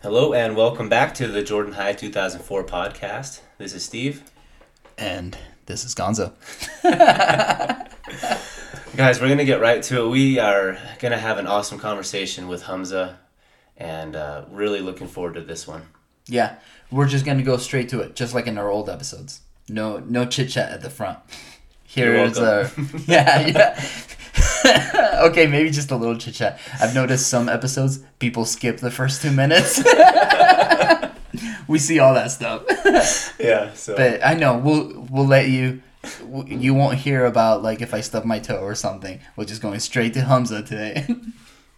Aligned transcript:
Hello 0.00 0.32
and 0.32 0.54
welcome 0.54 0.88
back 0.88 1.12
to 1.14 1.26
the 1.26 1.42
Jordan 1.42 1.72
High 1.72 1.92
2004 1.92 2.64
podcast. 2.64 3.40
This 3.58 3.74
is 3.74 3.84
Steve. 3.84 4.22
And 4.96 5.36
this 5.66 5.84
is 5.84 5.92
Gonzo. 5.92 6.32
Guys, 8.96 9.20
we're 9.20 9.26
going 9.26 9.38
to 9.38 9.44
get 9.44 9.60
right 9.60 9.82
to 9.82 10.04
it. 10.04 10.08
We 10.08 10.38
are 10.38 10.78
going 11.00 11.10
to 11.10 11.18
have 11.18 11.38
an 11.38 11.48
awesome 11.48 11.80
conversation 11.80 12.46
with 12.46 12.62
Hamza 12.62 13.18
and 13.76 14.14
uh, 14.14 14.44
really 14.52 14.80
looking 14.80 15.08
forward 15.08 15.34
to 15.34 15.40
this 15.40 15.66
one. 15.66 15.82
Yeah, 16.26 16.58
we're 16.92 17.08
just 17.08 17.24
going 17.24 17.38
to 17.38 17.44
go 17.44 17.56
straight 17.56 17.88
to 17.88 18.00
it, 18.00 18.14
just 18.14 18.34
like 18.34 18.46
in 18.46 18.56
our 18.56 18.70
old 18.70 18.88
episodes. 18.88 19.40
No 19.68 19.98
no 19.98 20.24
chit 20.24 20.50
chat 20.50 20.70
at 20.70 20.80
the 20.80 20.90
front. 20.90 21.18
Here's 21.84 22.38
uh 22.38 22.70
yeah, 23.06 23.46
yeah. 23.46 23.84
okay, 25.26 25.46
maybe 25.46 25.70
just 25.70 25.90
a 25.90 25.96
little 25.96 26.16
chit 26.16 26.34
chat. 26.34 26.60
I've 26.80 26.94
noticed 26.94 27.28
some 27.28 27.48
episodes 27.48 28.00
people 28.18 28.44
skip 28.44 28.78
the 28.78 28.90
first 28.90 29.22
two 29.22 29.32
minutes. 29.32 29.78
we 31.68 31.78
see 31.78 31.98
all 31.98 32.14
that 32.14 32.30
stuff. 32.30 32.64
yeah. 33.40 33.72
So. 33.74 33.96
But 33.96 34.24
I 34.24 34.34
know 34.34 34.58
we'll 34.58 35.06
we'll 35.10 35.26
let 35.26 35.48
you. 35.48 35.82
You 36.46 36.74
won't 36.74 36.98
hear 36.98 37.26
about 37.26 37.62
like 37.62 37.82
if 37.82 37.92
I 37.92 38.00
stub 38.00 38.24
my 38.24 38.38
toe 38.38 38.60
or 38.60 38.74
something. 38.74 39.20
We're 39.36 39.44
just 39.44 39.62
going 39.62 39.80
straight 39.80 40.14
to 40.14 40.22
Hamza 40.22 40.62
today. 40.62 41.06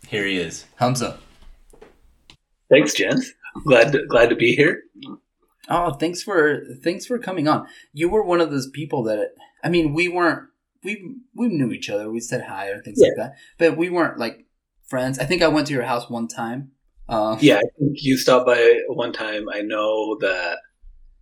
Here 0.09 0.27
he 0.27 0.37
is, 0.37 0.67
Hamza. 0.77 1.19
Thanks, 2.69 2.95
Jen. 2.95 3.21
Glad 3.65 3.93
to, 3.93 4.07
glad 4.07 4.31
to 4.31 4.37
be 4.37 4.55
here. 4.55 4.83
Oh, 5.69 5.93
thanks 5.95 6.23
for 6.23 6.65
thanks 6.83 7.07
for 7.07 7.19
coming 7.19 7.49
on. 7.49 7.67
You 7.93 8.09
were 8.09 8.23
one 8.23 8.41
of 8.41 8.51
those 8.51 8.69
people 8.69 9.03
that 9.05 9.35
I 9.63 9.69
mean, 9.69 9.93
we 9.93 10.09
weren't 10.09 10.50
we 10.83 11.17
we 11.35 11.49
knew 11.49 11.71
each 11.73 11.91
other. 11.91 12.11
We 12.11 12.21
said 12.21 12.43
hi 12.43 12.69
or 12.69 12.81
things 12.81 12.99
yeah. 13.01 13.09
like 13.09 13.17
that, 13.17 13.37
but 13.59 13.77
we 13.77 13.91
weren't 13.91 14.19
like 14.19 14.47
friends. 14.89 15.19
I 15.19 15.25
think 15.25 15.43
I 15.43 15.49
went 15.49 15.67
to 15.69 15.73
your 15.73 15.83
house 15.85 16.09
one 16.09 16.29
time. 16.29 16.73
Um, 17.09 17.39
yeah, 17.41 17.57
I 17.57 17.63
think 17.79 17.97
you 18.03 18.17
stopped 18.17 18.47
by 18.47 18.81
one 18.89 19.13
time. 19.13 19.49
I 19.53 19.63
know 19.63 20.17
that 20.21 20.59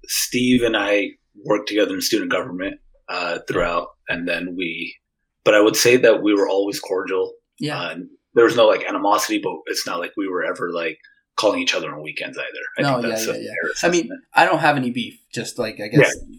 Steve 0.05 0.63
and 0.63 0.77
I 0.77 1.11
worked 1.45 1.69
together 1.69 1.95
in 1.95 2.01
student 2.01 2.31
government 2.31 2.81
uh, 3.09 3.39
throughout, 3.49 3.89
and 4.09 4.29
then 4.29 4.55
we. 4.57 4.97
But 5.45 5.55
I 5.55 5.61
would 5.61 5.77
say 5.77 5.97
that 5.97 6.23
we 6.23 6.35
were 6.35 6.49
always 6.49 6.79
cordial. 6.79 7.33
Yeah, 7.59 7.81
uh, 7.81 7.97
there 8.35 8.45
was 8.45 8.57
no 8.57 8.67
like 8.67 8.85
animosity, 8.85 9.41
but 9.43 9.55
it's 9.67 9.87
not 9.87 9.99
like 9.99 10.13
we 10.17 10.29
were 10.29 10.45
ever 10.45 10.71
like 10.73 10.99
calling 11.37 11.61
each 11.61 11.75
other 11.75 11.93
on 11.95 12.03
weekends 12.03 12.37
either. 12.37 12.49
I 12.79 12.83
no, 12.83 13.09
yeah, 13.09 13.19
yeah, 13.19 13.33
yeah. 13.33 13.53
I 13.83 13.89
mean, 13.89 14.11
I 14.35 14.45
don't 14.45 14.59
have 14.59 14.77
any 14.77 14.91
beef. 14.91 15.21
Just 15.33 15.59
like 15.59 15.81
I 15.81 15.89
guess. 15.89 16.15
Yeah 16.29 16.39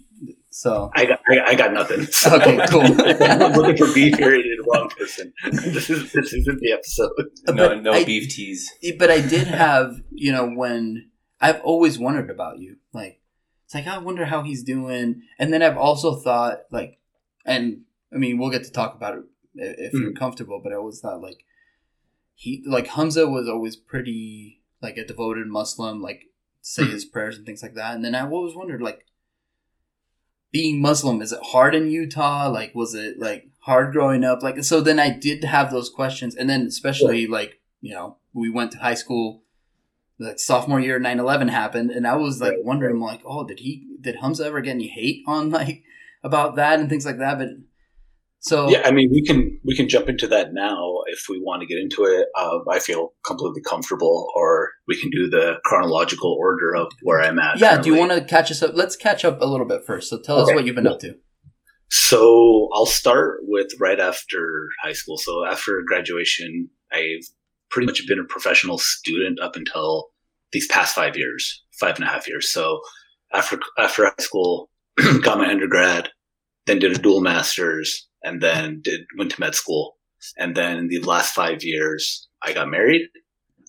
so 0.60 0.92
I 0.94 1.06
got 1.06 1.22
I, 1.30 1.40
I 1.40 1.56
got 1.56 1.72
nothing. 1.72 2.06
So. 2.12 2.36
Okay, 2.36 2.60
cool. 2.68 2.82
I'm 2.84 3.54
looking 3.54 3.78
for 3.78 3.94
beef 3.94 4.18
here 4.18 4.36
in 4.36 4.42
the 4.42 4.66
wrong 4.68 4.90
person. 4.90 5.32
This 5.54 5.90
is 5.90 6.12
this 6.12 6.34
isn't 6.34 6.60
the 6.60 6.74
episode. 6.74 7.12
No, 7.48 7.80
no 7.80 7.94
I, 7.94 8.04
beef 8.04 8.36
teas. 8.36 8.70
But 8.98 9.10
I 9.10 9.22
did 9.22 9.48
have 9.48 10.02
you 10.12 10.34
know 10.34 10.50
when 10.50 11.12
I've 11.40 11.62
always 11.62 11.98
wondered 11.98 12.30
about 12.30 12.60
you. 12.60 12.76
Like 12.92 13.22
it's 13.64 13.74
like 13.74 13.88
I 13.88 14.00
wonder 14.00 14.26
how 14.26 14.42
he's 14.42 14.62
doing, 14.62 15.22
and 15.38 15.54
then 15.54 15.64
I've 15.64 15.78
also 15.78 16.16
thought 16.16 16.64
like, 16.72 17.00
and 17.46 17.84
I 18.14 18.18
mean 18.18 18.38
we'll 18.38 18.52
get 18.52 18.66
to 18.66 18.72
talk 18.72 18.96
about 18.96 19.16
it 19.16 19.24
if 19.56 19.94
mm-hmm. 19.94 20.02
you're 20.02 20.14
comfortable. 20.14 20.60
But 20.62 20.74
I 20.74 20.76
always 20.76 21.00
thought 21.00 21.22
like 21.22 21.46
he 22.36 22.66
like 22.68 22.88
Hamza 22.88 23.30
was 23.30 23.48
always 23.48 23.78
pretty 23.78 24.62
like 24.82 24.98
a 24.98 25.06
devoted 25.08 25.48
Muslim, 25.48 26.02
like 26.02 26.24
say 26.60 26.84
mm-hmm. 26.84 26.92
his 26.92 27.06
prayers 27.06 27.38
and 27.38 27.46
things 27.46 27.64
like 27.64 27.76
that. 27.76 27.96
And 27.96 28.04
then 28.04 28.14
I 28.14 28.30
always 28.30 28.58
wondered 28.58 28.82
like 28.82 29.06
being 30.52 30.82
Muslim, 30.82 31.22
is 31.22 31.32
it 31.32 31.40
hard 31.42 31.76
in 31.76 31.90
Utah? 31.90 32.50
Like, 32.50 32.74
was 32.74 32.94
it 32.94 33.20
like 33.20 33.50
hard 33.60 33.92
growing 33.92 34.24
up? 34.24 34.42
Like, 34.42 34.64
so 34.64 34.82
then 34.82 35.00
I 35.00 35.10
did 35.10 35.44
have 35.44 35.72
those 35.72 35.90
questions. 35.90 36.36
And 36.36 36.50
then, 36.50 36.62
especially 36.62 37.22
yeah. 37.22 37.32
like, 37.32 37.60
you 37.82 37.94
know, 37.94 38.18
we 38.34 38.50
went 38.50 38.72
to 38.74 38.80
high 38.80 38.96
school, 38.96 39.44
like 40.20 40.40
sophomore 40.40 40.80
year, 40.80 41.00
9 41.00 41.20
11 41.20 41.48
happened. 41.50 41.92
And 41.92 42.08
I 42.08 42.16
was 42.16 42.42
like 42.42 42.56
wondering, 42.60 43.00
like, 43.00 43.22
oh, 43.26 43.46
did 43.46 43.60
he, 43.60 43.88
did 44.02 44.18
Hamza 44.18 44.46
ever 44.46 44.62
get 44.62 44.72
any 44.72 44.88
hate 44.88 45.24
on 45.28 45.50
like 45.50 45.84
about 46.24 46.56
that 46.56 46.80
and 46.80 46.90
things 46.90 47.06
like 47.06 47.20
that? 47.20 47.38
But 47.38 47.50
so 48.40 48.70
yeah, 48.70 48.84
I 48.86 48.92
mean, 48.92 49.10
we 49.12 49.22
can 49.22 49.60
we 49.64 49.76
can 49.76 49.90
jump 49.90 50.08
into 50.08 50.28
that 50.28 50.54
now 50.54 50.99
if 51.12 51.26
we 51.30 51.40
want 51.40 51.62
to 51.62 51.68
get 51.68 51.78
into 51.78 52.04
it. 52.04 52.28
Uh, 52.38 52.60
I 52.70 52.80
feel 52.80 53.14
completely 53.26 53.62
comfortable, 53.62 54.28
or 54.36 54.72
we 54.88 55.00
can 55.00 55.10
do 55.10 55.30
the 55.30 55.56
chronological 55.66 56.36
order 56.40 56.76
of 56.76 56.92
where 57.04 57.22
I'm 57.22 57.40
at. 57.40 57.60
Yeah, 57.60 57.72
currently. 57.72 57.90
do 57.90 57.96
you 57.96 58.00
want 58.00 58.12
to 58.12 58.26
catch 58.26 58.52
us 58.52 58.62
up? 58.64 58.72
Let's 58.74 58.96
catch 58.96 59.26
up 59.26 59.42
a 59.42 59.46
little 59.46 59.66
bit 59.66 59.86
first. 59.86 60.10
So 60.10 60.20
tell 60.20 60.42
okay. 60.42 60.52
us 60.52 60.56
what 60.56 60.66
you've 60.66 60.76
been 60.76 60.88
up 60.88 61.00
to. 61.00 61.16
So 61.90 62.70
I'll 62.74 62.86
start 62.86 63.40
with 63.44 63.72
right 63.80 64.00
after 64.00 64.70
high 64.84 64.94
school. 64.94 65.18
So 65.18 65.46
after 65.46 65.82
graduation, 65.88 66.70
I've 66.92 67.26
pretty 67.72 67.88
much 67.88 68.06
been 68.08 68.20
a 68.20 68.24
professional 68.24 68.78
student 68.78 69.40
up 69.40 69.56
until 69.56 70.10
these 70.52 70.68
past 70.68 70.96
five 70.96 71.18
years, 71.18 71.64
five 71.80 71.96
and 71.96 72.04
a 72.04 72.08
half 72.08 72.28
years. 72.28 72.52
So 72.52 72.82
after 73.34 73.60
after 73.78 74.06
high 74.06 74.24
school, 74.24 74.70
got 75.22 75.38
my 75.38 75.50
undergrad, 75.50 76.10
then 76.66 76.80
did 76.80 76.96
a 76.96 77.00
dual 77.00 77.22
masters 77.22 78.08
and 78.24 78.42
then 78.42 78.82
did 78.84 79.02
went 79.18 79.32
to 79.32 79.40
med 79.40 79.56
school. 79.56 79.98
And 80.38 80.56
then 80.56 80.78
in 80.78 80.88
the 80.88 81.00
last 81.00 81.34
five 81.34 81.64
years, 81.64 82.28
I 82.42 82.54
got 82.54 82.70
married. 82.70 83.02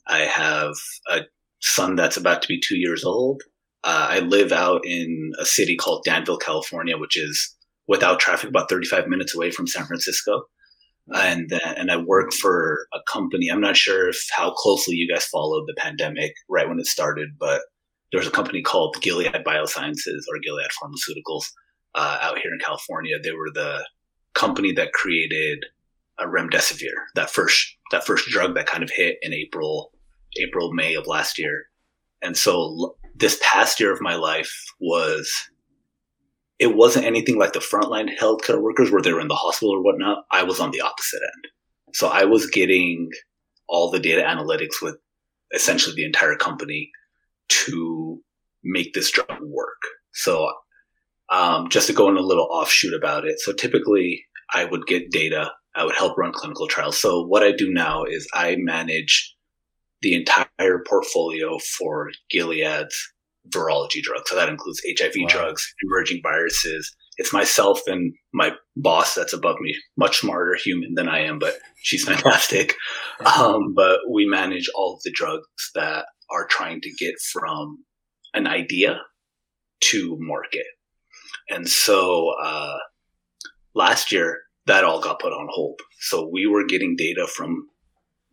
I 0.07 0.21
have 0.21 0.73
a 1.09 1.21
son 1.61 1.95
that's 1.95 2.17
about 2.17 2.43
to 2.43 2.49
be 2.49 2.61
two 2.61 2.77
years 2.77 3.05
old. 3.05 3.43
Uh, 3.83 4.09
I 4.11 4.19
live 4.21 4.53
out 4.53 4.85
in 4.85 5.33
a 5.41 5.45
city 5.45 5.77
called 5.77 6.05
Danville, 6.05 6.39
California, 6.39 6.99
which 6.99 7.17
is 7.17 7.57
without 7.89 8.21
traffic 8.21 8.51
about 8.51 8.69
35 8.69 9.09
minutes 9.09 9.35
away 9.35 9.51
from 9.51 9.67
San 9.67 9.87
Francisco. 9.87 10.43
And 11.13 11.49
then, 11.49 11.61
and 11.77 11.91
I 11.91 11.97
work 11.97 12.33
for 12.33 12.87
a 12.95 13.01
company. 13.11 13.49
I'm 13.49 13.61
not 13.61 13.77
sure 13.77 14.09
if 14.09 14.19
how 14.33 14.53
closely 14.53 14.95
you 14.95 15.13
guys 15.13 15.25
followed 15.25 15.65
the 15.67 15.75
pandemic 15.77 16.35
right 16.49 16.69
when 16.69 16.79
it 16.79 16.87
started, 16.87 17.31
but 17.39 17.63
there's 18.13 18.27
a 18.27 18.31
company 18.31 18.63
called 18.63 18.97
Gilead 19.01 19.33
Biosciences 19.33 20.23
or 20.29 20.39
Gilead 20.43 20.71
Pharmaceuticals 20.83 21.45
uh, 21.95 22.19
out 22.21 22.39
here 22.39 22.53
in 22.53 22.59
California. 22.61 23.17
They 23.23 23.33
were 23.33 23.51
the 23.53 23.87
company 24.35 24.73
that 24.73 24.93
created 24.93 25.65
a 26.21 26.27
remdesivir, 26.27 26.93
that 27.15 27.31
first 27.31 27.77
that 27.91 28.07
first 28.07 28.29
drug 28.29 28.55
that 28.55 28.67
kind 28.67 28.83
of 28.83 28.91
hit 28.91 29.19
in 29.23 29.33
April, 29.33 29.93
April 30.41 30.73
May 30.73 30.95
of 30.95 31.07
last 31.07 31.39
year. 31.39 31.65
And 32.23 32.37
so 32.37 32.97
this 33.17 33.39
past 33.43 33.81
year 33.81 33.93
of 33.93 34.01
my 34.01 34.15
life 34.15 34.53
was 34.81 35.33
it 36.59 36.77
wasn't 36.77 37.07
anything 37.07 37.39
like 37.39 37.55
the 37.55 37.59
frontline 37.59 38.15
healthcare 38.17 38.61
workers 38.61 38.91
where 38.91 39.01
they 39.01 39.13
were 39.13 39.21
in 39.21 39.29
the 39.29 39.35
hospital 39.35 39.75
or 39.75 39.83
whatnot. 39.83 40.25
I 40.31 40.43
was 40.43 40.61
on 40.61 40.71
the 40.71 40.83
opposite 40.83 41.23
end. 41.23 41.53
So 41.95 42.09
I 42.09 42.25
was 42.25 42.47
getting 42.47 43.09
all 43.67 43.91
the 43.91 43.99
data 43.99 44.23
analytics 44.23 44.83
with 44.83 44.97
essentially 45.55 45.95
the 45.97 46.05
entire 46.05 46.37
company 46.37 46.91
to 47.49 48.21
make 48.63 48.93
this 48.93 49.11
drug 49.11 49.41
work. 49.43 49.81
So 50.13 50.53
um, 51.31 51.69
just 51.71 51.87
to 51.87 51.93
go 51.93 52.09
in 52.09 52.17
a 52.17 52.23
little 52.23 52.49
offshoot 52.51 52.93
about 52.93 53.25
it. 53.25 53.41
So 53.41 53.53
typically 53.53 54.25
I 54.53 54.65
would 54.65 54.87
get 54.87 55.11
data. 55.11 55.53
I 55.75 55.85
would 55.85 55.95
help 55.95 56.19
run 56.19 56.33
clinical 56.33 56.67
trials. 56.67 57.01
So 57.01 57.25
what 57.25 57.43
I 57.43 57.53
do 57.53 57.71
now 57.71 58.05
is 58.05 58.27
I 58.35 58.57
manage 58.59 59.35
the 60.03 60.15
entire 60.15 60.83
portfolio 60.87 61.59
for 61.59 62.11
Gilead's 62.31 62.97
virology 63.49 64.03
drugs. 64.03 64.31
So 64.31 64.37
that 64.37 64.49
includes 64.49 64.83
HIV 64.99 65.13
wow. 65.17 65.27
drugs, 65.29 65.75
emerging 65.83 66.21
viruses. 66.23 66.95
It's 67.17 67.33
myself 67.33 67.81
and 67.87 68.13
my 68.33 68.53
boss 68.77 69.15
that's 69.15 69.33
above 69.33 69.57
me, 69.61 69.75
much 69.97 70.19
smarter 70.19 70.55
human 70.55 70.95
than 70.95 71.09
I 71.09 71.21
am, 71.21 71.39
but 71.39 71.55
she's 71.83 72.05
fantastic. 72.05 72.75
Um, 73.21 73.75
but 73.77 73.99
we 74.11 74.25
manage 74.25 74.71
all 74.75 74.95
of 74.95 75.03
the 75.03 75.13
drugs 75.13 75.45
that 75.75 76.07
are 76.31 76.47
trying 76.47 76.81
to 76.81 76.91
get 76.99 77.15
from 77.21 77.85
an 78.33 78.47
idea 78.47 78.99
to 79.81 80.17
market. 80.19 80.65
And 81.51 81.69
so 81.69 82.33
uh, 82.43 82.79
last 83.75 84.11
year, 84.11 84.39
that 84.67 84.85
all 84.85 85.01
got 85.01 85.21
put 85.21 85.33
on 85.33 85.49
hold. 85.51 85.81
So 86.01 86.27
we 86.27 86.47
were 86.47 86.65
getting 86.65 86.97
data 86.97 87.27
from 87.27 87.69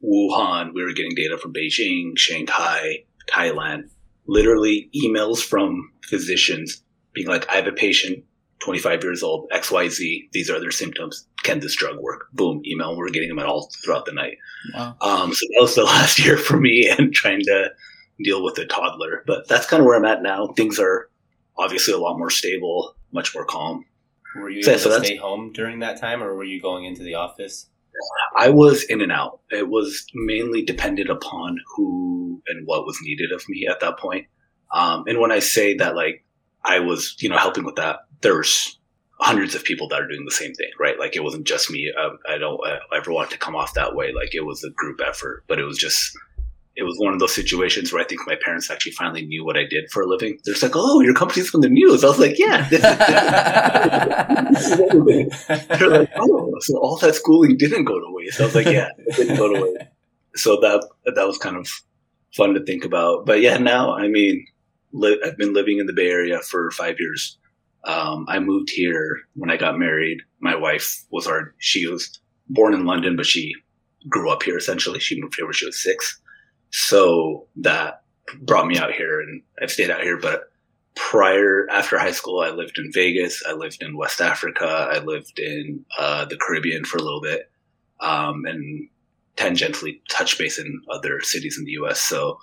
Wuhan, 0.03 0.73
we 0.73 0.83
were 0.83 0.93
getting 0.93 1.15
data 1.15 1.37
from 1.37 1.53
Beijing, 1.53 2.17
Shanghai, 2.17 3.03
Thailand, 3.29 3.89
literally 4.27 4.89
emails 4.95 5.39
from 5.39 5.91
physicians 6.03 6.83
being 7.13 7.27
like, 7.27 7.49
I 7.49 7.55
have 7.55 7.67
a 7.67 7.71
patient, 7.71 8.23
25 8.59 9.03
years 9.03 9.23
old, 9.23 9.49
XYZ, 9.51 10.29
these 10.33 10.49
are 10.49 10.59
their 10.59 10.71
symptoms. 10.71 11.25
Can 11.43 11.59
this 11.59 11.75
drug 11.75 11.97
work? 11.97 12.27
Boom, 12.33 12.61
email. 12.65 12.95
We're 12.95 13.09
getting 13.09 13.29
them 13.29 13.39
at 13.39 13.45
all 13.45 13.71
throughout 13.83 14.05
the 14.05 14.11
night. 14.11 14.37
Wow. 14.73 14.95
Um, 15.01 15.33
so 15.33 15.45
that 15.49 15.61
was 15.61 15.75
the 15.75 15.83
last 15.85 16.19
year 16.19 16.37
for 16.37 16.57
me 16.57 16.93
and 16.95 17.13
trying 17.13 17.41
to 17.41 17.71
deal 18.23 18.43
with 18.43 18.57
a 18.59 18.65
toddler. 18.65 19.23
But 19.25 19.47
that's 19.47 19.65
kind 19.65 19.79
of 19.79 19.87
where 19.87 19.97
I'm 19.97 20.05
at 20.05 20.21
now. 20.21 20.47
Things 20.55 20.79
are 20.79 21.09
obviously 21.57 21.93
a 21.93 21.97
lot 21.97 22.17
more 22.17 22.29
stable 22.29 22.95
much 23.11 23.33
more 23.33 23.45
calm. 23.45 23.85
Were 24.35 24.49
you 24.49 24.59
able 24.67 24.79
so, 24.79 24.99
to 24.99 25.05
stay 25.05 25.15
home 25.15 25.51
during 25.53 25.79
that 25.79 25.99
time, 25.99 26.21
or 26.21 26.35
were 26.35 26.43
you 26.43 26.61
going 26.61 26.85
into 26.85 27.03
the 27.03 27.15
office? 27.15 27.69
I 28.35 28.49
was 28.49 28.83
in 28.83 29.01
and 29.01 29.11
out. 29.11 29.39
It 29.49 29.69
was 29.69 30.05
mainly 30.13 30.61
dependent 30.63 31.09
upon 31.09 31.57
who 31.75 32.41
and 32.47 32.67
what 32.67 32.85
was 32.85 32.99
needed 33.01 33.31
of 33.31 33.43
me 33.49 33.67
at 33.67 33.79
that 33.79 33.97
point. 33.97 34.27
Um, 34.71 35.05
and 35.07 35.19
when 35.19 35.31
I 35.31 35.39
say 35.39 35.75
that, 35.75 35.95
like 35.95 36.23
I 36.63 36.79
was, 36.79 37.15
you 37.19 37.29
know, 37.29 37.37
helping 37.37 37.63
with 37.63 37.75
that, 37.75 37.99
there's 38.21 38.77
hundreds 39.19 39.55
of 39.55 39.63
people 39.63 39.87
that 39.87 40.01
are 40.01 40.07
doing 40.07 40.25
the 40.25 40.31
same 40.31 40.53
thing, 40.53 40.69
right? 40.79 40.99
Like 40.99 41.15
it 41.15 41.23
wasn't 41.23 41.47
just 41.47 41.71
me. 41.71 41.91
Um, 41.99 42.19
I 42.29 42.37
don't 42.37 42.59
I 42.65 42.79
ever 42.95 43.11
want 43.11 43.31
to 43.31 43.37
come 43.37 43.55
off 43.55 43.73
that 43.73 43.95
way. 43.95 44.13
Like 44.13 44.35
it 44.35 44.45
was 44.45 44.63
a 44.63 44.69
group 44.71 44.99
effort, 45.05 45.43
but 45.47 45.59
it 45.59 45.63
was 45.63 45.77
just 45.77 46.15
it 46.77 46.83
was 46.83 46.95
one 46.99 47.11
of 47.11 47.19
those 47.19 47.33
situations 47.33 47.91
where 47.91 48.03
I 48.03 48.05
think 48.05 48.21
my 48.27 48.35
parents 48.35 48.69
actually 48.69 48.91
finally 48.91 49.25
knew 49.25 49.43
what 49.43 49.57
I 49.57 49.63
did 49.67 49.89
for 49.91 50.03
a 50.03 50.07
living. 50.07 50.37
They're 50.45 50.53
just 50.53 50.61
like, 50.61 50.75
"Oh, 50.75 51.01
your 51.01 51.15
company's 51.15 51.49
from 51.49 51.61
the 51.61 51.69
news." 51.69 52.03
I 52.03 52.07
was 52.07 52.19
like, 52.19 52.37
"Yeah." 52.37 52.69
They're 55.79 55.89
like, 55.89 56.11
"Oh, 56.17 56.53
so 56.59 56.77
all 56.77 56.97
that 56.97 57.15
schooling 57.15 57.57
didn't 57.57 57.85
go 57.85 57.99
to 57.99 58.05
waste." 58.09 58.39
I 58.39 58.45
was 58.45 58.53
like, 58.53 58.67
"Yeah, 58.67 58.89
it 58.95 59.15
didn't 59.15 59.37
go 59.37 59.51
to 59.51 59.59
waste." 59.59 59.89
So 60.35 60.57
that 60.61 60.87
that 61.15 61.25
was 61.25 61.39
kind 61.39 61.57
of 61.57 61.67
fun 62.35 62.53
to 62.53 62.63
think 62.63 62.85
about. 62.85 63.25
But 63.25 63.41
yeah, 63.41 63.57
now 63.57 63.95
I 63.95 64.07
mean, 64.07 64.45
li- 64.93 65.19
I've 65.25 65.37
been 65.37 65.53
living 65.53 65.79
in 65.79 65.87
the 65.87 65.93
Bay 65.93 66.11
Area 66.11 66.41
for 66.41 66.69
five 66.69 66.97
years. 66.99 67.39
Um, 67.85 68.27
I 68.29 68.37
moved 68.37 68.69
here 68.69 69.21
when 69.33 69.49
I 69.49 69.57
got 69.57 69.79
married. 69.79 70.19
My 70.41 70.53
wife 70.55 71.03
was 71.09 71.25
our 71.25 71.55
she 71.57 71.87
was 71.87 72.19
born 72.49 72.75
in 72.75 72.85
London, 72.85 73.15
but 73.15 73.25
she 73.25 73.55
grew 74.07 74.29
up 74.29 74.43
here 74.43 74.57
essentially. 74.57 74.99
She 74.99 75.19
moved 75.19 75.37
here 75.37 75.47
when 75.47 75.53
she 75.53 75.65
was 75.65 75.81
six. 75.81 76.21
So 76.71 77.47
that 77.57 78.03
brought 78.41 78.67
me 78.67 78.77
out 78.77 78.93
here 78.93 79.21
and 79.21 79.41
I've 79.61 79.71
stayed 79.71 79.89
out 79.89 80.01
here. 80.01 80.17
But 80.17 80.51
prior, 80.95 81.67
after 81.69 81.97
high 81.97 82.11
school, 82.11 82.41
I 82.41 82.49
lived 82.49 82.77
in 82.77 82.91
Vegas. 82.93 83.43
I 83.47 83.53
lived 83.53 83.81
in 83.81 83.97
West 83.97 84.21
Africa. 84.21 84.89
I 84.91 84.99
lived 84.99 85.39
in 85.39 85.85
uh, 85.97 86.25
the 86.25 86.37
Caribbean 86.37 86.83
for 86.83 86.97
a 86.97 87.03
little 87.03 87.21
bit. 87.21 87.49
Um, 87.99 88.45
and 88.45 88.89
tangentially 89.37 90.01
touch 90.09 90.37
base 90.37 90.59
in 90.59 90.81
other 90.91 91.21
cities 91.21 91.57
in 91.57 91.65
the 91.65 91.71
US. 91.83 92.01
So 92.01 92.37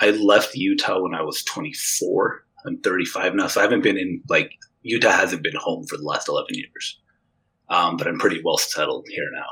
I 0.00 0.10
left 0.10 0.54
Utah 0.54 1.00
when 1.00 1.14
I 1.14 1.22
was 1.22 1.44
24. 1.44 2.44
I'm 2.66 2.78
35 2.78 3.34
now. 3.34 3.46
So 3.46 3.60
I 3.60 3.64
haven't 3.64 3.82
been 3.82 3.98
in, 3.98 4.22
like, 4.28 4.50
Utah 4.82 5.10
hasn't 5.10 5.42
been 5.42 5.56
home 5.56 5.86
for 5.86 5.96
the 5.96 6.04
last 6.04 6.28
11 6.28 6.54
years. 6.54 6.98
Um, 7.68 7.96
but 7.96 8.08
I'm 8.08 8.18
pretty 8.18 8.40
well 8.42 8.58
settled 8.58 9.06
here 9.08 9.28
now. 9.32 9.46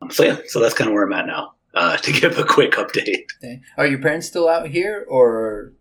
Um, 0.00 0.10
so 0.10 0.24
yeah, 0.24 0.38
so 0.46 0.60
that's 0.60 0.74
kind 0.74 0.88
of 0.88 0.94
where 0.94 1.04
I'm 1.04 1.12
at 1.12 1.26
now. 1.26 1.54
Uh, 1.74 1.96
to 1.96 2.12
give 2.20 2.38
a 2.38 2.44
quick 2.44 2.72
update. 2.72 3.24
Okay. 3.38 3.60
Are 3.78 3.86
your 3.86 3.98
parents 3.98 4.26
still 4.26 4.48
out 4.48 4.68
here, 4.68 5.06
or 5.08 5.72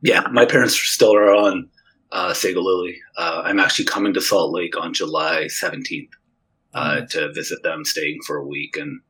Yeah, 0.00 0.26
my 0.32 0.44
parents 0.44 0.74
still 0.74 1.14
are 1.14 1.32
on 1.34 1.68
uh, 2.10 2.34
Sego 2.34 2.60
Lily. 2.60 2.96
Uh, 3.16 3.42
I'm 3.44 3.60
actually 3.60 3.84
coming 3.84 4.14
to 4.14 4.20
Salt 4.20 4.52
Lake 4.52 4.76
on 4.76 4.92
July 4.92 5.44
17th 5.44 6.08
uh, 6.74 7.02
to 7.02 7.32
visit 7.32 7.62
them, 7.62 7.84
staying 7.84 8.18
for 8.26 8.36
a 8.36 8.46
week. 8.46 8.76
And 8.76 9.00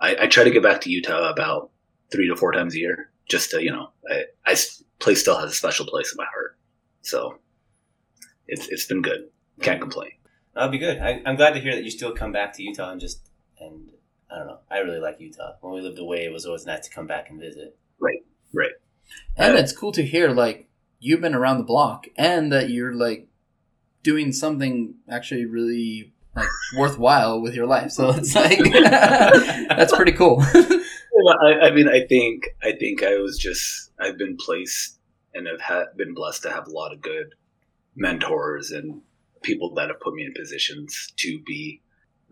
I, 0.00 0.16
I 0.22 0.26
try 0.26 0.44
to 0.44 0.50
get 0.50 0.62
back 0.62 0.80
to 0.82 0.90
Utah 0.90 1.30
about 1.30 1.70
three 2.10 2.28
to 2.28 2.36
four 2.36 2.52
times 2.52 2.74
a 2.74 2.78
year, 2.78 3.10
just 3.28 3.50
to, 3.50 3.62
you 3.62 3.70
know, 3.70 3.90
I 4.46 4.56
place 4.98 5.20
still 5.20 5.38
has 5.38 5.50
a 5.50 5.54
special 5.54 5.86
place 5.86 6.12
in 6.12 6.16
my 6.16 6.26
heart. 6.26 6.58
So 7.02 7.38
it's, 8.46 8.68
it's 8.68 8.86
been 8.86 9.02
good. 9.02 9.28
Can't 9.60 9.80
complain. 9.80 10.10
That'll 10.54 10.70
be 10.70 10.78
good. 10.78 10.98
I, 10.98 11.22
I'm 11.24 11.36
glad 11.36 11.54
to 11.54 11.60
hear 11.60 11.74
that 11.74 11.84
you 11.84 11.90
still 11.90 12.12
come 12.12 12.32
back 12.32 12.52
to 12.54 12.62
Utah 12.62 12.90
and 12.90 13.00
just 13.00 13.30
and 13.58 13.90
I 14.32 14.38
don't 14.38 14.46
know. 14.46 14.58
I 14.70 14.78
really 14.78 15.00
like 15.00 15.20
Utah. 15.20 15.52
When 15.60 15.74
we 15.74 15.80
lived 15.80 15.98
away, 15.98 16.24
it 16.24 16.32
was 16.32 16.46
always 16.46 16.64
nice 16.64 16.86
to 16.88 16.94
come 16.94 17.06
back 17.06 17.28
and 17.30 17.38
visit. 17.38 17.76
Right, 18.00 18.24
right. 18.54 18.72
And 19.36 19.54
Uh, 19.56 19.58
it's 19.58 19.72
cool 19.72 19.92
to 19.92 20.02
hear 20.02 20.30
like 20.30 20.68
you've 21.00 21.20
been 21.20 21.34
around 21.34 21.58
the 21.58 21.64
block 21.64 22.06
and 22.16 22.52
that 22.52 22.70
you're 22.70 22.94
like 22.94 23.28
doing 24.02 24.32
something 24.32 24.94
actually 25.08 25.44
really 25.44 26.12
like 26.34 26.48
worthwhile 26.78 27.40
with 27.42 27.54
your 27.54 27.66
life. 27.66 27.90
So 27.90 28.10
it's 28.10 28.34
like 28.34 28.58
that's 28.72 29.94
pretty 29.94 30.12
cool. 30.12 30.42
Well, 31.14 31.36
I, 31.42 31.66
I 31.66 31.70
mean, 31.72 31.88
I 31.88 32.06
think 32.06 32.48
I 32.62 32.72
think 32.72 33.02
I 33.02 33.16
was 33.16 33.36
just 33.38 33.92
I've 34.00 34.16
been 34.16 34.36
placed 34.38 34.98
and 35.34 35.46
have 35.46 35.60
had, 35.60 35.84
been 35.96 36.14
blessed 36.14 36.42
to 36.44 36.50
have 36.50 36.66
a 36.66 36.70
lot 36.70 36.92
of 36.92 37.02
good 37.02 37.34
mentors 37.94 38.70
and 38.70 39.02
people 39.42 39.74
that 39.74 39.88
have 39.88 40.00
put 40.00 40.14
me 40.14 40.24
in 40.24 40.32
positions 40.32 41.12
to 41.16 41.38
be 41.46 41.82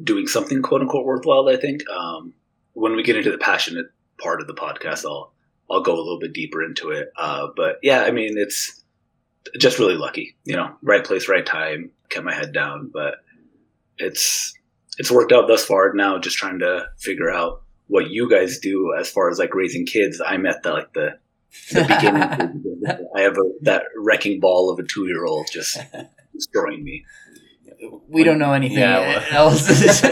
doing 0.03 0.27
something 0.27 0.63
quote 0.63 0.81
unquote 0.81 1.07
worthwhile. 1.07 1.49
I 1.49 1.57
think 1.57 1.89
um, 1.91 2.35
when 2.73 2.97
we 2.97 3.03
get 3.03 3.17
into 3.17 3.31
the 3.31 3.39
passionate 3.39 3.87
part 4.21 4.41
of 4.41 4.47
the 4.47 4.55
podcast, 4.55 5.05
I'll 5.05 5.33
I'll 5.71 5.83
go 5.83 5.95
a 5.95 6.03
little 6.03 6.19
bit 6.19 6.33
deeper 6.33 6.63
into 6.63 6.91
it. 6.91 7.13
Uh, 7.17 7.49
but 7.57 7.77
yeah, 7.83 8.03
I 8.03 8.11
mean, 8.11 8.35
it's 8.37 8.83
just 9.59 9.79
really 9.79 9.95
lucky, 9.95 10.37
you 10.45 10.57
know, 10.57 10.75
right 10.83 11.05
place, 11.05 11.29
right 11.29 11.47
time, 11.47 11.91
kept 12.09 12.25
my 12.25 12.35
head 12.35 12.53
down, 12.53 12.91
but 12.93 13.17
it's 13.99 14.55
it's 14.99 15.11
worked 15.11 15.33
out 15.33 15.49
thus 15.49 15.65
far. 15.65 15.93
Now, 15.95 16.19
just 16.19 16.37
trying 16.37 16.59
to 16.61 16.87
figure 16.99 17.31
out 17.31 17.63
what 17.87 18.11
you 18.11 18.29
guys 18.31 18.59
do 18.59 18.95
as 18.99 19.11
far 19.11 19.31
as 19.31 19.39
like 19.39 19.55
raising 19.55 19.87
kids. 19.87 20.21
I'm 20.25 20.47
at 20.47 20.63
the 20.63 20.73
like 20.73 20.93
the 20.93 21.19
the 21.73 21.83
beginning. 21.83 23.07
I 23.17 23.23
have 23.23 23.37
a, 23.37 23.51
that 23.63 23.85
wrecking 23.97 24.41
ball 24.41 24.71
of 24.71 24.79
a 24.79 24.87
two 24.87 25.07
year 25.07 25.25
old 25.25 25.49
just 25.53 25.79
destroying 26.35 26.85
me. 26.85 27.05
We 28.11 28.25
don't 28.25 28.39
know 28.39 28.53
anything 28.53 28.79
Yeah, 28.79 29.25
else. 29.31 29.69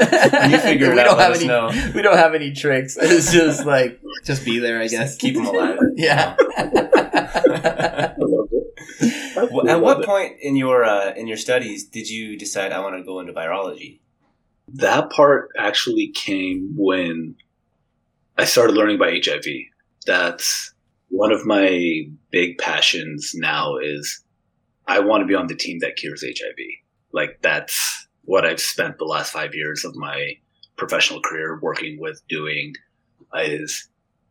You 0.50 0.58
figure 0.58 0.86
it 0.92 0.94
we 0.94 1.00
out, 1.00 1.04
don't 1.04 1.18
have 1.18 1.34
any. 1.34 1.46
know. 1.46 1.92
We 1.94 2.02
don't 2.02 2.16
have 2.16 2.34
any 2.34 2.52
tricks. 2.52 2.96
It's 3.00 3.32
just 3.32 3.66
like 3.66 4.00
just 4.24 4.44
be 4.44 4.58
there, 4.58 4.80
I 4.80 4.86
guess. 4.88 5.16
Keep 5.16 5.34
them 5.34 5.46
alive. 5.46 5.78
Yeah. 5.96 6.36
I 6.38 8.14
love 8.18 8.48
it. 8.52 9.52
Well, 9.52 9.68
At 9.68 9.80
what 9.80 10.00
it. 10.00 10.06
point 10.06 10.36
in 10.40 10.56
your 10.56 10.84
uh, 10.84 11.12
in 11.14 11.26
your 11.26 11.36
studies 11.36 11.84
did 11.84 12.08
you 12.08 12.36
decide 12.36 12.72
I 12.72 12.80
want 12.80 12.96
to 12.96 13.04
go 13.04 13.20
into 13.20 13.32
virology? 13.32 14.00
That 14.74 15.10
part 15.10 15.50
actually 15.58 16.08
came 16.14 16.74
when 16.76 17.36
I 18.36 18.44
started 18.44 18.74
learning 18.74 18.96
about 18.96 19.12
HIV. 19.24 19.44
That's 20.06 20.72
one 21.08 21.32
of 21.32 21.46
my 21.46 22.02
big 22.30 22.58
passions 22.58 23.32
now 23.34 23.76
is 23.78 24.22
I 24.86 25.00
want 25.00 25.22
to 25.22 25.26
be 25.26 25.34
on 25.34 25.46
the 25.46 25.54
team 25.54 25.78
that 25.80 25.96
cures 25.96 26.22
HIV. 26.22 26.56
Like 27.12 27.38
that's 27.42 28.08
what 28.24 28.44
I've 28.44 28.60
spent 28.60 28.98
the 28.98 29.04
last 29.04 29.32
five 29.32 29.54
years 29.54 29.84
of 29.84 29.96
my 29.96 30.32
professional 30.76 31.20
career 31.20 31.58
working 31.62 31.98
with 32.00 32.20
doing 32.28 32.74
is 33.34 33.88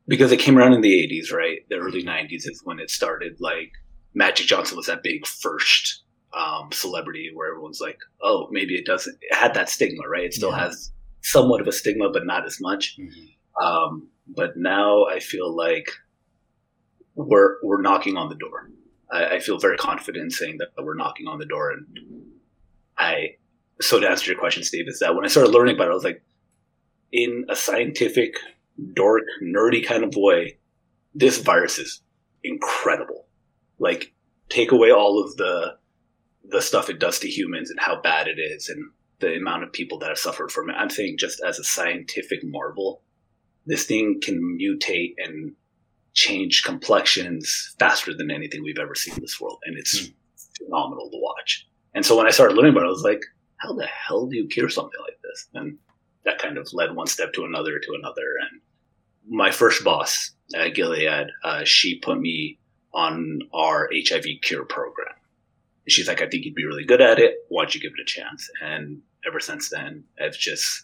because 0.08 0.32
it 0.32 0.38
came 0.40 0.58
around 0.58 0.74
in 0.74 0.82
the 0.82 0.94
80s, 1.08 1.34
right? 1.34 1.60
The 1.70 1.76
early 1.78 2.04
90s 2.04 2.48
is 2.48 2.62
when 2.64 2.80
it 2.80 2.90
started. 2.90 3.38
Like 3.40 3.72
Magic 4.14 4.46
Johnson 4.48 4.78
was 4.78 4.86
that 4.86 5.04
big 5.04 5.26
first 5.28 6.04
um, 6.34 6.70
celebrity 6.72 7.32
where 7.34 7.50
everyone's 7.52 7.82
like, 7.82 7.98
oh, 8.22 8.48
maybe 8.52 8.76
it 8.76 8.86
doesn't, 8.86 9.18
it 9.22 9.36
had 9.36 9.54
that 9.56 9.70
stigma, 9.70 10.08
right? 10.08 10.26
It 10.26 10.34
still 10.34 10.52
Yeah. 10.52 10.66
has 10.68 10.92
somewhat 11.22 11.60
of 11.62 11.68
a 11.68 11.72
stigma, 11.72 12.10
but 12.12 12.26
not 12.26 12.46
as 12.46 12.58
much. 12.62 12.96
Um, 13.62 14.08
but 14.28 14.56
now 14.56 15.06
I 15.06 15.20
feel 15.20 15.54
like 15.56 15.90
we're 17.16 17.56
we're 17.64 17.82
knocking 17.82 18.18
on 18.18 18.30
the 18.30 18.36
door. 18.36 18.70
I, 19.12 19.36
I 19.36 19.40
feel 19.40 19.58
very 19.58 19.78
confident 19.78 20.34
saying 20.34 20.58
that 20.60 20.70
we're 20.84 20.96
knocking 20.96 21.28
on 21.28 21.40
the 21.40 21.46
door. 21.46 21.72
And 21.72 21.86
I 22.98 23.36
so 23.82 24.00
to 24.00 24.10
answer 24.10 24.32
your 24.32 24.40
question, 24.40 24.64
Steve, 24.64 24.88
is 24.88 25.00
that 25.00 25.16
when 25.16 25.24
I 25.24 25.28
started 25.28 25.52
learning 25.52 25.76
about 25.76 25.88
it, 25.88 25.92
I 25.92 25.94
was 25.94 26.04
like, 26.04 26.24
in 27.12 27.46
a 27.50 27.56
scientific, 27.56 28.36
dork, 28.94 29.24
nerdy 29.42 29.86
kind 29.86 30.04
of 30.04 30.16
way, 30.16 30.58
this 31.14 31.38
virus 31.38 31.78
is 31.78 32.02
incredible. 32.44 33.28
Like, 33.80 34.14
take 34.50 34.72
away 34.72 34.92
all 34.92 35.24
of 35.24 35.38
the 35.38 35.78
the 36.50 36.62
stuff 36.62 36.90
it 36.90 37.00
does 37.00 37.20
to 37.20 37.28
humans 37.28 37.70
and 37.70 37.80
how 37.80 38.00
bad 38.02 38.28
it 38.28 38.40
is 38.40 38.70
and 38.70 38.92
the 39.20 39.36
amount 39.36 39.64
of 39.64 39.74
people 39.74 40.00
that 40.00 40.08
have 40.08 40.18
suffered 40.18 40.50
from 40.50 40.70
it. 40.70 40.76
I'm 40.78 40.90
saying 40.90 41.18
just 41.20 41.42
as 41.46 41.60
a 41.60 41.64
scientific 41.64 42.40
marvel, 42.44 43.02
this 43.66 43.86
thing 43.86 44.22
can 44.22 44.58
mutate 44.58 45.16
and 45.18 45.54
change 46.14 46.64
complexions 46.64 47.76
faster 47.80 48.14
than 48.16 48.32
anything 48.32 48.64
we've 48.64 48.80
ever 48.80 48.96
seen 48.96 49.16
in 49.16 49.22
this 49.22 49.42
world. 49.42 49.60
And 49.66 49.78
it's 49.78 50.08
hmm. 50.08 50.14
phenomenal 50.58 51.10
to 51.10 51.18
watch. 51.22 51.68
And 51.98 52.06
so 52.06 52.16
when 52.16 52.28
I 52.28 52.30
started 52.30 52.56
learning 52.56 52.74
about 52.74 52.84
it, 52.84 52.90
I 52.90 52.92
was 52.92 53.02
like, 53.02 53.24
how 53.56 53.74
the 53.74 53.88
hell 53.88 54.28
do 54.28 54.38
you 54.38 54.48
cure 54.48 54.70
something 54.70 55.00
like 55.02 55.20
this? 55.24 55.48
And 55.56 55.80
that 56.26 56.38
kind 56.38 56.60
of 56.60 56.72
led 56.72 56.96
one 56.96 57.08
step 57.08 57.34
to 57.34 57.44
another 57.44 57.80
to 57.80 57.94
another. 57.98 58.22
And 58.52 58.62
my 59.28 59.50
first 59.50 59.84
boss 59.84 60.30
at 60.56 60.76
Gilead, 60.76 61.30
uh, 61.44 61.64
she 61.64 61.98
put 61.98 62.20
me 62.20 62.60
on 62.94 63.40
our 63.52 63.90
HIV 63.92 64.26
cure 64.44 64.64
program. 64.64 65.16
She's 65.88 66.08
like, 66.08 66.22
I 66.22 66.28
think 66.28 66.46
you'd 66.46 66.54
be 66.54 66.68
really 66.68 66.86
good 66.86 67.02
at 67.02 67.18
it. 67.18 67.34
Why 67.50 67.64
don't 67.64 67.74
you 67.74 67.82
give 67.82 67.94
it 67.98 68.02
a 68.04 68.06
chance? 68.06 68.48
And 68.62 69.02
ever 69.26 69.40
since 69.40 69.70
then, 69.70 70.04
I've 70.24 70.38
just 70.38 70.84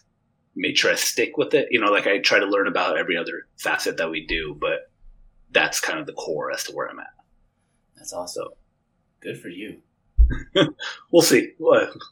made 0.56 0.76
sure 0.76 0.90
I 0.90 0.96
stick 0.96 1.36
with 1.36 1.54
it. 1.54 1.68
You 1.70 1.80
know, 1.80 1.92
like 1.92 2.08
I 2.08 2.18
try 2.18 2.40
to 2.40 2.46
learn 2.46 2.66
about 2.66 2.98
every 2.98 3.16
other 3.16 3.46
facet 3.56 3.98
that 3.98 4.10
we 4.10 4.26
do, 4.26 4.56
but 4.60 4.90
that's 5.52 5.78
kind 5.78 6.00
of 6.00 6.06
the 6.06 6.12
core 6.14 6.50
as 6.50 6.64
to 6.64 6.72
where 6.72 6.88
I'm 6.90 6.98
at. 6.98 7.06
That's 7.94 8.12
awesome. 8.12 8.48
Good 9.20 9.40
for 9.40 9.48
you. 9.48 9.80
We'll 11.10 11.22
see. 11.22 11.52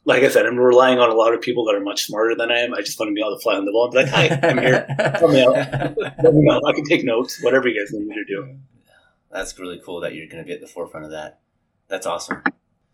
Like 0.05 0.23
I 0.23 0.29
said, 0.29 0.47
I'm 0.47 0.57
relying 0.57 0.99
on 1.01 1.11
a 1.11 1.15
lot 1.15 1.35
of 1.35 1.41
people 1.41 1.65
that 1.65 1.75
are 1.75 1.81
much 1.81 2.07
smarter 2.07 2.37
than 2.37 2.53
I 2.53 2.61
am. 2.61 2.73
I 2.73 2.81
just 2.81 2.99
want 3.01 3.11
to 3.11 3.15
be 3.15 3.21
able 3.21 3.37
to 3.37 3.43
fly 3.43 3.57
on 3.57 3.65
the 3.65 3.73
wall 3.73 3.85
and 3.87 3.93
be 3.93 3.99
like, 3.99 4.09
hi, 4.09 4.49
I'm 4.49 4.59
here. 4.59 4.87
Help 5.19 5.33
me 5.33 5.43
out. 5.45 5.55
Let 6.23 6.35
me 6.35 6.43
know. 6.43 6.61
I 6.67 6.73
can 6.73 6.85
take 6.85 7.05
notes, 7.05 7.43
whatever 7.43 7.67
you 7.69 7.81
guys 7.81 7.93
need 7.93 8.07
me 8.07 8.15
to 8.15 8.25
do. 8.25 8.57
That's 9.33 9.59
really 9.59 9.81
cool 9.85 10.01
that 10.01 10.15
you're 10.15 10.29
going 10.29 10.43
to 10.43 10.47
be 10.47 10.53
at 10.53 10.61
the 10.61 10.69
forefront 10.69 11.05
of 11.07 11.11
that. 11.13 11.41
That's 11.89 12.07
awesome. 12.07 12.43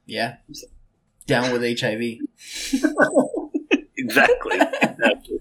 Yeah. 0.06 0.36
Down 1.26 1.52
with 1.52 1.62
HIV. 1.78 2.20
Exactly. 3.98 4.56
exactly. 4.56 5.40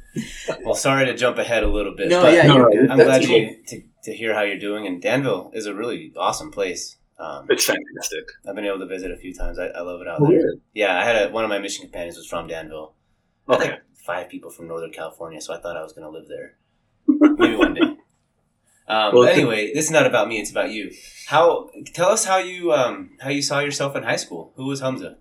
Well, 0.66 0.76
sorry 0.76 1.06
to 1.06 1.16
jump 1.16 1.38
ahead 1.38 1.64
a 1.64 1.68
little 1.70 1.96
bit. 1.96 2.10
No, 2.10 2.24
but 2.24 2.34
yeah, 2.34 2.48
No. 2.48 2.66
I'm 2.66 2.98
That's 2.98 3.04
glad 3.04 3.24
you 3.24 3.56
to, 3.68 3.84
to 4.04 4.14
hear 4.14 4.34
how 4.34 4.42
you're 4.42 4.60
doing. 4.60 4.86
And 4.86 5.02
Danville 5.02 5.52
is 5.54 5.66
a 5.66 5.74
really 5.74 6.12
awesome 6.18 6.52
place. 6.52 6.97
Um, 7.20 7.48
It's 7.50 7.66
fantastic. 7.66 8.26
I've 8.48 8.56
been 8.56 8.66
able 8.66 8.80
to 8.80 8.86
visit 8.86 9.12
a 9.12 9.18
few 9.18 9.34
times. 9.34 9.58
I, 9.60 9.68
I 9.68 9.82
love 9.82 10.02
it 10.02 10.08
out 10.08 10.20
Oh, 10.22 10.28
there. 10.28 10.38
really? 10.38 10.60
Yeah, 10.74 11.00
I 11.00 11.04
had 11.04 11.16
a, 11.30 11.32
one 11.32 11.44
of 11.44 11.50
my 11.50 11.58
mission 11.60 11.84
companions 11.84 12.16
was 12.18 12.28
from 12.28 12.48
Danville. 12.48 12.94
Okay. 13.50 13.78
five 14.06 14.30
people 14.30 14.50
from 14.52 14.68
Northern 14.68 14.92
California, 14.92 15.42
so 15.42 15.54
I 15.54 15.60
thought 15.60 15.78
I 15.78 15.82
was 15.84 15.94
going 15.94 16.04
to 16.06 16.10
live 16.12 16.28
there. 16.28 16.58
Maybe 17.08 17.56
one 17.56 17.74
day. 17.74 17.82
Um, 17.82 19.14
Well, 19.14 19.24
but 19.24 19.34
anyway, 19.34 19.74
this 19.74 19.86
is 19.86 19.92
not 19.92 20.06
about 20.06 20.28
me. 20.28 20.40
It's 20.40 20.52
about 20.52 20.72
you. 20.72 20.92
How? 21.28 21.70
Tell 21.94 22.10
us 22.10 22.24
how 22.26 22.38
you 22.38 22.72
um, 22.72 23.18
how 23.20 23.30
you 23.30 23.42
saw 23.42 23.60
yourself 23.60 23.96
in 23.96 24.04
high 24.04 24.16
school. 24.18 24.54
Who 24.56 24.66
was 24.66 24.80
Hamza? 24.82 25.18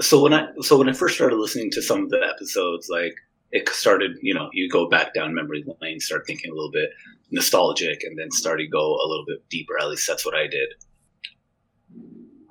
so 0.00 0.22
when 0.22 0.32
I 0.32 0.48
so 0.60 0.78
when 0.78 0.88
I 0.88 0.92
first 0.92 1.16
started 1.16 1.36
listening 1.36 1.70
to 1.72 1.82
some 1.82 2.04
of 2.04 2.10
the 2.10 2.20
episodes, 2.34 2.88
like 2.88 3.14
it 3.50 3.68
started, 3.70 4.12
you 4.22 4.32
know, 4.34 4.48
you 4.52 4.68
go 4.70 4.88
back 4.88 5.12
down 5.14 5.34
memory 5.34 5.64
lane, 5.82 6.00
start 6.00 6.26
thinking 6.26 6.50
a 6.50 6.54
little 6.54 6.70
bit 6.70 6.90
nostalgic, 7.30 8.02
and 8.02 8.18
then 8.18 8.30
started 8.30 8.64
to 8.64 8.70
go 8.70 8.94
a 8.94 9.08
little 9.08 9.24
bit 9.26 9.48
deeper. 9.48 9.78
At 9.78 9.88
least 9.88 10.06
that's 10.06 10.24
what 10.24 10.34
I 10.34 10.46
did. 10.46 10.68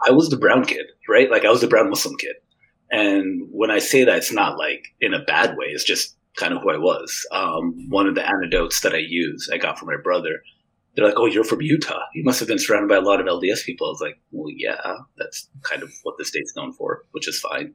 I 0.05 0.12
was 0.12 0.29
the 0.29 0.38
brown 0.38 0.65
kid, 0.65 0.86
right? 1.10 1.29
Like 1.31 1.46
I 1.46 1.50
was 1.50 1.62
the 1.62 1.67
brown 1.67 1.89
Muslim 1.89 2.15
kid, 2.17 2.36
and 2.91 3.48
when 3.51 3.72
I 3.72 3.79
say 3.79 4.03
that, 4.03 4.17
it's 4.17 4.31
not 4.31 4.57
like 4.57 4.86
in 5.01 5.13
a 5.13 5.24
bad 5.24 5.57
way. 5.57 5.67
It's 5.67 5.84
just 5.84 6.15
kind 6.38 6.53
of 6.53 6.62
who 6.62 6.72
I 6.72 6.77
was. 6.77 7.25
Um, 7.31 7.88
one 7.89 8.07
of 8.07 8.15
the 8.15 8.27
anecdotes 8.27 8.81
that 8.81 8.93
I 8.93 9.00
use, 9.00 9.50
I 9.51 9.57
got 9.57 9.79
from 9.79 9.88
my 9.88 9.98
brother. 10.01 10.41
They're 10.96 11.05
like, 11.05 11.17
"Oh, 11.17 11.25
you're 11.25 11.43
from 11.43 11.62
Utah. 11.62 12.01
You 12.15 12.24
must 12.24 12.39
have 12.39 12.48
been 12.48 12.60
surrounded 12.60 12.89
by 12.89 12.96
a 12.96 13.01
lot 13.01 13.19
of 13.19 13.27
LDS 13.27 13.63
people." 13.65 13.88
I 13.88 13.91
was 13.91 14.01
like, 14.01 14.19
"Well, 14.31 14.51
yeah, 14.55 14.98
that's 15.17 15.50
kind 15.63 15.84
of 15.84 15.91
what 16.03 16.15
the 16.17 16.25
state's 16.25 16.55
known 16.55 16.74
for, 16.74 17.03
which 17.12 17.27
is 17.27 17.39
fine." 17.39 17.74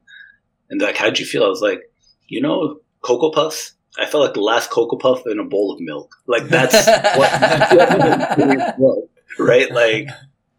And 0.69 0.81
like, 0.81 0.97
"How'd 0.97 1.19
you 1.19 1.25
feel?" 1.25 1.43
I 1.43 1.47
was 1.47 1.61
like, 1.61 1.81
"You 2.27 2.41
know, 2.41 2.79
Cocoa 3.03 3.31
Puffs. 3.31 3.75
I 3.99 4.05
felt 4.07 4.23
like 4.23 4.33
the 4.33 4.41
last 4.41 4.71
Cocoa 4.71 4.97
Puff 4.97 5.23
in 5.27 5.39
a 5.39 5.43
bowl 5.43 5.71
of 5.71 5.79
milk. 5.79 6.15
Like 6.27 6.47
that's 6.47 6.87
what, 7.17 9.09
right? 9.39 9.71
Like, 9.71 10.07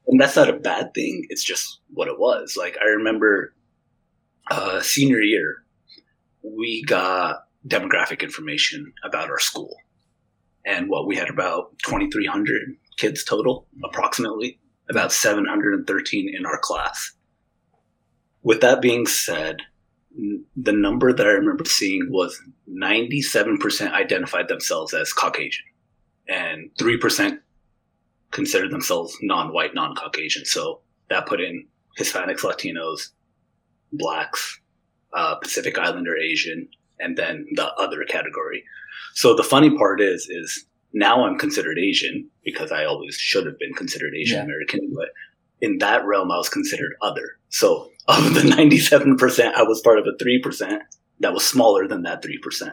and 0.07 0.21
that's 0.21 0.37
not 0.37 0.49
a 0.49 0.55
bad 0.55 0.95
thing. 0.95 1.27
It's 1.31 1.43
just 1.43 1.81
what 1.93 2.09
it 2.09 2.19
was. 2.19 2.57
Like 2.57 2.77
I 2.81 2.89
remember, 2.89 3.55
uh, 4.51 4.81
senior 4.81 5.21
year, 5.21 5.65
we 6.43 6.85
got 6.85 7.45
demographic 7.67 8.23
information 8.23 8.93
about 9.03 9.31
our 9.31 9.41
school, 9.41 9.75
and 10.65 10.89
what 10.89 11.07
we 11.07 11.17
had 11.17 11.29
about 11.29 11.77
twenty 11.83 12.11
three 12.11 12.27
hundred 12.27 12.77
kids 12.99 13.25
total, 13.25 13.67
approximately 13.85 14.61
about 14.89 15.13
seven 15.13 15.45
hundred 15.45 15.75
and 15.75 15.87
thirteen 15.87 16.33
in 16.33 16.47
our 16.47 16.59
class. 16.59 17.13
With 18.43 18.61
that 18.61 18.83
being 18.83 19.07
said, 19.07 19.63
the 20.57 20.73
number 20.73 21.13
that 21.13 21.27
I 21.27 21.31
remember 21.31 21.65
seeing 21.65 22.09
was 22.11 22.41
97% 22.71 23.93
identified 23.93 24.49
themselves 24.49 24.95
as 24.95 25.13
Caucasian 25.13 25.65
and 26.29 26.71
3% 26.81 27.39
considered 28.31 28.71
themselves 28.71 29.17
non-white, 29.23 29.75
non-Caucasian. 29.75 30.45
So 30.45 30.81
that 31.11 31.27
put 31.27 31.41
in 31.41 31.67
Hispanics, 31.99 32.41
Latinos, 32.41 33.11
blacks, 33.93 34.61
uh, 35.13 35.37
Pacific 35.37 35.79
Islander, 35.79 36.17
Asian, 36.17 36.69
and 36.99 37.17
then 37.17 37.47
the 37.55 37.67
other 37.75 38.05
category. 38.05 38.65
So 39.15 39.35
the 39.35 39.43
funny 39.45 39.77
part 39.77 40.01
is, 40.01 40.29
is 40.29 40.67
now 40.93 41.25
I'm 41.25 41.39
considered 41.39 41.79
Asian 41.79 42.29
because 42.45 42.73
I 42.73 42.85
always 42.85 43.17
should 43.17 43.47
have 43.47 43.59
been 43.59 43.75
considered 43.75 44.15
Asian 44.15 44.39
Yeah. 44.39 44.45
American, 44.45 44.93
but 44.95 45.09
in 45.61 45.79
that 45.79 46.05
realm, 46.05 46.31
I 46.31 46.37
was 46.37 46.49
considered 46.49 46.95
other. 47.01 47.39
So 47.49 47.91
of 48.09 48.35
the 48.35 48.41
97%, 48.41 49.55
I 49.55 49.63
was 49.63 49.81
part 49.81 49.99
of 49.99 50.07
a 50.07 50.23
3% 50.23 50.79
that 51.21 51.33
was 51.33 51.47
smaller 51.47 51.89
than 51.89 52.03
that 52.03 52.23
3%. 52.23 52.73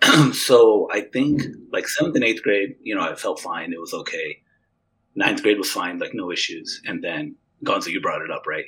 so 0.34 0.88
I 0.92 1.02
think 1.02 1.42
like 1.72 1.88
seventh 1.88 2.14
and 2.14 2.24
eighth 2.24 2.42
grade, 2.42 2.76
you 2.82 2.94
know, 2.94 3.02
I 3.02 3.14
felt 3.14 3.40
fine. 3.40 3.72
It 3.72 3.80
was 3.80 3.92
okay. 3.92 4.42
Ninth 5.14 5.42
grade 5.42 5.58
was 5.58 5.70
fine, 5.70 5.98
like 5.98 6.14
no 6.14 6.30
issues. 6.30 6.80
And 6.84 7.02
then 7.02 7.36
Gonzo, 7.64 7.88
you 7.88 8.00
brought 8.00 8.22
it 8.22 8.30
up, 8.30 8.46
right? 8.46 8.66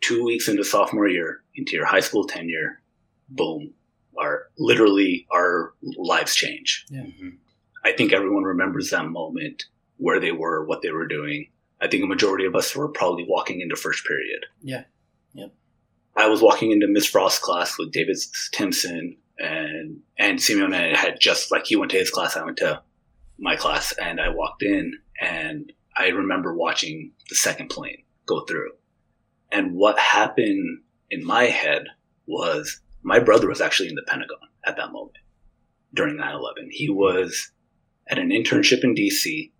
Two 0.00 0.24
weeks 0.24 0.48
into 0.48 0.64
sophomore 0.64 1.08
year, 1.08 1.42
into 1.54 1.76
your 1.76 1.86
high 1.86 2.00
school 2.00 2.26
tenure, 2.26 2.82
boom, 3.28 3.72
our 4.18 4.48
literally 4.58 5.26
our 5.32 5.74
lives 5.96 6.34
change. 6.34 6.86
Mm-hmm. 6.90 7.28
I 7.84 7.92
think 7.92 8.12
everyone 8.12 8.42
remembers 8.42 8.90
that 8.90 9.06
moment, 9.06 9.64
where 9.98 10.20
they 10.20 10.32
were, 10.32 10.64
what 10.66 10.82
they 10.82 10.90
were 10.90 11.06
doing. 11.06 11.48
I 11.80 11.88
think 11.88 12.04
a 12.04 12.06
majority 12.06 12.46
of 12.46 12.54
us 12.54 12.74
were 12.74 12.88
probably 12.88 13.24
walking 13.28 13.60
into 13.60 13.76
first 13.76 14.04
period. 14.06 14.46
Yeah. 14.62 14.84
Yep. 15.34 15.52
I 16.16 16.28
was 16.28 16.40
walking 16.40 16.72
into 16.72 16.88
Miss 16.88 17.06
Frost's 17.06 17.38
class 17.38 17.78
with 17.78 17.92
David 17.92 18.16
Timson 18.52 19.16
and 19.38 20.00
and 20.18 20.40
Simeon 20.40 20.72
had 20.72 21.20
just 21.20 21.52
like 21.52 21.66
he 21.66 21.76
went 21.76 21.90
to 21.90 21.98
his 21.98 22.10
class, 22.10 22.36
I 22.36 22.44
went 22.44 22.56
to 22.58 22.82
my 23.38 23.56
class, 23.56 23.92
and 23.92 24.20
I 24.20 24.30
walked 24.30 24.62
in 24.62 24.94
and 25.20 25.72
I 25.96 26.08
remember 26.08 26.54
watching 26.54 27.12
the 27.28 27.34
second 27.34 27.68
plane 27.68 28.02
go 28.26 28.40
through. 28.40 28.72
And 29.52 29.74
what 29.74 29.98
happened 29.98 30.80
in 31.10 31.24
my 31.24 31.44
head 31.44 31.84
was 32.26 32.80
my 33.02 33.18
brother 33.18 33.48
was 33.48 33.60
actually 33.60 33.88
in 33.88 33.94
the 33.94 34.04
Pentagon 34.06 34.38
at 34.66 34.76
that 34.76 34.92
moment 34.92 35.18
during 35.94 36.16
9 36.16 36.34
11. 36.34 36.68
He 36.70 36.88
was 36.88 37.52
at 38.08 38.18
an 38.18 38.30
internship 38.30 38.84
in 38.84 38.94
DC. 38.94 39.52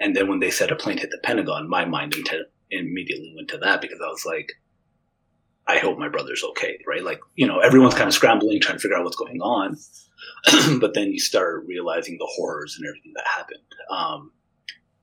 And 0.00 0.16
then 0.16 0.28
when 0.28 0.40
they 0.40 0.50
said 0.50 0.70
a 0.70 0.76
plane 0.76 0.98
hit 0.98 1.10
the 1.10 1.20
Pentagon, 1.22 1.68
my 1.68 1.84
mind 1.84 2.14
into, 2.14 2.44
immediately 2.70 3.32
went 3.36 3.48
to 3.50 3.58
that 3.58 3.80
because 3.80 4.00
I 4.02 4.08
was 4.08 4.24
like, 4.24 4.52
I 5.68 5.78
hope 5.78 5.98
my 5.98 6.08
brother's 6.08 6.42
okay, 6.50 6.78
right? 6.86 7.04
Like, 7.04 7.20
you 7.36 7.46
know, 7.46 7.60
everyone's 7.60 7.94
kind 7.94 8.08
of 8.08 8.14
scrambling, 8.14 8.60
trying 8.60 8.78
to 8.78 8.80
figure 8.80 8.96
out 8.96 9.04
what's 9.04 9.16
going 9.16 9.40
on. 9.40 9.76
but 10.80 10.94
then 10.94 11.12
you 11.12 11.20
start 11.20 11.64
realizing 11.66 12.16
the 12.18 12.28
horrors 12.28 12.76
and 12.76 12.88
everything 12.88 13.12
that 13.14 13.26
happened. 13.26 13.60
Um, 13.90 14.32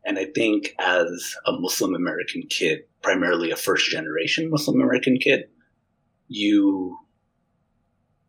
and 0.04 0.18
I 0.18 0.25
think 0.25 0.74
as 0.80 1.36
a 1.46 1.51
Muslim 1.54 1.94
American 1.94 2.44
kid, 2.50 2.82
primarily 3.01 3.51
a 3.51 3.56
first 3.56 3.89
generation 3.89 4.50
Muslim 4.50 4.82
American 4.82 5.18
kid, 5.18 5.46
you 6.27 6.98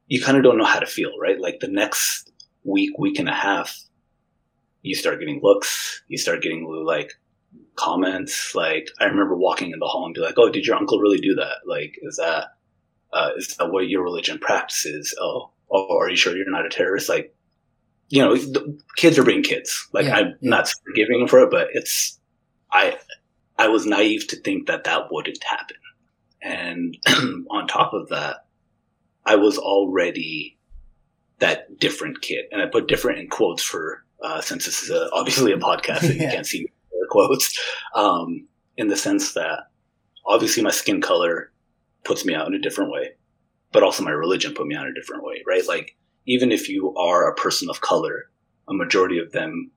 you 0.07 0.23
kind 0.23 0.37
of 0.37 0.43
don't 0.43 0.59
know 0.59 0.65
how 0.65 0.81
to 0.81 0.87
feel, 0.87 1.13
right? 1.21 1.39
Like 1.39 1.61
the 1.61 1.69
next 1.69 2.33
week, 2.65 2.99
week 2.99 3.19
and 3.19 3.29
a 3.29 3.35
half, 3.35 3.79
you 4.83 4.95
start 4.95 5.19
getting 5.19 5.41
looks, 5.43 6.03
you 6.09 6.19
start 6.19 6.43
getting 6.43 6.65
like 6.85 7.13
comments. 7.77 8.55
Like 8.55 8.89
I 9.01 9.05
remember 9.05 9.37
walking 9.37 9.73
in 9.73 9.79
the 9.79 9.87
hall 9.87 10.07
and 10.07 10.15
be 10.15 10.21
like, 10.21 10.35
"Oh, 10.37 10.51
did 10.51 10.67
your 10.67 10.77
uncle 10.77 11.01
really 11.01 11.19
do 11.19 11.35
that? 11.37 11.59
Like, 11.67 11.99
is 12.03 12.17
that 12.17 12.57
uh, 13.13 13.31
is 13.37 13.57
that 13.57 13.71
what 13.71 13.89
your 13.89 14.03
religion 14.03 14.39
practices? 14.39 15.15
Oh, 15.21 15.51
oh, 15.71 15.99
are 15.99 16.11
you 16.11 16.17
sure 16.17 16.37
you're 16.37 16.51
not 16.51 16.67
a 16.67 16.71
terrorist? 16.71 17.09
Like, 17.09 17.35
you 18.09 18.23
know, 18.23 18.37
the 18.37 18.79
kids 18.97 19.19
are 19.19 19.25
being 19.25 19.43
kids. 19.43 19.89
Like, 19.93 20.07
Yeah, 20.07 20.17
I'm 20.17 20.35
not 20.41 20.69
forgiving 20.85 21.27
for 21.27 21.41
it, 21.41 21.51
but 21.51 21.69
it's 21.73 22.19
I 22.71 22.99
I 23.59 23.69
was 23.69 23.87
naive 23.87 24.29
to 24.29 24.37
think 24.37 24.67
that 24.67 24.85
that 24.85 25.11
wouldn't 25.11 25.43
happen. 25.43 25.77
And 26.41 26.97
on 27.51 27.67
top 27.67 27.93
of 27.93 28.09
that, 28.11 28.47
I 29.25 29.37
was 29.37 29.59
already 29.59 30.57
that 31.41 31.79
different 31.79 32.21
kid, 32.21 32.47
and 32.51 32.61
I 32.61 32.67
put 32.67 32.89
different 32.89 33.21
in 33.21 33.29
quotes 33.29 33.63
for 33.63 34.05
uh, 34.23 34.41
since 34.41 34.67
this 34.67 34.83
is 34.83 34.91
a, 34.91 35.09
obviously 35.13 35.53
a 35.53 35.57
podcast, 35.59 36.03
and 36.03 36.15
you 36.21 36.29
can't 36.31 36.47
see 36.47 36.67
the 36.91 37.07
quotes. 37.11 37.59
Um, 37.95 38.47
in 38.77 38.89
the 38.89 38.97
sense 38.97 39.35
that 39.35 39.71
obviously 40.27 40.63
my 40.63 40.71
skin 40.71 41.01
color 41.01 41.51
puts 42.05 42.25
me 42.25 42.35
out 42.35 42.47
in 42.47 42.55
a 42.55 42.59
different 42.61 42.93
way, 42.93 43.11
but 43.73 43.83
also 43.83 44.03
my 44.05 44.11
religion 44.13 44.55
put 44.55 44.67
me 44.67 44.75
out 44.77 44.87
in 44.87 44.93
a 44.93 44.95
different 44.95 45.25
way, 45.25 45.43
right? 45.47 45.67
Like 45.67 45.97
even 46.27 46.53
if 46.53 46.69
you 46.69 46.95
are 46.97 47.29
a 47.29 47.35
person 47.35 47.69
of 47.71 47.81
color, 47.81 48.31
a 48.69 48.75
majority 48.75 49.19
of 49.19 49.33
them 49.33 49.71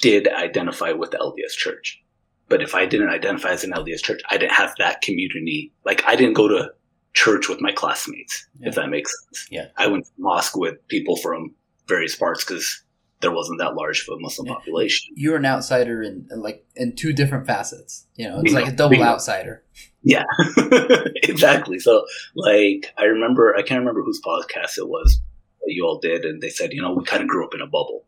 did 0.00 0.26
identify 0.28 0.92
with 0.92 1.10
the 1.10 1.18
LDS 1.18 1.52
Church. 1.52 2.02
But 2.48 2.62
if 2.62 2.74
I 2.74 2.86
didn't 2.86 3.10
identify 3.10 3.50
as 3.50 3.64
an 3.64 3.72
LDS 3.72 4.02
Church, 4.02 4.22
I 4.30 4.38
didn't 4.38 4.52
have 4.52 4.72
that 4.78 5.02
community. 5.02 5.70
Like 5.84 6.02
I 6.06 6.16
didn't 6.16 6.34
go 6.34 6.48
to 6.48 6.70
church 7.14 7.48
with 7.48 7.60
my 7.60 7.72
classmates, 7.72 8.46
Yeah. 8.58 8.68
if 8.68 8.74
that 8.76 8.88
makes 8.88 9.12
sense. 9.24 9.48
Yeah. 9.50 9.66
I 9.76 9.86
went 9.88 10.06
to 10.06 10.10
mosque 10.18 10.56
with 10.56 10.76
people 10.88 11.16
from 11.16 11.54
various 11.88 12.14
parts 12.16 12.44
because 12.44 12.84
there 13.20 13.32
wasn't 13.32 13.58
that 13.58 13.74
large 13.74 14.06
of 14.08 14.16
a 14.16 14.20
Muslim 14.20 14.46
Yeah. 14.46 14.54
population. 14.54 15.12
You're 15.16 15.36
an 15.36 15.44
outsider 15.46 16.02
in 16.02 16.28
like 16.36 16.64
in 16.76 16.94
two 16.94 17.12
different 17.12 17.46
facets. 17.46 18.06
You 18.16 18.28
know, 18.28 18.40
it's 18.44 18.52
like 18.54 18.68
a 18.68 18.72
double 18.72 19.02
outsider. 19.02 19.64
Yeah, 20.02 20.24
exactly. 21.22 21.78
So, 21.78 22.04
like, 22.34 22.92
I 22.96 23.04
remember, 23.04 23.54
I 23.56 23.62
can't 23.62 23.80
remember 23.80 24.02
whose 24.02 24.20
podcast 24.24 24.78
it 24.78 24.88
was 24.88 25.20
that 25.60 25.72
you 25.74 25.84
all 25.84 25.98
did, 25.98 26.24
and 26.24 26.40
they 26.40 26.48
said, 26.50 26.72
you 26.72 26.80
know, 26.80 26.94
we 26.94 27.04
kind 27.04 27.22
of 27.22 27.28
grew 27.28 27.44
up 27.44 27.54
in 27.54 27.60
a 27.60 27.66
bubble. 27.66 28.04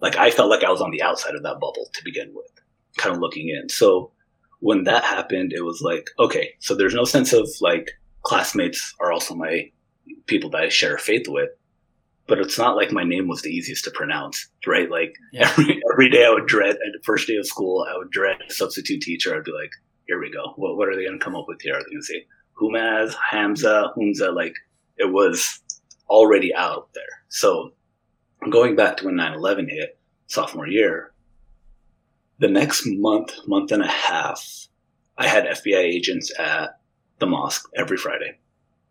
Like, 0.00 0.16
I 0.16 0.30
felt 0.30 0.48
like 0.50 0.62
I 0.64 0.70
was 0.70 0.80
on 0.80 0.90
the 0.90 1.02
outside 1.02 1.34
of 1.34 1.42
that 1.42 1.60
bubble 1.60 1.88
to 1.92 2.04
begin 2.04 2.32
with, 2.34 2.50
kind 2.96 3.14
of 3.14 3.20
looking 3.20 3.48
in. 3.48 3.68
So, 3.68 4.12
when 4.60 4.84
that 4.84 5.02
happened, 5.04 5.52
it 5.52 5.62
was 5.64 5.82
like, 5.82 6.08
okay, 6.18 6.54
so 6.60 6.74
there's 6.74 6.94
no 6.94 7.04
sense 7.04 7.32
of 7.32 7.48
like 7.60 7.90
classmates 8.22 8.94
are 9.00 9.12
also 9.12 9.34
my 9.34 9.70
people 10.26 10.50
that 10.50 10.62
I 10.62 10.68
share 10.68 10.96
faith 10.98 11.26
with. 11.28 11.50
But 12.26 12.38
it's 12.38 12.58
not 12.58 12.76
like 12.76 12.90
my 12.90 13.04
name 13.04 13.28
was 13.28 13.42
the 13.42 13.50
easiest 13.50 13.84
to 13.84 13.90
pronounce, 13.90 14.48
right? 14.66 14.90
Like 14.90 15.14
Yeah. 15.32 15.48
every 15.50 15.80
every 15.92 16.08
day 16.10 16.24
I 16.24 16.30
would 16.30 16.46
dread 16.46 16.70
at 16.70 16.92
the 16.92 17.00
first 17.04 17.28
day 17.28 17.36
of 17.36 17.46
school, 17.46 17.86
I 17.88 17.96
would 17.98 18.10
dread 18.10 18.38
a 18.48 18.52
substitute 18.52 19.02
teacher. 19.02 19.34
I'd 19.36 19.44
be 19.44 19.52
like, 19.52 19.70
here 20.08 20.18
we 20.20 20.30
go. 20.30 20.52
What, 20.56 20.76
what 20.76 20.88
are 20.88 20.96
they 20.96 21.04
going 21.04 21.18
to 21.18 21.24
come 21.24 21.36
up 21.36 21.46
with 21.48 21.60
here? 21.60 21.74
Are 21.74 21.78
they 21.82 21.90
going 21.90 22.00
to 22.00 22.02
say 22.02 22.26
Humaz, 22.60 23.14
Hamza, 23.30 23.92
Humza? 23.96 24.34
Like 24.34 24.54
it 24.96 25.12
was 25.12 25.60
already 26.08 26.54
out 26.54 26.88
there. 26.94 27.02
So 27.28 27.72
going 28.50 28.74
back 28.76 28.96
to 28.98 29.06
when 29.06 29.16
9-11 29.16 29.70
hit, 29.70 29.98
sophomore 30.26 30.66
year, 30.68 31.12
the 32.38 32.48
next 32.48 32.82
month, 32.86 33.32
month 33.46 33.70
and 33.72 33.82
a 33.82 33.86
half, 33.88 34.66
I 35.16 35.26
had 35.28 35.44
FBI 35.46 35.76
agents 35.78 36.32
at 36.38 36.78
the 37.18 37.26
mosque 37.26 37.68
every 37.76 37.96
Friday. 37.96 38.38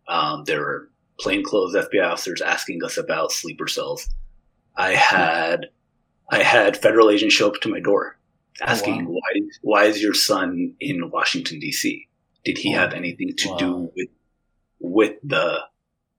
Um, 0.07 0.43
there 0.45 0.59
were 0.61 0.89
plainclothes 1.19 1.75
FBI 1.75 2.05
officers 2.05 2.41
asking 2.41 2.83
us 2.83 2.97
about 2.97 3.31
sleeper 3.31 3.67
cells. 3.67 4.07
I 4.75 4.91
had 4.93 5.67
I 6.29 6.41
had 6.41 6.77
federal 6.77 7.09
agents 7.09 7.35
show 7.35 7.47
up 7.47 7.61
to 7.61 7.69
my 7.69 7.79
door 7.79 8.17
asking, 8.61 9.05
wow. 9.05 9.11
why, 9.13 9.41
why 9.61 9.83
is 9.85 10.01
your 10.01 10.13
son 10.13 10.73
in 10.79 11.09
Washington, 11.11 11.59
D.C.? 11.59 12.07
Did 12.45 12.57
he 12.57 12.71
have 12.71 12.93
anything 12.93 13.31
to 13.37 13.49
Wow. 13.49 13.57
do 13.57 13.91
with, 13.95 14.09
with 14.79 15.15
the, 15.23 15.59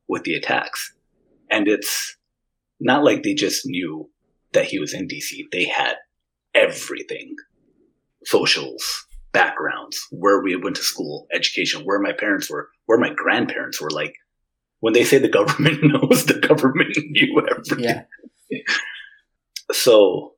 with 0.08 0.24
the 0.24 0.34
attacks? 0.34 0.94
And 1.50 1.68
it's 1.68 2.16
not 2.80 3.04
like 3.04 3.22
they 3.22 3.34
just 3.34 3.66
knew 3.66 4.10
that 4.52 4.66
he 4.66 4.78
was 4.78 4.94
in 4.94 5.06
D.C. 5.06 5.46
They 5.52 5.64
had 5.64 5.96
everything. 6.54 7.36
Socials, 8.24 9.06
backgrounds, 9.32 10.06
where 10.10 10.40
we 10.40 10.56
went 10.56 10.76
to 10.76 10.82
school, 10.82 11.26
education, 11.32 11.82
where 11.82 12.00
my 12.00 12.12
parents 12.12 12.50
were, 12.50 12.68
where 12.86 12.98
my 12.98 13.10
grandparents 13.14 13.80
were. 13.80 13.90
Like, 13.90 14.14
when 14.84 14.92
they 14.92 15.02
say 15.02 15.16
the 15.16 15.30
government 15.30 15.78
knows, 15.82 16.26
the 16.26 16.38
government 16.38 16.94
knew 17.06 17.42
everything. 17.50 17.78
Yeah. 17.78 18.02
So 19.72 20.34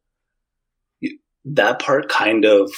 that 1.46 1.80
part 1.80 2.08
kind 2.08 2.44
of, 2.44 2.70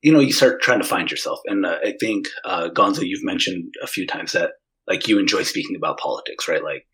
you 0.00 0.12
know, 0.12 0.20
you 0.20 0.32
start 0.32 0.62
trying 0.62 0.80
to 0.80 0.86
find 0.86 1.10
yourself. 1.10 1.40
And 1.46 1.66
uh, 1.66 1.78
I 1.84 1.94
think, 1.98 2.28
uh, 2.44 2.68
Gonzo, 2.68 3.04
you've 3.04 3.24
mentioned 3.24 3.74
a 3.82 3.88
few 3.88 4.06
times 4.06 4.30
that 4.30 4.52
like 4.86 5.08
you 5.08 5.18
enjoy 5.18 5.42
speaking 5.42 5.74
about 5.74 5.98
politics, 5.98 6.46
right? 6.46 6.62
Like 6.62 6.86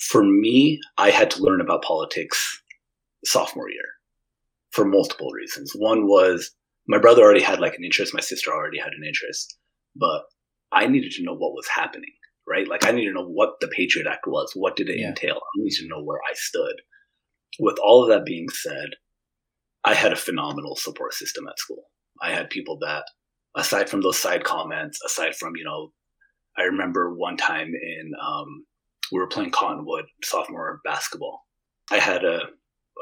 for 0.00 0.24
me, 0.24 0.80
I 0.96 1.10
had 1.10 1.30
to 1.32 1.42
learn 1.42 1.60
about 1.60 1.82
politics 1.82 2.62
sophomore 3.26 3.68
year 3.70 3.90
for 4.70 4.86
multiple 4.86 5.32
reasons. 5.32 5.72
One 5.76 6.06
was 6.06 6.50
my 6.86 6.96
brother 6.96 7.20
already 7.20 7.42
had 7.42 7.60
like 7.60 7.74
an 7.74 7.84
interest. 7.84 8.14
My 8.14 8.20
sister 8.20 8.54
already 8.54 8.78
had 8.78 8.94
an 8.94 9.04
interest, 9.06 9.54
but 9.94 10.22
I 10.72 10.86
needed 10.86 11.12
to 11.12 11.24
know 11.24 11.34
what 11.34 11.52
was 11.52 11.68
happening, 11.68 12.12
right? 12.48 12.66
Like 12.68 12.86
I 12.86 12.92
need 12.92 13.06
to 13.06 13.12
know 13.12 13.26
what 13.26 13.60
the 13.60 13.68
Patriot 13.68 14.06
Act 14.08 14.26
was. 14.26 14.52
What 14.54 14.76
did 14.76 14.88
it 14.88 14.98
Yeah. 14.98 15.08
entail? 15.08 15.36
I 15.36 15.50
need 15.56 15.70
to 15.72 15.88
know 15.88 16.02
where 16.02 16.20
I 16.28 16.32
stood. 16.34 16.74
With 17.58 17.78
all 17.78 18.02
of 18.02 18.08
that 18.10 18.24
being 18.24 18.48
said, 18.48 18.90
I 19.84 19.94
had 19.94 20.12
a 20.12 20.16
phenomenal 20.16 20.76
support 20.76 21.14
system 21.14 21.46
at 21.48 21.58
school. 21.58 21.84
I 22.20 22.32
had 22.32 22.50
people 22.50 22.78
that, 22.80 23.04
aside 23.56 23.88
from 23.88 24.00
those 24.00 24.18
side 24.18 24.44
comments, 24.44 25.00
aside 25.04 25.34
from, 25.36 25.56
you 25.56 25.64
know, 25.64 25.92
I 26.56 26.62
remember 26.62 27.14
one 27.14 27.36
time 27.36 27.68
in, 27.74 28.12
um, 28.20 28.66
we 29.12 29.18
were 29.18 29.28
playing 29.28 29.52
Cottonwood 29.52 30.04
sophomore 30.24 30.80
basketball. 30.84 31.46
I 31.90 31.98
had 31.98 32.24
a, 32.24 32.40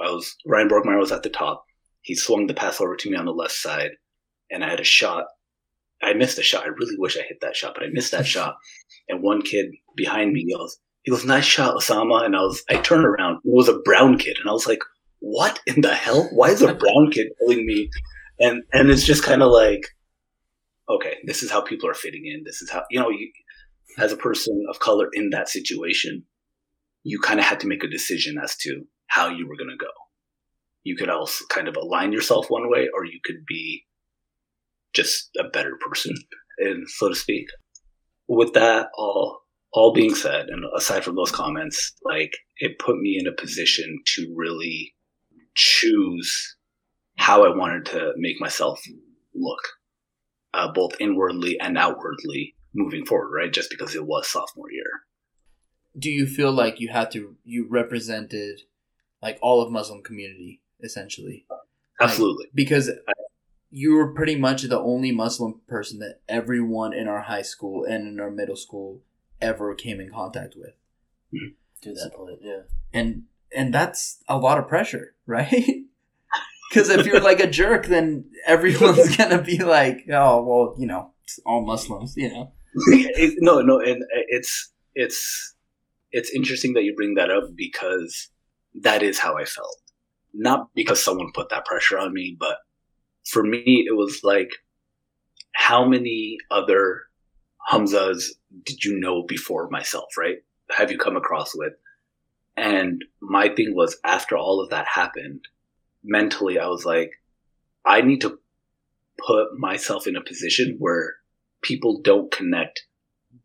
I 0.02 0.10
was, 0.10 0.36
Ryan 0.46 0.68
Borgmeyer 0.68 0.98
was 0.98 1.12
at 1.12 1.22
the 1.22 1.30
top. 1.30 1.64
He 2.02 2.14
swung 2.14 2.46
the 2.46 2.54
pass 2.54 2.80
over 2.80 2.94
to 2.96 3.10
me 3.10 3.16
on 3.16 3.24
the 3.24 3.32
left 3.32 3.54
side 3.54 3.92
and 4.50 4.62
I 4.62 4.68
had 4.68 4.78
a 4.80 4.84
shot. 4.84 5.24
I 6.02 6.12
missed 6.14 6.38
a 6.38 6.42
shot. 6.42 6.64
I 6.64 6.68
really 6.68 6.96
wish 6.98 7.16
I 7.16 7.22
hit 7.22 7.38
that 7.40 7.56
shot, 7.56 7.74
but 7.74 7.84
I 7.84 7.88
missed 7.92 8.12
that 8.12 8.26
shot. 8.34 8.56
And 9.08 9.22
one 9.22 9.42
kid 9.42 9.66
behind 9.96 10.32
me 10.32 10.44
yells, 10.48 10.78
he 11.02 11.10
goes, 11.10 11.24
nice 11.24 11.44
shot, 11.44 11.76
Osama. 11.76 12.24
And 12.24 12.36
I 12.36 12.40
was, 12.40 12.62
I 12.68 12.76
turned 12.76 13.04
around. 13.04 13.36
It 13.36 13.42
was 13.44 13.68
a 13.68 13.78
brown 13.78 14.18
kid. 14.18 14.36
And 14.40 14.48
I 14.48 14.52
was 14.52 14.66
like, 14.66 14.80
what 15.20 15.60
in 15.66 15.80
the 15.80 15.94
hell? 15.94 16.28
Why 16.32 16.50
is 16.50 16.62
a 16.62 16.74
brown 16.74 17.10
kid 17.12 17.28
telling 17.40 17.64
me? 17.66 17.90
And, 18.38 18.62
and 18.72 18.90
it's 18.90 19.04
just 19.04 19.22
kind 19.22 19.42
of 19.42 19.50
like, 19.50 19.82
okay, 20.88 21.16
this 21.24 21.42
is 21.42 21.50
how 21.50 21.60
people 21.60 21.88
are 21.88 21.94
fitting 21.94 22.26
in. 22.26 22.42
This 22.44 22.60
is 22.60 22.70
how, 22.70 22.84
you 22.90 23.00
know, 23.00 23.08
you, 23.08 23.30
as 23.98 24.12
a 24.12 24.16
person 24.16 24.64
of 24.68 24.78
color 24.78 25.08
in 25.12 25.30
that 25.30 25.48
situation, 25.48 26.24
you 27.02 27.18
kind 27.20 27.40
of 27.40 27.46
had 27.46 27.60
to 27.60 27.66
make 27.66 27.84
a 27.84 27.88
decision 27.88 28.36
as 28.42 28.56
to 28.56 28.82
how 29.06 29.28
you 29.28 29.48
were 29.48 29.56
going 29.56 29.70
to 29.70 29.76
go. 29.76 29.90
You 30.82 30.96
could 30.96 31.08
also 31.08 31.44
kind 31.48 31.68
of 31.68 31.76
align 31.76 32.12
yourself 32.12 32.46
one 32.48 32.68
way, 32.68 32.88
or 32.92 33.04
you 33.04 33.20
could 33.24 33.44
be 33.46 33.84
just 34.96 35.30
a 35.38 35.44
better 35.44 35.76
person, 35.80 36.14
and 36.58 36.88
so 36.88 37.08
to 37.08 37.14
speak. 37.14 37.46
With 38.26 38.54
that 38.54 38.88
all 38.96 39.40
all 39.72 39.92
being 39.92 40.14
said, 40.14 40.48
and 40.48 40.64
aside 40.76 41.04
from 41.04 41.16
those 41.16 41.30
comments, 41.30 41.92
like 42.02 42.32
it 42.58 42.78
put 42.78 42.98
me 42.98 43.18
in 43.20 43.26
a 43.26 43.32
position 43.32 43.98
to 44.14 44.34
really 44.34 44.94
choose 45.54 46.56
how 47.16 47.44
I 47.44 47.54
wanted 47.54 47.84
to 47.86 48.12
make 48.16 48.40
myself 48.40 48.80
look, 49.34 49.60
uh, 50.54 50.72
both 50.72 50.92
inwardly 50.98 51.58
and 51.60 51.76
outwardly 51.76 52.54
moving 52.74 53.04
forward, 53.04 53.30
right? 53.34 53.52
Just 53.52 53.70
because 53.70 53.94
it 53.94 54.06
was 54.06 54.28
sophomore 54.28 54.72
year. 54.72 54.84
Do 55.98 56.10
you 56.10 56.26
feel 56.26 56.52
like 56.52 56.80
you 56.80 56.88
had 56.88 57.10
to 57.12 57.36
you 57.44 57.66
represented 57.70 58.60
like 59.22 59.38
all 59.42 59.62
of 59.62 59.70
Muslim 59.72 60.02
community 60.02 60.62
essentially? 60.82 61.46
Absolutely. 62.00 62.46
Because 62.54 62.90
you 63.76 63.92
were 63.92 64.14
pretty 64.14 64.36
much 64.36 64.62
the 64.62 64.80
only 64.80 65.12
Muslim 65.12 65.60
person 65.68 65.98
that 65.98 66.20
everyone 66.30 66.94
in 66.94 67.08
our 67.08 67.20
high 67.20 67.42
school 67.42 67.84
and 67.84 68.08
in 68.08 68.18
our 68.18 68.30
middle 68.30 68.56
school 68.56 69.02
ever 69.38 69.74
came 69.74 70.00
in 70.00 70.10
contact 70.10 70.54
with. 70.56 70.72
To 71.82 71.92
that 71.92 72.14
point, 72.14 72.38
yeah. 72.40 72.62
and 72.94 73.24
and 73.54 73.74
that's 73.74 74.22
a 74.28 74.38
lot 74.38 74.56
of 74.56 74.66
pressure, 74.66 75.14
right? 75.26 75.84
Because 76.70 76.88
if 76.88 77.04
you're 77.04 77.20
like 77.20 77.38
a 77.40 77.50
jerk, 77.50 77.84
then 77.84 78.30
everyone's 78.46 79.14
gonna 79.18 79.42
be 79.42 79.58
like, 79.58 80.06
"Oh, 80.10 80.42
well, 80.42 80.74
you 80.78 80.86
know, 80.86 81.12
it's 81.24 81.38
all 81.44 81.66
Muslims," 81.66 82.14
you 82.16 82.30
know. 82.30 82.52
No, 83.40 83.60
no, 83.60 83.78
and 83.78 84.02
uh, 84.02 84.24
it's 84.28 84.72
it's 84.94 85.54
it's 86.12 86.30
interesting 86.30 86.72
that 86.74 86.84
you 86.84 86.94
bring 86.94 87.16
that 87.16 87.30
up 87.30 87.50
because 87.54 88.30
that 88.80 89.02
is 89.02 89.18
how 89.18 89.36
I 89.36 89.44
felt. 89.44 89.76
Not 90.32 90.70
because 90.74 91.02
someone 91.02 91.30
put 91.34 91.50
that 91.50 91.66
pressure 91.66 91.98
on 91.98 92.14
me, 92.14 92.36
but 92.40 92.56
for 93.26 93.42
me, 93.42 93.84
it 93.88 93.94
was 93.96 94.20
like, 94.22 94.50
how 95.52 95.84
many 95.86 96.38
other 96.50 97.02
Hamzas 97.70 98.30
did 98.64 98.84
you 98.84 98.98
know 98.98 99.24
before 99.26 99.68
myself? 99.70 100.16
Right? 100.16 100.38
Have 100.70 100.90
you 100.90 100.98
come 100.98 101.16
across 101.16 101.54
with? 101.54 101.72
And 102.56 103.04
my 103.20 103.48
thing 103.54 103.74
was, 103.74 103.98
after 104.04 104.36
all 104.36 104.60
of 104.60 104.70
that 104.70 104.86
happened, 104.86 105.42
mentally, 106.02 106.58
I 106.58 106.68
was 106.68 106.84
like, 106.84 107.10
I 107.84 108.00
need 108.00 108.22
to 108.22 108.38
put 109.26 109.58
myself 109.58 110.06
in 110.06 110.16
a 110.16 110.24
position 110.24 110.76
where 110.78 111.16
people 111.62 112.00
don't 112.00 112.32
connect 112.32 112.86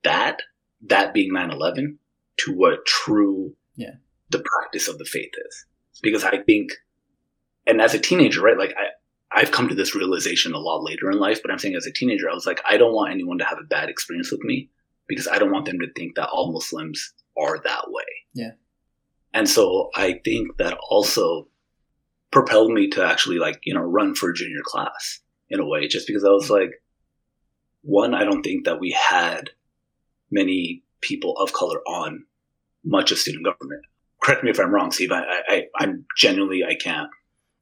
that, 0.04 0.40
that 0.88 1.14
being 1.14 1.34
9-11, 1.34 1.98
to 2.38 2.54
what 2.54 2.86
true, 2.86 3.54
Yeah. 3.76 3.96
the 4.30 4.40
practice 4.44 4.88
of 4.88 4.98
the 4.98 5.06
faith 5.06 5.32
is. 5.48 5.66
Because 6.02 6.24
I 6.24 6.38
think, 6.38 6.72
and 7.68 7.82
as 7.82 7.94
a 7.94 8.00
teenager, 8.00 8.42
right, 8.42 8.58
like 8.58 8.74
I, 8.78 8.86
I've 9.34 9.52
come 9.52 9.70
to 9.70 9.76
this 9.76 9.96
realization 9.96 10.54
a 10.54 10.60
lot 10.60 10.84
later 10.84 11.10
in 11.10 11.20
life, 11.20 11.42
but 11.42 11.52
I'm 11.52 11.60
saying 11.60 11.76
as 11.76 11.86
a 11.86 11.92
teenager, 11.92 12.30
I 12.30 12.34
was 12.34 12.46
like, 12.46 12.62
I 12.68 12.78
don't 12.78 12.94
want 12.94 13.12
anyone 13.12 13.38
to 13.38 13.46
have 13.46 13.60
a 13.60 13.68
bad 13.68 13.90
experience 13.90 14.32
with 14.32 14.42
me 14.42 14.70
because 15.08 15.28
I 15.28 15.40
don't 15.40 15.52
want 15.52 15.66
them 15.66 15.80
to 15.80 15.92
think 15.96 16.16
that 16.16 16.30
all 16.30 16.52
Muslims 16.52 17.14
are 17.38 17.60
that 17.60 17.86
way. 17.88 18.04
Yeah. 18.34 18.52
And 19.34 19.48
so 19.48 19.90
I 19.96 20.20
think 20.26 20.58
that 20.58 20.78
also 20.90 21.48
propelled 22.32 22.72
me 22.72 22.90
to 22.90 23.06
actually 23.06 23.40
like, 23.40 23.62
you 23.64 23.74
know, 23.74 23.82
run 23.82 24.16
for 24.16 24.30
a 24.30 24.34
junior 24.34 24.62
class 24.64 25.20
in 25.50 25.60
a 25.60 25.66
way, 25.66 25.88
just 25.88 26.08
because 26.08 26.24
I 26.24 26.30
was 26.30 26.50
like, 26.50 26.82
one, 27.84 28.14
I 28.14 28.24
don't 28.24 28.44
think 28.44 28.66
that 28.66 28.80
we 28.80 28.92
had 28.92 29.50
many 30.30 30.84
people 31.02 31.36
of 31.38 31.54
color 31.54 31.80
on 31.88 32.26
much 32.84 33.12
of 33.12 33.18
student 33.18 33.46
government. 33.46 33.84
Correct 34.22 34.44
me 34.44 34.52
if 34.52 34.60
I'm 34.60 34.74
wrong, 34.74 34.92
Steve. 34.92 35.12
I, 35.12 35.24
I, 35.24 35.42
I 35.48 35.64
I'm 35.78 36.06
genuinely 36.16 36.64
I 36.64 36.76
can't. 36.76 37.10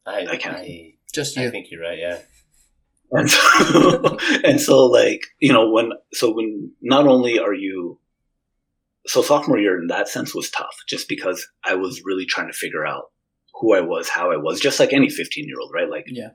I, 0.05 0.27
I 0.27 0.38
can't. 0.38 0.58
I, 0.58 0.93
Just 1.13 1.36
you. 1.36 1.41
I 1.43 1.45
you. 1.45 1.52
think 1.52 1.67
you're 1.72 1.82
right. 1.82 1.98
Yeah. 2.00 2.19
And 3.12 3.28
so, 3.28 4.17
and 4.43 4.62
so 4.62 4.86
like, 4.86 5.22
you 5.39 5.52
know, 5.52 5.72
when, 5.72 5.93
so 6.13 6.32
when 6.32 6.72
not 6.82 7.08
only 7.08 7.39
are 7.39 7.56
you, 7.56 8.00
so 9.08 9.24
sophomore 9.24 9.58
year 9.58 9.80
in 9.82 9.88
that 9.88 10.08
sense 10.08 10.36
was 10.36 10.52
tough 10.52 10.76
just 10.88 11.10
because 11.10 11.48
I 11.63 11.74
was 11.74 12.04
really 12.06 12.28
trying 12.28 12.48
to 12.52 12.54
figure 12.54 12.86
out 12.86 13.06
who 13.56 13.74
I 13.74 13.82
was, 13.82 14.10
how 14.10 14.32
I 14.32 14.38
was, 14.38 14.60
just 14.60 14.80
like 14.80 14.93
any 14.93 15.10
15 15.10 15.48
year 15.48 15.60
old, 15.60 15.72
right? 15.74 15.89
Like 15.89 16.06
Yeah. 16.08 16.30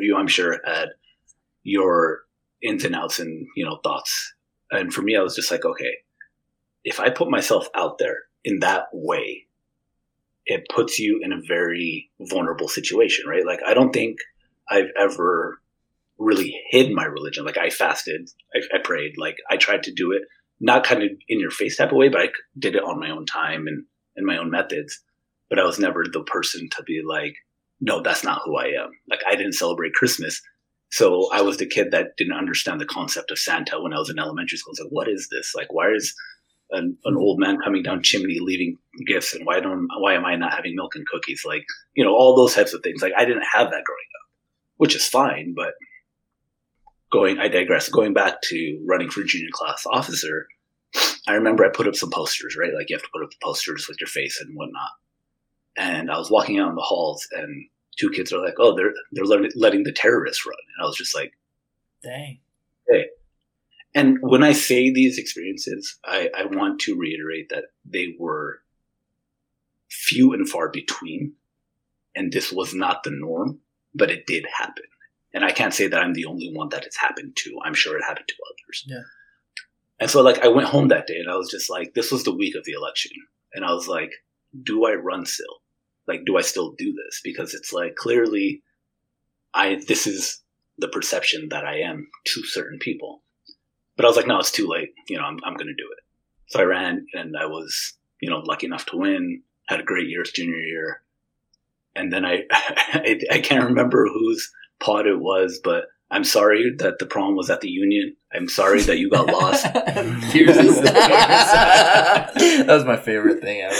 you, 0.00 0.14
I'm 0.14 0.28
sure 0.28 0.60
had 0.66 0.90
your 1.62 2.20
ins 2.62 2.84
and 2.84 2.94
outs 2.94 3.18
and, 3.18 3.46
you 3.56 3.64
know, 3.64 3.78
thoughts. 3.82 4.34
And 4.70 4.92
for 4.92 5.00
me, 5.00 5.16
I 5.16 5.22
was 5.22 5.34
just 5.34 5.50
like, 5.50 5.64
okay, 5.64 5.94
if 6.84 7.00
I 7.00 7.08
put 7.08 7.30
myself 7.30 7.68
out 7.74 7.96
there 7.96 8.18
in 8.44 8.58
that 8.60 8.88
way, 8.92 9.46
it 10.46 10.66
puts 10.74 10.98
you 10.98 11.20
in 11.22 11.32
a 11.32 11.40
very 11.46 12.10
vulnerable 12.20 12.68
situation, 12.68 13.26
right? 13.28 13.46
Like, 13.46 13.60
I 13.66 13.74
don't 13.74 13.92
think 13.92 14.18
I've 14.68 14.90
ever 14.98 15.60
really 16.18 16.60
hid 16.70 16.92
my 16.92 17.04
religion. 17.04 17.44
Like, 17.44 17.58
I 17.58 17.70
fasted, 17.70 18.28
I, 18.54 18.76
I 18.76 18.78
prayed, 18.82 19.14
like, 19.18 19.36
I 19.50 19.56
tried 19.56 19.84
to 19.84 19.92
do 19.92 20.12
it, 20.12 20.22
not 20.60 20.84
kind 20.84 21.02
of 21.02 21.10
in 21.28 21.40
your 21.40 21.50
face 21.50 21.76
type 21.76 21.90
of 21.90 21.96
way, 21.96 22.08
but 22.08 22.20
I 22.20 22.28
did 22.58 22.76
it 22.76 22.84
on 22.84 23.00
my 23.00 23.10
own 23.10 23.26
time 23.26 23.66
and, 23.66 23.84
and 24.16 24.26
my 24.26 24.38
own 24.38 24.50
methods. 24.50 25.00
But 25.48 25.58
I 25.58 25.64
was 25.64 25.78
never 25.78 26.04
the 26.10 26.22
person 26.22 26.68
to 26.76 26.82
be 26.82 27.02
like, 27.06 27.34
no, 27.80 28.00
that's 28.00 28.24
not 28.24 28.42
who 28.44 28.56
I 28.56 28.66
am. 28.66 28.90
Like, 29.10 29.20
I 29.28 29.36
didn't 29.36 29.54
celebrate 29.54 29.92
Christmas. 29.92 30.40
So 30.90 31.30
I 31.32 31.42
was 31.42 31.56
the 31.56 31.66
kid 31.66 31.90
that 31.90 32.16
didn't 32.16 32.36
understand 32.36 32.80
the 32.80 32.86
concept 32.86 33.30
of 33.30 33.38
Santa 33.38 33.80
when 33.80 33.92
I 33.92 33.98
was 33.98 34.10
in 34.10 34.18
elementary 34.18 34.58
school. 34.58 34.70
I 34.70 34.72
was 34.72 34.80
like, 34.80 34.92
what 34.92 35.08
is 35.08 35.28
this? 35.30 35.52
Like, 35.54 35.72
why 35.72 35.90
is 35.90 36.14
an, 36.72 36.96
an 37.04 37.14
mm-hmm. 37.14 37.18
old 37.18 37.38
man 37.38 37.58
coming 37.62 37.82
down 37.82 38.02
chimney 38.02 38.38
leaving 38.40 38.78
gifts 39.06 39.34
and 39.34 39.46
why 39.46 39.60
don't 39.60 39.88
why 39.98 40.14
am 40.14 40.24
I 40.24 40.36
not 40.36 40.54
having 40.54 40.74
milk 40.74 40.94
and 40.94 41.06
cookies? 41.06 41.44
Like, 41.44 41.64
you 41.94 42.04
know, 42.04 42.14
all 42.14 42.34
those 42.34 42.54
types 42.54 42.74
of 42.74 42.82
things. 42.82 43.02
Like 43.02 43.12
I 43.16 43.24
didn't 43.24 43.44
have 43.52 43.70
that 43.70 43.84
growing 43.84 44.10
up, 44.20 44.28
which 44.76 44.96
is 44.96 45.06
fine, 45.06 45.54
but 45.54 45.74
going 47.10 47.38
I 47.38 47.48
digress. 47.48 47.88
Going 47.88 48.14
back 48.14 48.40
to 48.44 48.82
running 48.86 49.10
for 49.10 49.22
junior 49.22 49.50
class 49.52 49.86
officer, 49.86 50.46
I 51.28 51.34
remember 51.34 51.64
I 51.64 51.68
put 51.68 51.86
up 51.86 51.94
some 51.94 52.10
posters, 52.10 52.56
right? 52.58 52.74
Like 52.74 52.90
you 52.90 52.96
have 52.96 53.02
to 53.02 53.10
put 53.12 53.22
up 53.22 53.30
the 53.30 53.36
posters 53.42 53.86
with 53.88 54.00
your 54.00 54.08
face 54.08 54.40
and 54.40 54.56
whatnot. 54.56 54.90
and 55.76 56.10
I 56.10 56.18
was 56.18 56.30
walking 56.30 56.58
out 56.58 56.70
in 56.70 56.74
the 56.74 56.82
halls, 56.82 57.26
and 57.32 57.66
two 57.98 58.10
kids 58.10 58.32
are 58.32 58.44
like, 58.44 58.54
"Oh, 58.58 58.76
they're 58.76 58.92
they're 59.12 59.24
letting 59.56 59.84
the 59.84 59.92
terrorists 59.92 60.44
run," 60.46 60.56
and 60.76 60.84
I 60.84 60.86
was 60.86 60.96
just 60.96 61.14
like, 61.14 61.32
"Dang." 62.02 62.40
Hey. 62.88 63.06
And 63.94 64.18
when 64.20 64.42
I 64.42 64.52
say 64.52 64.90
these 64.90 65.18
experiences, 65.18 65.98
I, 66.04 66.30
I 66.36 66.46
want 66.46 66.80
to 66.82 66.98
reiterate 66.98 67.50
that 67.50 67.64
they 67.84 68.14
were 68.18 68.60
few 69.90 70.32
and 70.32 70.48
far 70.48 70.70
between, 70.70 71.34
and 72.16 72.32
this 72.32 72.50
was 72.50 72.74
not 72.74 73.02
the 73.02 73.10
norm, 73.10 73.60
but 73.94 74.10
it 74.10 74.26
did 74.26 74.46
happen. 74.58 74.84
And 75.34 75.44
I 75.44 75.50
can't 75.50 75.74
say 75.74 75.88
that 75.88 76.02
I'm 76.02 76.14
the 76.14 76.26
only 76.26 76.50
one 76.54 76.70
that 76.70 76.84
it's 76.84 76.98
happened 76.98 77.36
to. 77.36 77.58
I'm 77.64 77.74
sure 77.74 77.96
it 77.96 78.04
happened 78.04 78.28
to 78.28 78.34
others. 78.50 78.84
Yeah. 78.86 79.02
And 79.98 80.10
so, 80.10 80.22
like, 80.22 80.42
I 80.44 80.48
went 80.48 80.68
home 80.68 80.88
that 80.88 81.06
day, 81.06 81.18
and 81.18 81.30
I 81.30 81.36
was 81.36 81.50
just 81.50 81.70
like, 81.70 81.94
this 81.94 82.10
was 82.10 82.24
the 82.24 82.34
week 82.34 82.54
of 82.56 82.64
the 82.64 82.72
election, 82.72 83.12
and 83.54 83.64
I 83.64 83.72
was 83.72 83.88
like, 83.88 84.10
do 84.62 84.84
I 84.84 84.94
run 84.94 85.24
still? 85.26 85.60
Like, 86.06 86.24
do 86.26 86.36
I 86.36 86.42
still 86.42 86.72
do 86.72 86.92
this? 86.92 87.20
Because 87.22 87.54
it's 87.54 87.72
like 87.72 87.94
clearly, 87.94 88.62
I 89.54 89.80
this 89.86 90.06
is 90.06 90.42
the 90.78 90.88
perception 90.88 91.48
that 91.50 91.64
I 91.64 91.80
am 91.80 92.08
to 92.26 92.42
certain 92.44 92.78
people. 92.78 93.22
But 93.96 94.04
I 94.04 94.08
was 94.08 94.16
like, 94.16 94.26
no, 94.26 94.38
it's 94.38 94.50
too 94.50 94.68
late. 94.68 94.94
You 95.08 95.18
know, 95.18 95.24
I'm 95.24 95.38
I'm 95.44 95.54
going 95.54 95.68
to 95.68 95.74
do 95.74 95.88
it. 95.96 96.04
So 96.48 96.60
I 96.60 96.64
ran, 96.64 97.06
and 97.14 97.36
I 97.36 97.46
was 97.46 97.94
you 98.20 98.30
know 98.30 98.38
lucky 98.38 98.66
enough 98.66 98.86
to 98.86 98.96
win. 98.96 99.42
Had 99.68 99.80
a 99.80 99.84
great 99.84 100.08
year 100.08 100.22
junior 100.22 100.56
year, 100.56 101.02
and 101.94 102.12
then 102.12 102.24
I 102.24 102.44
I, 102.50 103.20
I 103.30 103.38
can't 103.40 103.64
remember 103.64 104.06
whose 104.06 104.50
pod 104.80 105.06
it 105.06 105.20
was, 105.20 105.60
but 105.62 105.84
I'm 106.12 106.24
sorry 106.24 106.74
that 106.78 106.98
the 106.98 107.06
prom 107.06 107.36
was 107.36 107.48
at 107.48 107.62
the 107.62 107.70
Union. 107.70 108.14
I'm 108.34 108.48
sorry 108.48 108.82
that 108.82 108.98
you 108.98 109.08
got 109.08 109.28
lost. 109.28 109.64
Tears 110.30 110.56
that 110.82 112.64
was 112.66 112.84
my 112.84 112.96
favorite 112.96 113.40
thing 113.40 113.62
ever. 113.62 113.74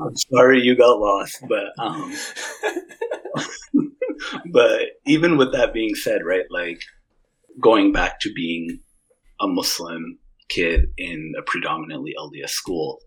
I'm 0.00 0.16
sorry 0.16 0.62
you 0.62 0.76
got 0.76 0.98
lost, 0.98 1.44
but 1.48 1.66
um, 1.78 2.12
but 4.52 4.80
even 5.06 5.36
with 5.36 5.52
that 5.52 5.72
being 5.72 5.94
said, 5.94 6.24
right, 6.24 6.46
like 6.50 6.82
going 7.60 7.92
back 7.92 8.20
to 8.20 8.32
being 8.32 8.80
a 9.40 9.46
Muslim 9.46 10.18
kid 10.48 10.92
in 10.96 11.32
a 11.38 11.42
predominantly 11.42 12.14
LDS 12.18 12.50
school, 12.50 13.00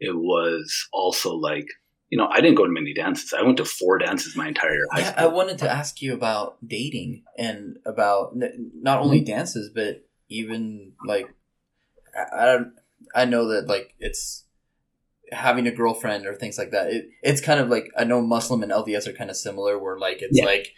it 0.00 0.16
was 0.16 0.88
also 0.92 1.34
like 1.34 1.66
you 2.10 2.18
know, 2.18 2.28
I 2.30 2.40
didn't 2.40 2.54
go 2.54 2.64
to 2.64 2.70
many 2.70 2.94
dances. 2.94 3.32
I 3.32 3.42
went 3.42 3.56
to 3.56 3.64
four 3.64 3.98
dances 3.98 4.36
my 4.36 4.46
entire 4.46 4.78
high 4.92 5.02
school. 5.02 5.14
I 5.16 5.26
wanted 5.26 5.58
to 5.58 5.68
ask 5.68 6.00
you 6.00 6.14
about 6.14 6.56
dating 6.64 7.24
and 7.36 7.78
about 7.84 8.36
not 8.36 9.00
only 9.00 9.18
mm-hmm. 9.18 9.32
dances, 9.32 9.70
but 9.74 10.06
even 10.28 10.92
like 11.04 11.28
I, 12.16 12.44
I 13.14 13.22
I 13.22 13.24
know 13.24 13.48
that 13.48 13.66
like 13.66 13.94
it's 13.98 14.44
having 15.32 15.66
a 15.66 15.72
girlfriend 15.72 16.26
or 16.26 16.34
things 16.34 16.56
like 16.56 16.70
that. 16.70 16.92
It, 16.92 17.08
it's 17.22 17.40
kind 17.40 17.58
of 17.58 17.68
like 17.68 17.90
I 17.96 18.04
know 18.04 18.20
Muslim 18.20 18.62
and 18.62 18.70
LDS 18.70 19.08
are 19.08 19.12
kind 19.12 19.30
of 19.30 19.36
similar, 19.36 19.78
where 19.78 19.98
like 19.98 20.18
it's 20.20 20.38
yeah. 20.38 20.44
like 20.44 20.72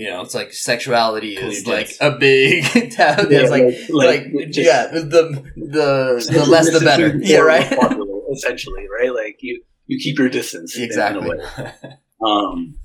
you 0.00 0.08
know, 0.08 0.22
it's 0.22 0.34
like 0.34 0.54
sexuality 0.54 1.36
is 1.36 1.66
like 1.66 1.90
a 2.00 2.12
big 2.12 2.64
tab. 2.92 3.30
Yeah, 3.30 3.42
like, 3.42 3.64
like, 3.90 4.32
like 4.32 4.46
just, 4.46 4.66
yeah, 4.66 4.86
the 4.86 5.02
the 5.02 6.32
the 6.32 6.46
less 6.48 6.72
the 6.72 6.80
better. 6.80 7.18
Yeah, 7.18 7.40
right. 7.40 7.70
essentially, 8.32 8.86
right? 8.88 9.14
Like 9.14 9.36
you 9.40 9.62
you 9.88 9.98
keep 10.02 10.18
your 10.18 10.30
distance 10.30 10.74
exactly. 10.78 11.38
um, 12.26 12.78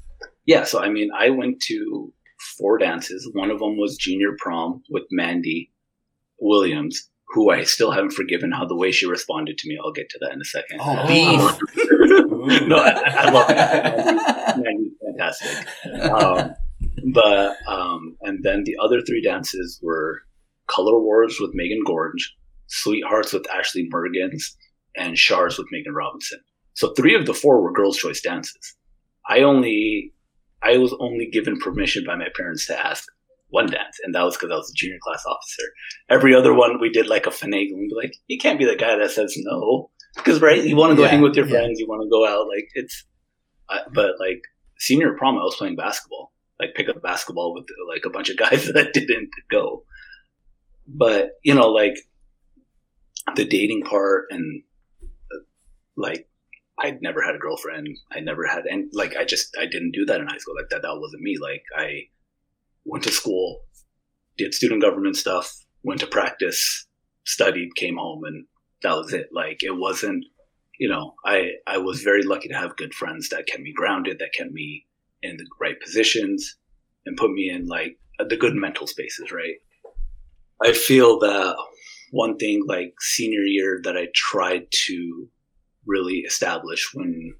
yeah, 0.46 0.66
so 0.66 0.82
I 0.82 0.90
mean, 0.90 1.10
I 1.18 1.30
went 1.30 1.62
to 1.68 2.12
four 2.58 2.78
dances. 2.78 3.30
One 3.32 3.50
of 3.50 3.60
them 3.60 3.78
was 3.78 3.96
junior 3.96 4.36
prom 4.38 4.84
with 4.90 5.04
Mandy 5.10 5.72
Williams, 6.42 7.10
who 7.30 7.50
I 7.50 7.64
still 7.64 7.92
haven't 7.92 8.12
forgiven 8.12 8.52
how 8.52 8.66
the 8.66 8.76
way 8.76 8.92
she 8.92 9.06
responded 9.06 9.58
to 9.60 9.70
me. 9.70 9.78
I'll 9.82 9.94
get 9.94 10.10
to 10.10 10.20
that 10.20 10.34
in 10.34 10.42
a 10.42 10.44
second. 10.44 10.82
Oh, 10.82 11.08
beef. 11.08 12.68
no, 12.68 12.76
I, 12.76 12.92
I 12.92 13.32
love 13.32 13.50
it. 13.50 14.58
Mandy's 14.58 14.92
fantastic. 15.02 16.12
Um, 16.12 16.56
but 17.14 17.56
um, 17.68 18.18
and 18.22 18.44
then 18.44 18.64
the 18.64 18.78
other 18.82 19.02
three 19.02 19.22
dances 19.22 19.80
were 19.82 20.22
Color 20.68 21.00
Wars 21.00 21.38
with 21.40 21.52
Megan 21.54 21.84
Gorge, 21.86 22.36
Sweethearts 22.68 23.34
with 23.34 23.50
Ashley 23.52 23.88
Mergens, 23.94 24.44
and 24.96 25.18
Shars 25.18 25.58
with 25.58 25.68
Megan 25.72 25.94
Robinson. 25.94 26.40
So 26.74 26.94
three 26.94 27.16
of 27.16 27.26
the 27.26 27.34
four 27.34 27.62
were 27.62 27.72
girls' 27.72 27.98
choice 27.98 28.22
dances. 28.22 28.76
I 29.28 29.42
only, 29.42 30.14
I 30.62 30.78
was 30.78 30.94
only 31.00 31.28
given 31.28 31.60
permission 31.60 32.04
by 32.06 32.16
my 32.16 32.28
parents 32.36 32.66
to 32.68 32.86
ask 32.86 33.06
one 33.50 33.68
dance, 33.68 33.98
and 34.04 34.14
that 34.16 34.24
was 34.24 34.36
because 34.36 34.52
I 34.52 34.56
was 34.56 34.72
a 34.72 34.76
junior 34.76 34.98
class 35.02 35.24
officer. 35.26 35.64
Every 36.10 36.36
other 36.36 36.54
one, 36.54 36.80
we 36.80 36.90
did 36.90 37.08
like 37.08 37.28
a 37.28 37.30
finagling, 37.30 37.88
like 37.96 38.16
you 38.28 38.38
can't 38.38 38.60
be 38.60 38.66
the 38.66 38.76
guy 38.76 38.98
that 38.98 39.12
says 39.12 39.34
no, 39.38 39.92
because 40.16 40.42
right, 40.42 40.64
you 40.64 40.76
want 40.76 40.92
to 40.92 40.96
go 40.96 41.04
yeah, 41.04 41.10
hang 41.10 41.22
with 41.22 41.36
your 41.36 41.48
friends, 41.48 41.80
you 41.80 41.88
want 41.88 42.02
to 42.02 42.10
go 42.10 42.28
out, 42.28 42.48
like 42.48 42.70
it's. 42.74 43.06
Uh, 43.68 43.80
but 43.96 44.12
like 44.20 44.44
senior 44.78 45.14
prom, 45.18 45.40
I 45.40 45.44
was 45.44 45.56
playing 45.56 45.76
basketball, 45.76 46.32
like 46.60 46.76
pick 46.76 46.90
up 46.90 47.02
basketball 47.02 47.54
with 47.54 47.66
like 47.90 48.06
a 48.06 48.10
bunch 48.10 48.30
of 48.30 48.38
guys 48.38 48.66
that 48.74 48.94
didn't 48.94 49.30
go. 49.52 49.84
But 50.88 51.32
you 51.44 51.54
know, 51.54 51.70
like 51.70 51.96
the 53.36 53.46
dating 53.46 53.84
part 53.84 54.26
and 54.30 54.64
uh, 55.04 55.40
like 55.98 56.28
I'd 56.78 57.02
never 57.02 57.22
had 57.22 57.36
a 57.36 57.40
girlfriend. 57.40 57.88
I 58.12 58.20
never 58.20 58.46
had, 58.46 58.66
and 58.66 58.90
like, 58.94 59.16
I 59.16 59.24
just, 59.24 59.56
I 59.60 59.66
didn't 59.66 59.92
do 59.92 60.06
that 60.06 60.20
in 60.20 60.28
high 60.28 60.38
school. 60.38 60.56
Like 60.56 60.70
that, 60.70 60.82
that 60.82 61.00
wasn't 61.00 61.22
me. 61.22 61.38
Like 61.42 61.64
I 61.76 62.08
went 62.84 63.04
to 63.06 63.12
school, 63.12 63.62
did 64.38 64.54
student 64.54 64.82
government 64.82 65.16
stuff, 65.16 65.66
went 65.84 66.02
to 66.02 66.08
practice, 66.08 66.86
studied, 67.24 67.76
came 67.76 67.96
home, 67.96 68.24
and 68.26 68.46
that 68.84 68.96
was 68.96 69.14
it. 69.14 69.30
Like 69.32 69.64
it 69.64 69.72
wasn't, 69.72 70.26
you 70.78 70.90
know, 70.90 71.16
I, 71.26 71.52
I 71.66 71.78
was 71.78 72.02
very 72.02 72.24
lucky 72.24 72.50
to 72.50 72.58
have 72.58 72.76
good 72.76 72.94
friends 72.94 73.30
that 73.30 73.48
kept 73.48 73.64
me 73.64 73.74
grounded, 73.74 74.20
that 74.20 74.34
kept 74.34 74.52
me 74.52 74.86
in 75.26 75.38
the 75.38 75.46
right 75.60 75.80
positions 75.82 76.58
and 77.06 77.18
put 77.18 77.32
me 77.32 77.50
in 77.50 77.68
like 77.68 77.98
the 78.20 78.38
good 78.38 78.56
mental 78.56 78.88
spaces, 78.88 79.32
right? 79.32 79.56
I 80.64 80.74
feel 80.74 81.20
that 81.20 81.56
one 82.12 82.38
thing 82.38 82.64
like 82.66 82.94
senior 83.00 83.42
year 83.42 83.82
that 83.84 83.98
I 83.98 84.08
tried 84.14 84.68
to 84.86 85.28
really 85.86 86.20
establish 86.20 86.92
when 86.94 87.34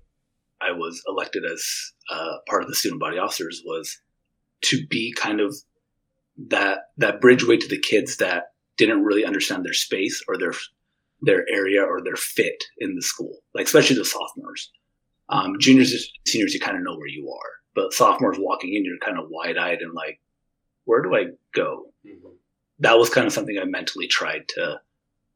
I 0.62 0.72
was 0.72 1.02
elected 1.08 1.44
as 1.46 1.66
uh, 2.12 2.38
part 2.48 2.64
of 2.64 2.70
the 2.70 2.76
student 2.76 3.00
body 3.00 3.18
officers 3.18 3.62
was 3.66 3.98
to 4.64 4.86
be 4.88 5.14
kind 5.16 5.40
of 5.42 5.56
that 6.50 6.90
that 6.98 7.22
bridgeway 7.22 7.60
to 7.60 7.68
the 7.68 7.80
kids 7.80 8.18
that 8.18 8.46
didn't 8.78 9.04
really 9.04 9.26
understand 9.26 9.64
their 9.64 9.74
space 9.74 10.22
or 10.28 10.38
their 10.38 10.54
their 11.22 11.46
area 11.50 11.82
or 11.82 12.04
their 12.04 12.16
fit 12.16 12.64
in 12.78 12.96
the 12.96 13.02
school, 13.02 13.40
like 13.54 13.66
especially 13.66 13.96
the 13.96 14.06
sophomores. 14.06 14.72
Um, 15.30 15.56
juniors, 15.60 16.12
seniors, 16.28 16.54
you 16.54 16.60
kind 16.60 16.78
of 16.78 16.84
know 16.84 16.96
where 16.96 17.08
you 17.08 17.30
are, 17.32 17.52
but 17.76 17.94
sophomores 17.94 18.38
walking 18.40 18.74
in, 18.74 18.86
you're 18.86 18.98
kind 18.98 19.20
of 19.20 19.30
wide 19.30 19.58
eyed 19.58 19.82
and 19.82 19.94
like, 19.94 20.20
where 20.86 21.02
do 21.02 21.16
I 21.16 21.26
go? 21.54 21.88
Mm-hmm. 22.06 22.30
That 22.80 22.98
was 22.98 23.10
kind 23.10 23.28
of 23.28 23.34
something 23.34 23.58
I 23.60 23.66
mentally 23.66 24.08
tried 24.08 24.48
to 24.50 24.82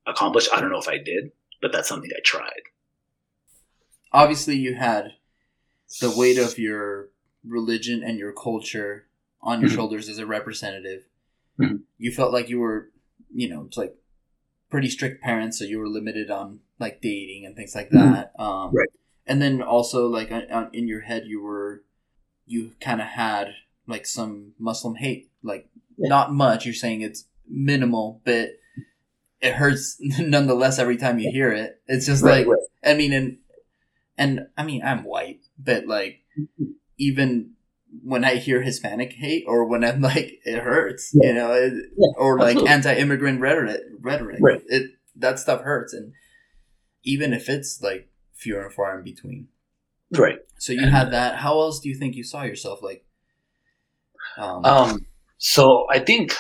accomplish. 0.08 0.48
I 0.54 0.60
don't 0.60 0.72
know 0.72 0.80
if 0.80 0.88
I 0.88 0.98
did, 0.98 1.32
but 1.62 1.72
that's 1.72 1.88
something 1.88 2.10
I 2.16 2.20
tried 2.24 2.62
obviously 4.12 4.56
you 4.56 4.76
had 4.76 5.14
the 6.02 6.12
weight 6.12 6.38
of 6.38 6.58
your 6.58 7.10
religion 7.46 8.04
and 8.04 8.18
your 8.18 8.34
culture 8.34 9.08
on 9.42 9.62
your 9.62 9.70
mm-hmm. 9.70 9.78
shoulders 9.78 10.10
as 10.10 10.20
a 10.20 10.26
representative. 10.26 11.04
Mm-hmm. 11.60 11.78
You 11.98 12.12
felt 12.12 12.34
like 12.34 12.50
you 12.50 12.60
were, 12.60 12.92
you 13.34 13.50
know, 13.50 13.66
it's 13.68 13.78
like 13.78 13.96
pretty 14.70 14.90
strict 14.90 15.22
parents, 15.24 15.58
so 15.60 15.66
you 15.66 15.80
were 15.80 15.88
limited 15.88 16.30
on 16.30 16.60
like 16.80 17.02
dating 17.02 17.46
and 17.46 17.56
things 17.56 17.76
like 17.76 17.90
mm-hmm. 17.90 18.14
that. 18.14 18.34
Um, 18.38 18.72
right. 18.74 18.90
And 19.26 19.42
then 19.42 19.62
also 19.62 20.08
like 20.08 20.32
in 20.32 20.88
your 20.88 21.02
head, 21.02 21.24
you 21.26 21.42
were, 21.42 21.84
you 22.50 22.72
kind 22.82 23.00
of 23.00 23.08
had 23.08 23.54
like 23.86 24.08
some 24.08 24.54
Muslim 24.58 24.96
hate, 24.96 25.30
like 25.44 25.70
yeah. 25.98 26.10
not 26.10 26.34
much. 26.34 26.66
You're 26.66 26.74
saying 26.74 27.02
it's 27.02 27.26
minimal, 27.48 28.22
but 28.26 28.50
it 29.40 29.54
hurts 29.54 29.98
nonetheless 30.02 30.80
every 30.80 30.98
time 30.98 31.20
you 31.20 31.32
hear 31.32 31.52
it. 31.54 31.80
It's 31.88 32.08
just 32.08 32.24
right, 32.24 32.48
like, 32.48 32.58
right. 32.58 32.92
I 32.92 32.96
mean, 32.96 33.14
and 33.14 33.38
and 34.18 34.48
I 34.58 34.64
mean 34.64 34.84
I'm 34.84 35.04
white, 35.04 35.42
but 35.58 35.86
like 35.86 36.22
even 36.98 37.52
when 38.04 38.24
I 38.24 38.36
hear 38.36 38.62
Hispanic 38.64 39.14
hate 39.14 39.46
or 39.48 39.66
when 39.66 39.84
I'm 39.84 40.02
like 40.02 40.40
it 40.44 40.60
hurts, 40.60 41.12
yeah. 41.14 41.30
you 41.30 41.34
know, 41.36 41.54
it, 41.54 41.74
yeah, 41.98 42.08
or 42.18 42.40
like 42.40 42.58
absolutely. 42.58 42.72
anti-immigrant 42.72 43.42
rhetoric, 43.42 43.82
rhetoric, 44.02 44.40
right. 44.42 44.62
it 44.68 44.92
that 45.16 45.38
stuff 45.38 45.62
hurts, 45.62 45.94
and 45.94 46.14
even 47.04 47.32
if 47.32 47.48
it's 47.48 47.80
like 47.82 48.10
few 48.34 48.60
and 48.60 48.74
far 48.74 48.98
in 48.98 49.04
between, 49.04 49.50
right. 50.12 50.40
So 50.58 50.74
you 50.74 50.88
had 50.88 51.12
that. 51.12 51.36
How 51.36 51.60
else 51.60 51.80
do 51.80 51.90
you 51.90 51.96
think 51.96 52.16
you 52.16 52.24
saw 52.24 52.44
yourself? 52.44 52.82
Like, 52.82 53.06
um, 54.38 54.66
um 54.66 55.06
so 55.38 55.86
I 55.90 56.00
think 56.00 56.36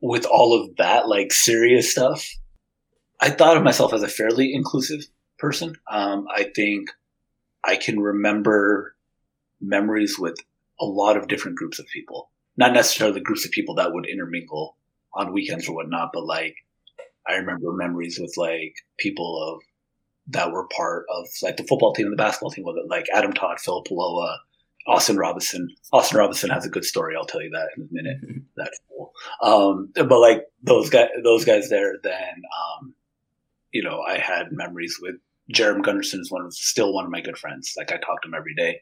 with 0.00 0.26
all 0.26 0.60
of 0.60 0.76
that, 0.76 1.08
like 1.08 1.32
serious 1.32 1.90
stuff, 1.90 2.28
I 3.20 3.30
thought 3.30 3.56
of 3.56 3.62
myself 3.62 3.92
as 3.92 4.02
a 4.02 4.08
fairly 4.08 4.52
inclusive 4.54 5.00
person. 5.38 5.74
Um, 5.90 6.26
I 6.34 6.50
think 6.54 6.90
I 7.64 7.76
can 7.76 7.98
remember 7.98 8.94
memories 9.60 10.18
with 10.18 10.36
a 10.80 10.84
lot 10.84 11.16
of 11.16 11.28
different 11.28 11.56
groups 11.56 11.78
of 11.78 11.86
people. 11.86 12.30
Not 12.56 12.72
necessarily 12.72 13.14
the 13.14 13.24
groups 13.24 13.44
of 13.44 13.50
people 13.50 13.76
that 13.76 13.92
would 13.92 14.06
intermingle 14.06 14.76
on 15.14 15.32
weekends 15.32 15.68
or 15.68 15.74
whatnot, 15.74 16.10
but 16.12 16.24
like 16.24 16.54
I 17.26 17.36
remember 17.36 17.72
memories 17.72 18.18
with 18.20 18.34
like 18.36 18.74
people 18.98 19.42
of 19.42 19.62
that 20.28 20.52
were 20.52 20.66
part 20.68 21.06
of 21.14 21.26
like 21.42 21.56
the 21.56 21.64
football 21.64 21.92
team 21.92 22.06
and 22.06 22.12
the 22.12 22.22
basketball 22.22 22.50
team 22.50 22.64
with 22.64 22.76
it, 22.76 22.88
like 22.88 23.06
Adam 23.12 23.32
Todd, 23.32 23.60
Philip 23.60 23.86
Paloa, 23.86 24.36
Austin 24.86 25.16
Robinson. 25.16 25.68
Austin 25.92 26.18
Robinson 26.18 26.50
has 26.50 26.64
a 26.64 26.70
good 26.70 26.84
story. 26.84 27.14
I'll 27.16 27.26
tell 27.26 27.42
you 27.42 27.50
that 27.50 27.68
in 27.76 27.82
a 27.82 27.86
minute. 27.90 28.42
that 28.56 28.72
fool. 28.88 29.12
Um, 29.42 29.92
but 29.94 30.18
like 30.20 30.44
those 30.62 30.90
guys, 30.90 31.08
those 31.22 31.44
guys 31.44 31.68
there, 31.68 31.94
then, 32.02 32.42
um, 32.80 32.94
you 33.72 33.82
know, 33.82 34.00
I 34.00 34.18
had 34.18 34.52
memories 34.52 34.98
with 35.00 35.16
Jerem 35.52 35.82
Gunderson 35.82 36.20
is 36.20 36.30
one 36.30 36.44
of 36.44 36.54
still 36.54 36.92
one 36.94 37.04
of 37.04 37.10
my 37.10 37.20
good 37.20 37.36
friends. 37.36 37.74
Like 37.76 37.92
I 37.92 37.96
talk 37.96 38.22
to 38.22 38.28
him 38.28 38.34
every 38.34 38.54
day. 38.54 38.80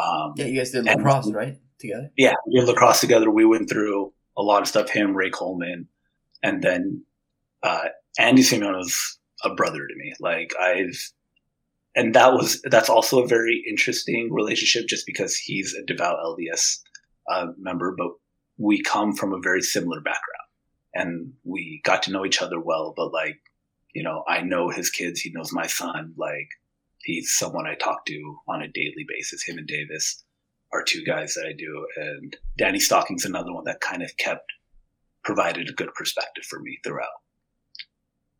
Um, 0.00 0.34
yeah, 0.36 0.46
you 0.46 0.58
guys 0.58 0.70
did 0.70 0.84
lacrosse, 0.84 1.32
right? 1.32 1.58
Together. 1.78 2.10
Yeah, 2.16 2.34
we 2.46 2.60
did 2.60 2.68
lacrosse 2.68 3.00
together. 3.00 3.30
We 3.30 3.44
went 3.44 3.68
through 3.68 4.12
a 4.36 4.42
lot 4.42 4.62
of 4.62 4.68
stuff. 4.68 4.90
Him, 4.90 5.16
Ray 5.16 5.30
Coleman, 5.30 5.88
and 6.42 6.62
then 6.62 7.04
uh, 7.62 7.86
Andy 8.18 8.42
Simeone 8.42 8.76
was 8.76 9.18
a 9.46 9.54
brother 9.54 9.86
to 9.86 9.94
me. 9.96 10.12
Like 10.20 10.52
I've, 10.60 11.12
and 11.94 12.14
that 12.14 12.32
was 12.32 12.60
that's 12.62 12.90
also 12.90 13.22
a 13.22 13.28
very 13.28 13.64
interesting 13.68 14.32
relationship, 14.32 14.86
just 14.86 15.06
because 15.06 15.36
he's 15.36 15.74
a 15.74 15.84
devout 15.84 16.18
LDS 16.18 16.80
uh, 17.30 17.46
member, 17.58 17.94
but 17.96 18.08
we 18.58 18.82
come 18.82 19.14
from 19.14 19.32
a 19.32 19.40
very 19.42 19.62
similar 19.62 20.00
background, 20.00 20.48
and 20.94 21.32
we 21.44 21.80
got 21.84 22.02
to 22.04 22.12
know 22.12 22.24
each 22.24 22.42
other 22.42 22.60
well. 22.60 22.92
But 22.96 23.12
like, 23.12 23.38
you 23.94 24.02
know, 24.02 24.24
I 24.28 24.42
know 24.42 24.68
his 24.70 24.90
kids. 24.90 25.20
He 25.20 25.32
knows 25.32 25.52
my 25.52 25.66
son. 25.66 26.14
Like, 26.16 26.48
he's 27.02 27.32
someone 27.34 27.66
I 27.66 27.74
talk 27.74 28.04
to 28.06 28.38
on 28.48 28.62
a 28.62 28.68
daily 28.68 29.06
basis. 29.08 29.42
Him 29.42 29.58
and 29.58 29.66
Davis 29.66 30.22
are 30.72 30.82
two 30.82 31.04
guys 31.04 31.34
that 31.34 31.46
I 31.46 31.52
do, 31.56 31.86
and 31.96 32.36
Danny 32.58 32.80
Stocking's 32.80 33.24
another 33.24 33.52
one 33.52 33.64
that 33.64 33.80
kind 33.80 34.02
of 34.02 34.16
kept 34.16 34.52
provided 35.24 35.68
a 35.68 35.72
good 35.72 35.92
perspective 35.94 36.44
for 36.44 36.60
me 36.60 36.78
throughout. 36.84 37.08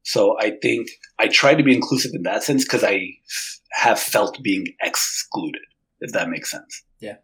So 0.07 0.37
I 0.38 0.53
think 0.62 0.88
I 1.19 1.27
try 1.27 1.57
to 1.57 1.64
be 1.64 1.75
inclusive 1.75 2.12
in 2.14 2.23
that 2.23 2.45
sense 2.45 2.62
because 2.62 2.85
I 2.85 3.09
have 3.73 3.99
felt 3.99 4.40
being 4.40 4.64
excluded, 4.81 5.62
if 6.01 6.12
that 6.12 6.31
makes 6.31 6.49
sense. 6.49 6.85
Yeah. 7.01 7.16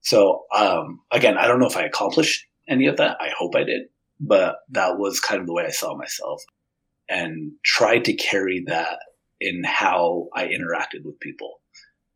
So 0.00 0.42
um, 0.52 1.00
again, 1.12 1.38
I 1.38 1.46
don't 1.46 1.60
know 1.60 1.68
if 1.68 1.76
I 1.76 1.84
accomplished 1.84 2.44
any 2.68 2.86
of 2.86 2.96
that. 2.96 3.18
I 3.20 3.30
hope 3.38 3.54
I 3.54 3.62
did, 3.62 3.82
but 4.18 4.56
that 4.70 4.98
was 4.98 5.20
kind 5.20 5.40
of 5.40 5.46
the 5.46 5.52
way 5.52 5.64
I 5.64 5.70
saw 5.70 5.96
myself, 5.96 6.42
and 7.08 7.52
tried 7.64 8.04
to 8.06 8.14
carry 8.14 8.64
that 8.66 8.98
in 9.40 9.62
how 9.64 10.26
I 10.34 10.46
interacted 10.46 11.04
with 11.04 11.20
people. 11.20 11.60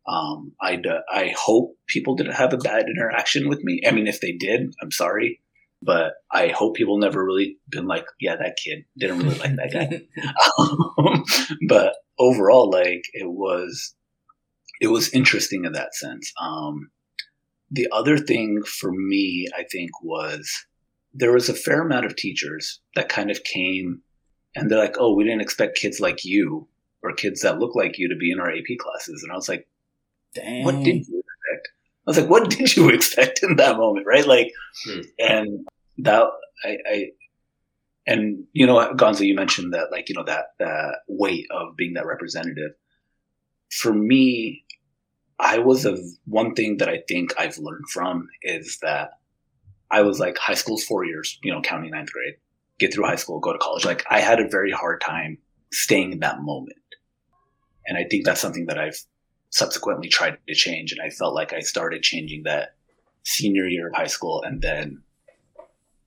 Um, 0.05 0.51
I 0.61 0.81
I 1.09 1.33
hope 1.37 1.77
people 1.87 2.15
didn't 2.15 2.33
have 2.33 2.51
a 2.51 2.57
bad 2.57 2.87
interaction 2.89 3.47
with 3.47 3.63
me. 3.63 3.79
I 3.87 3.91
mean, 3.91 4.07
if 4.07 4.19
they 4.19 4.33
did, 4.33 4.73
I'm 4.81 4.91
sorry 4.91 5.39
but 5.83 6.13
I 6.31 6.47
hope 6.47 6.75
people 6.75 6.97
never 6.97 7.23
really 7.23 7.57
been 7.69 7.85
like, 7.85 8.05
yeah, 8.19 8.35
that 8.35 8.57
kid 8.63 8.85
didn't 8.97 9.19
really 9.19 9.39
like 9.39 9.55
that 9.55 9.71
guy. 9.73 10.31
um, 10.59 11.23
but 11.67 11.93
overall, 12.19 12.69
like 12.69 13.03
it 13.13 13.29
was, 13.29 13.95
it 14.81 14.87
was 14.87 15.13
interesting 15.13 15.65
in 15.65 15.73
that 15.73 15.95
sense. 15.95 16.31
Um, 16.41 16.91
the 17.71 17.87
other 17.91 18.17
thing 18.17 18.61
for 18.63 18.91
me, 18.91 19.47
I 19.57 19.63
think, 19.71 19.91
was 20.03 20.49
there 21.13 21.33
was 21.33 21.49
a 21.49 21.53
fair 21.53 21.81
amount 21.81 22.05
of 22.05 22.15
teachers 22.15 22.79
that 22.95 23.09
kind 23.09 23.29
of 23.29 23.43
came 23.43 24.01
and 24.55 24.69
they're 24.69 24.79
like, 24.79 24.95
oh, 24.99 25.15
we 25.15 25.23
didn't 25.23 25.41
expect 25.41 25.77
kids 25.77 25.99
like 25.99 26.23
you 26.23 26.67
or 27.01 27.13
kids 27.13 27.41
that 27.41 27.59
look 27.59 27.75
like 27.75 27.97
you 27.97 28.09
to 28.09 28.15
be 28.15 28.31
in 28.31 28.39
our 28.39 28.51
AP 28.51 28.77
classes. 28.79 29.23
And 29.23 29.31
I 29.31 29.35
was 29.35 29.49
like, 29.49 29.67
Dang. 30.35 30.63
what 30.63 30.83
did 30.83 31.07
you 31.07 31.22
was 32.09 32.17
like, 32.17 32.29
what 32.29 32.49
did 32.49 32.75
you 32.75 32.89
expect 32.89 33.41
in 33.43 33.55
that 33.57 33.77
moment? 33.77 34.05
Right. 34.05 34.25
Like, 34.25 34.51
hmm. 34.85 35.01
and 35.19 35.67
that 35.99 36.27
I, 36.65 36.77
I 36.89 37.09
and 38.05 38.43
you 38.53 38.65
know 38.65 38.75
gonzo 38.95 39.25
you 39.25 39.35
mentioned 39.35 39.73
that 39.73 39.91
like 39.91 40.09
you 40.09 40.15
know 40.15 40.23
that 40.23 40.47
that 40.59 40.99
weight 41.07 41.45
of 41.51 41.75
being 41.75 41.93
that 41.93 42.05
representative 42.05 42.71
for 43.71 43.93
me 43.93 44.63
i 45.39 45.57
was 45.57 45.85
a 45.85 45.97
one 46.25 46.53
thing 46.53 46.77
that 46.77 46.89
i 46.89 46.99
think 47.07 47.33
i've 47.39 47.57
learned 47.57 47.87
from 47.89 48.27
is 48.41 48.79
that 48.81 49.11
i 49.91 50.01
was 50.01 50.19
like 50.19 50.37
high 50.37 50.53
school's 50.53 50.83
four 50.83 51.05
years 51.05 51.39
you 51.43 51.51
know 51.51 51.61
counting 51.61 51.91
ninth 51.91 52.11
grade 52.11 52.35
get 52.79 52.93
through 52.93 53.05
high 53.05 53.15
school 53.15 53.39
go 53.39 53.53
to 53.53 53.59
college 53.59 53.85
like 53.85 54.03
i 54.09 54.19
had 54.19 54.39
a 54.39 54.49
very 54.49 54.71
hard 54.71 54.99
time 54.99 55.37
staying 55.71 56.11
in 56.11 56.19
that 56.19 56.41
moment 56.41 56.77
and 57.87 57.97
i 57.97 58.03
think 58.09 58.25
that's 58.25 58.41
something 58.41 58.65
that 58.65 58.77
i've 58.77 58.99
subsequently 59.53 60.09
tried 60.09 60.37
to 60.47 60.53
change 60.53 60.91
and 60.91 61.01
i 61.01 61.09
felt 61.09 61.33
like 61.33 61.53
i 61.53 61.59
started 61.59 62.01
changing 62.01 62.43
that 62.43 62.75
senior 63.23 63.65
year 63.65 63.87
of 63.87 63.95
high 63.95 64.07
school 64.07 64.43
and 64.43 64.61
then 64.61 65.01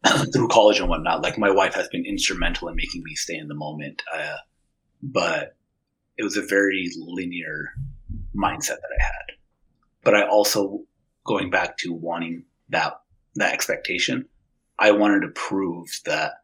through 0.32 0.48
college 0.48 0.78
and 0.78 0.88
whatnot. 0.88 1.22
Like 1.22 1.38
my 1.38 1.50
wife 1.50 1.74
has 1.74 1.88
been 1.88 2.04
instrumental 2.04 2.68
in 2.68 2.76
making 2.76 3.02
me 3.02 3.14
stay 3.14 3.36
in 3.36 3.48
the 3.48 3.54
moment. 3.54 4.02
Uh, 4.14 4.36
but 5.02 5.56
it 6.16 6.22
was 6.22 6.36
a 6.36 6.42
very 6.42 6.90
linear 6.96 7.72
mindset 8.34 8.68
that 8.68 8.96
I 8.98 9.02
had. 9.02 9.36
But 10.02 10.14
I 10.14 10.26
also, 10.26 10.82
going 11.24 11.50
back 11.50 11.78
to 11.78 11.92
wanting 11.92 12.44
that, 12.70 13.00
that 13.34 13.52
expectation, 13.52 14.28
I 14.78 14.92
wanted 14.92 15.20
to 15.20 15.28
prove 15.28 15.88
that 16.04 16.34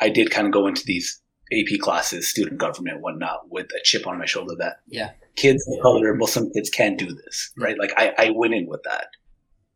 I 0.00 0.10
did 0.10 0.30
kind 0.30 0.46
of 0.46 0.52
go 0.52 0.66
into 0.66 0.84
these 0.84 1.20
AP 1.52 1.78
classes, 1.80 2.28
student 2.28 2.58
government, 2.58 3.00
whatnot, 3.00 3.50
with 3.50 3.66
a 3.66 3.80
chip 3.82 4.06
on 4.06 4.18
my 4.18 4.26
shoulder 4.26 4.54
that 4.58 4.80
yeah, 4.88 5.12
kids 5.36 5.66
of 5.68 5.82
color, 5.82 6.14
Muslim 6.14 6.50
kids 6.52 6.70
can't 6.70 6.98
do 6.98 7.06
this, 7.06 7.52
right? 7.56 7.78
Like 7.78 7.92
I, 7.96 8.12
I 8.16 8.30
went 8.30 8.54
in 8.54 8.66
with 8.66 8.82
that. 8.84 9.08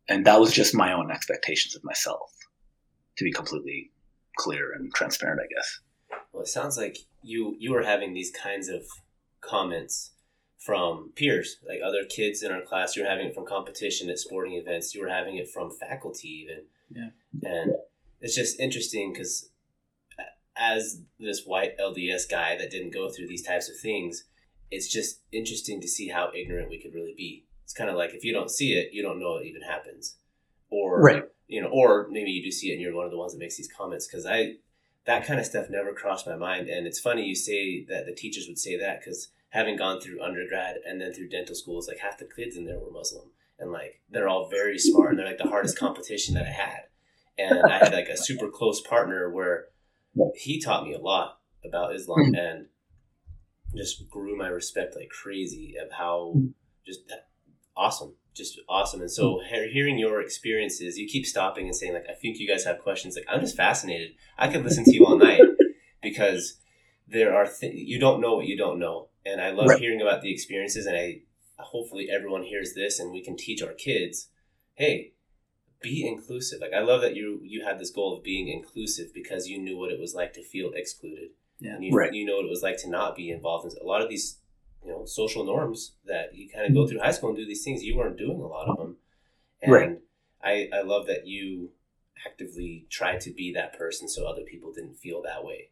And 0.09 0.25
that 0.27 0.41
was 0.41 0.53
just 0.53 0.75
my 0.75 0.93
own 0.93 1.11
expectations 1.11 1.77
of 1.77 1.85
myself 1.85 2.33
to 3.17 3.25
be 3.25 3.33
completely 3.33 3.91
clear 4.37 4.73
and 4.73 4.93
transparent, 4.95 5.41
I 5.43 5.55
guess. 5.55 5.81
Well, 6.33 6.43
it 6.43 6.49
sounds 6.49 6.79
like 6.79 6.99
you 7.23 7.57
you 7.59 7.73
were 7.73 7.83
having 7.83 8.15
these 8.15 8.31
kinds 8.31 8.69
of 8.69 8.83
comments 9.41 10.13
from 10.59 11.13
peers, 11.15 11.59
like 11.67 11.81
other 11.85 12.05
kids 12.05 12.43
in 12.43 12.53
our 12.53 12.63
class. 12.63 12.97
You 12.97 13.03
were 13.03 13.09
having 13.09 13.27
it 13.27 13.35
from 13.35 13.47
competition 13.47 14.09
at 14.09 14.19
sporting 14.19 14.55
events. 14.55 14.95
You 14.95 15.03
were 15.03 15.09
having 15.09 15.37
it 15.37 15.51
from 15.51 15.71
faculty, 15.71 16.29
even. 16.29 16.65
Yeah. 16.91 17.11
And 17.51 17.73
it's 18.21 18.35
just 18.35 18.59
interesting 18.59 19.13
because 19.13 19.51
as 20.57 21.03
this 21.21 21.45
white 21.45 21.79
LDS 21.79 22.29
guy 22.29 22.57
that 22.57 22.71
didn't 22.71 22.93
go 22.93 23.09
through 23.09 23.29
these 23.29 23.43
types 23.43 23.69
of 23.71 23.79
things, 23.79 24.25
it's 24.71 24.89
just 24.89 25.23
interesting 25.33 25.81
to 25.81 25.89
see 25.89 26.09
how 26.09 26.31
ignorant 26.35 26.71
we 26.71 26.81
could 26.81 26.95
really 26.95 27.15
be. 27.17 27.47
It's 27.65 27.75
kind 27.75 27.91
of 27.91 27.97
like 27.97 28.15
if 28.15 28.25
you 28.25 28.33
don't 28.33 28.51
see 28.51 28.75
it, 28.75 28.93
you 28.93 29.03
don't 29.03 29.21
know 29.21 29.37
it 29.37 29.47
even 29.47 29.63
happens. 29.63 30.17
Or 30.71 31.01
right 31.01 31.25
you 31.49 31.63
know, 31.63 31.69
or 31.69 32.07
maybe 32.11 32.31
you 32.31 32.43
do 32.43 32.53
see 32.53 32.71
it 32.71 32.75
and 32.75 32.83
you're 32.83 32.95
one 32.95 33.07
of 33.07 33.11
the 33.11 33.19
ones 33.19 33.33
that 33.33 33.39
makes 33.39 33.57
these 33.57 33.73
comments 33.75 34.07
because 34.07 34.27
I 34.27 34.57
that 35.07 35.27
kind 35.27 35.41
of 35.41 35.47
stuff 35.47 35.71
never 35.71 35.95
crossed 35.95 36.27
my 36.27 36.37
mind. 36.37 36.69
And 36.69 36.87
it's 36.87 37.01
funny 37.01 37.25
you 37.25 37.35
say 37.35 37.85
that 37.89 38.05
the 38.05 38.15
teachers 38.15 38.47
would 38.47 38.59
say 38.59 38.79
that 38.79 39.01
because 39.01 39.29
having 39.49 39.77
gone 39.77 40.01
through 40.01 40.23
undergrad 40.23 40.77
and 40.87 41.01
then 41.01 41.15
through 41.15 41.31
dental 41.31 41.55
schools, 41.55 41.89
like 41.89 41.99
half 41.99 42.19
the 42.19 42.27
kids 42.27 42.57
in 42.57 42.67
there 42.67 42.79
were 42.79 42.91
Muslim 42.91 43.31
and 43.59 43.73
like 43.73 44.03
they're 44.11 44.29
all 44.29 44.51
very 44.51 44.79
smart 44.79 45.11
and 45.11 45.19
they're 45.19 45.27
like 45.27 45.39
the 45.39 45.49
hardest 45.49 45.79
competition 45.81 46.35
that 46.35 46.47
I 46.47 46.51
had. 46.51 46.81
And 47.39 47.73
I 47.73 47.79
had 47.79 47.95
like 47.95 48.09
a 48.09 48.17
super 48.17 48.49
close 48.49 48.83
partner 48.83 49.31
where 49.31 49.67
he 50.35 50.61
taught 50.61 50.85
me 50.85 50.93
a 50.93 51.01
lot 51.01 51.39
about 51.65 51.95
Islam 51.95 52.29
hmm. 52.29 52.35
and 52.35 52.67
just 53.77 54.09
grew 54.09 54.37
my 54.37 54.49
respect 54.49 54.97
like 54.97 55.11
crazy 55.11 55.77
of 55.81 55.91
how 55.93 56.35
just 56.87 57.01
awesome 57.77 58.15
just 58.39 58.59
awesome. 58.69 59.03
And 59.03 59.11
so 59.11 59.41
hmm. 59.45 59.69
hearing 59.71 59.99
your 59.99 60.23
experiences, 60.23 60.97
you 60.97 61.07
keep 61.07 61.27
stopping 61.27 61.67
and 61.67 61.77
saying 61.77 61.93
like, 61.93 62.07
I 62.09 62.15
think 62.15 62.39
you 62.39 62.49
guys 62.49 62.65
have 62.65 62.79
questions. 62.79 63.17
Like 63.17 63.27
I'm 63.29 63.41
just 63.41 63.57
fascinated. 63.57 64.13
I 64.39 64.49
could 64.49 64.65
listen 64.65 64.85
to 64.85 64.95
you 64.95 65.05
all 65.05 65.19
night 65.19 65.43
because 66.03 66.59
there 67.07 67.35
are 67.35 67.47
th- 67.47 67.75
you 67.75 67.99
don't 67.99 68.21
know 68.21 68.37
what 68.37 68.47
you 68.47 68.57
don't 68.57 68.79
know, 68.79 69.09
and 69.27 69.41
I 69.41 69.51
love 69.51 69.69
right. 69.69 69.81
hearing 69.81 70.01
about 70.01 70.23
the 70.23 70.33
experiences. 70.33 70.87
And 70.87 70.97
I 70.97 71.21
hopefully 71.59 72.09
everyone 72.11 72.45
hears 72.45 72.73
this 72.75 72.99
and 72.99 73.13
we 73.13 73.23
can 73.23 73.37
teach 73.37 73.63
our 73.63 73.73
kids, 73.73 74.29
hey, 74.75 75.13
be 75.83 76.07
inclusive. 76.07 76.61
Like 76.61 76.73
I 76.73 76.81
love 76.81 77.03
that 77.03 77.17
you 77.17 77.41
you 77.43 77.65
had 77.65 77.79
this 77.79 77.91
goal 77.91 78.17
of 78.17 78.23
being 78.25 78.49
inclusive 78.49 79.13
because 79.13 79.49
you 79.49 79.59
knew 79.59 79.77
what 79.77 79.91
it 79.91 80.01
was 80.01 80.15
like 80.15 80.33
to 80.35 80.43
feel 80.43 80.71
excluded. 80.75 81.31
Yeah. 81.61 81.75
And 81.75 81.85
you, 81.85 81.93
right. 81.93 82.13
you 82.13 82.25
know 82.25 82.37
what 82.37 82.45
it 82.45 82.51
was 82.51 82.63
like 82.63 82.79
to 82.79 82.91
not 82.91 83.17
be 83.17 83.31
involved 83.31 83.67
in 83.67 83.79
a 83.81 83.85
lot 83.85 84.01
of 84.01 84.09
these 84.09 84.39
you 84.85 84.91
know 84.91 85.05
social 85.05 85.45
norms 85.45 85.95
that 86.07 86.35
you 86.35 86.49
kind 86.49 86.67
of 86.67 86.73
go 86.73 86.81
mm-hmm. 86.81 86.91
through 86.91 87.01
high 87.01 87.11
school 87.11 87.31
and 87.31 87.39
do 87.39 87.47
these 87.47 87.65
things. 87.65 87.83
You 87.83 87.97
weren't 87.97 88.19
doing 88.19 88.41
a 88.41 88.47
lot 88.47 88.69
of 88.69 88.79
them, 88.79 88.97
and 89.63 89.73
right. 89.73 89.99
I 90.43 90.69
I 90.73 90.83
love 90.83 91.07
that 91.07 91.27
you 91.27 91.71
actively 92.27 92.87
tried 92.91 93.21
to 93.23 93.33
be 93.33 93.53
that 93.53 93.77
person 93.77 94.09
so 94.09 94.27
other 94.27 94.43
people 94.43 94.73
didn't 94.73 94.97
feel 94.97 95.23
that 95.23 95.45
way. 95.45 95.71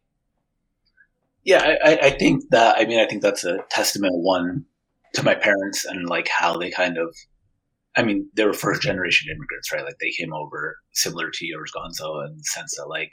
Yeah, 1.43 1.77
I, 1.83 1.97
I 2.03 2.09
think 2.11 2.43
that. 2.49 2.77
I 2.77 2.85
mean, 2.85 2.99
I 2.99 3.05
think 3.05 3.21
that's 3.21 3.45
a 3.45 3.59
testament 3.69 4.13
one 4.15 4.65
to 5.13 5.23
my 5.23 5.35
parents 5.35 5.85
and 5.85 6.09
like 6.09 6.27
how 6.27 6.57
they 6.57 6.71
kind 6.71 6.97
of. 6.97 7.15
I 7.95 8.03
mean, 8.03 8.29
they 8.35 8.45
were 8.45 8.53
first 8.53 8.83
generation 8.83 9.29
immigrants, 9.31 9.71
right? 9.71 9.83
Like 9.83 9.97
they 9.99 10.11
came 10.11 10.31
over 10.31 10.77
similar 10.93 11.31
to 11.31 11.45
yours, 11.45 11.71
Gonzo, 11.75 12.27
in 12.27 12.37
the 12.37 12.43
sense 12.43 12.75
that 12.77 12.87
like 12.87 13.09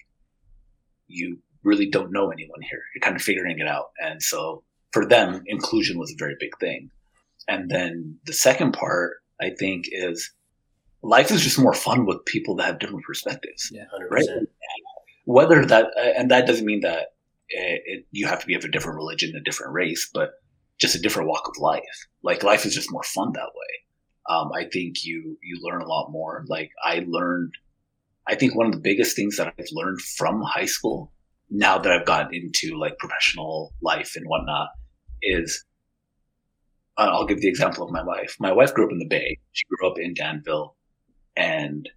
you 1.07 1.39
really 1.65 1.89
don't 1.89 2.13
know 2.13 2.31
anyone 2.31 2.63
here. 2.63 2.83
You're 2.95 3.03
kind 3.03 3.17
of 3.17 3.23
figuring 3.23 3.59
it 3.59 3.67
out, 3.67 3.91
and 4.01 4.23
so 4.23 4.63
for 4.93 5.05
them, 5.05 5.43
inclusion 5.47 5.99
was 5.99 6.13
a 6.13 6.17
very 6.19 6.37
big 6.39 6.57
thing. 6.59 6.91
And 7.49 7.71
then 7.71 8.19
the 8.27 8.33
second 8.33 8.73
part, 8.73 9.15
I 9.41 9.51
think, 9.51 9.87
is 9.91 10.33
life 11.03 11.31
is 11.31 11.43
just 11.43 11.59
more 11.59 11.75
fun 11.75 12.07
with 12.07 12.25
people 12.25 12.55
that 12.57 12.67
have 12.67 12.79
different 12.79 13.05
perspectives. 13.05 13.71
Yeah, 13.73 13.85
100%. 13.93 14.11
right. 14.11 14.29
Whether 15.27 15.65
that, 15.67 15.89
and 16.17 16.31
that 16.31 16.47
doesn't 16.47 16.65
mean 16.65 16.81
that 16.81 17.09
it, 17.49 17.83
it, 17.85 18.07
you 18.13 18.27
have 18.27 18.41
to 18.41 18.47
be 18.47 18.55
of 18.55 18.65
a 18.65 18.69
different 18.69 18.97
religion, 18.97 19.35
a 19.37 19.43
different 19.43 19.73
race, 19.73 20.09
but 20.13 20.35
just 20.79 20.95
a 20.95 21.01
different 21.01 21.29
walk 21.29 21.49
of 21.49 21.59
life. 21.59 22.07
Like 22.23 22.43
life 22.43 22.65
is 22.65 22.75
just 22.75 22.93
more 22.93 23.03
fun 23.03 23.33
that 23.35 23.51
way. 23.55 24.35
Um, 24.35 24.51
I 24.53 24.65
think 24.65 25.05
you 25.05 25.39
you 25.43 25.59
learn 25.63 25.83
a 25.83 25.89
lot 25.89 26.11
more. 26.11 26.45
Like 26.49 26.71
I 26.83 27.05
learned, 27.07 27.53
I 28.27 28.35
think 28.35 28.55
one 28.55 28.67
of 28.67 28.73
the 28.73 28.81
biggest 28.81 29.17
things 29.17 29.37
that 29.37 29.53
I've 29.59 29.67
learned 29.73 30.01
from 30.01 30.41
high 30.43 30.65
school, 30.65 31.13
now 31.51 31.79
that 31.79 31.93
I've 31.93 32.07
gotten 32.07 32.35
into 32.35 32.79
like 32.79 32.99
professional 32.99 33.73
life 33.83 34.13
and 34.17 34.27
whatnot, 34.27 34.69
is 35.23 35.65
uh, 36.97 37.11
I'll 37.13 37.27
give 37.27 37.41
the 37.41 37.49
example 37.49 37.85
of 37.85 37.91
my 37.91 38.03
wife. 38.03 38.37
My 38.39 38.53
wife 38.53 38.75
grew 38.75 38.87
up 38.87 38.93
in 38.93 38.99
the 38.99 39.09
Bay. 39.09 39.39
She 39.53 39.65
grew 39.69 39.89
up 39.89 39.99
in 39.99 40.15
Danville, 40.15 40.77
and 41.37 41.89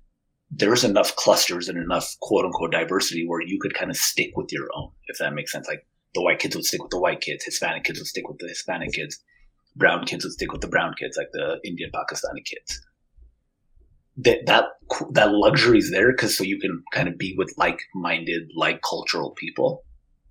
there's 0.50 0.84
enough 0.84 1.16
clusters 1.16 1.68
and 1.68 1.78
enough 1.78 2.16
quote 2.22 2.46
unquote 2.46 2.72
diversity 2.72 3.28
where 3.28 3.42
you 3.42 3.60
could 3.60 3.74
kind 3.74 3.92
of 3.92 3.98
stick 3.98 4.32
with 4.36 4.52
your 4.52 4.68
own, 4.76 4.92
if 5.08 5.18
that 5.20 5.34
makes 5.34 5.52
sense. 5.52 5.68
Like 5.68 5.86
the 6.16 6.22
white 6.22 6.40
kids 6.40 6.56
would 6.56 6.66
stick 6.66 6.82
with 6.82 6.92
the 6.92 7.00
white 7.00 7.22
kids, 7.22 7.44
Hispanic 7.46 7.84
kids 7.84 8.00
would 8.00 8.08
stick 8.08 8.28
with 8.28 8.40
the 8.40 8.48
Hispanic 8.48 8.94
kids, 8.94 9.20
brown 9.76 10.06
kids 10.06 10.24
would 10.24 10.34
stick 10.34 10.52
with 10.52 10.62
the 10.62 10.68
brown 10.68 10.94
kids, 10.98 11.18
like 11.18 11.32
the 11.34 11.60
Indian 11.64 11.92
Pakistani 11.94 12.44
kids. 12.44 12.82
That 14.18 14.46
that 14.48 14.66
that 15.12 15.32
luxury 15.32 15.78
is 15.78 15.92
there 15.92 16.12
because 16.12 16.38
so 16.38 16.44
you 16.44 16.60
can 16.60 16.84
kind 16.92 17.08
of 17.08 17.18
be 17.18 17.36
with 17.38 17.54
like-minded, 17.58 18.52
like 18.56 18.82
cultural 18.82 19.32
people. 19.32 19.84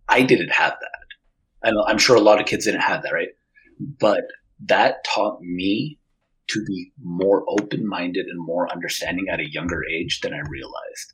I 0.09 0.23
didn't 0.23 0.51
have 0.51 0.75
that. 0.81 1.69
and 1.69 1.77
I'm 1.87 1.99
sure 1.99 2.17
a 2.17 2.21
lot 2.21 2.41
of 2.41 2.47
kids 2.47 2.65
didn't 2.65 2.81
have 2.81 3.03
that, 3.03 3.13
right? 3.13 3.29
But 4.01 4.25
that 4.67 5.05
taught 5.05 5.41
me 5.41 5.99
to 6.49 6.65
be 6.65 6.93
more 7.03 7.45
open 7.49 7.87
minded 7.87 8.27
and 8.27 8.45
more 8.45 8.71
understanding 8.73 9.27
at 9.29 9.41
a 9.41 9.51
younger 9.51 9.83
age 9.85 10.21
than 10.21 10.33
I 10.33 10.41
realized. 10.49 11.13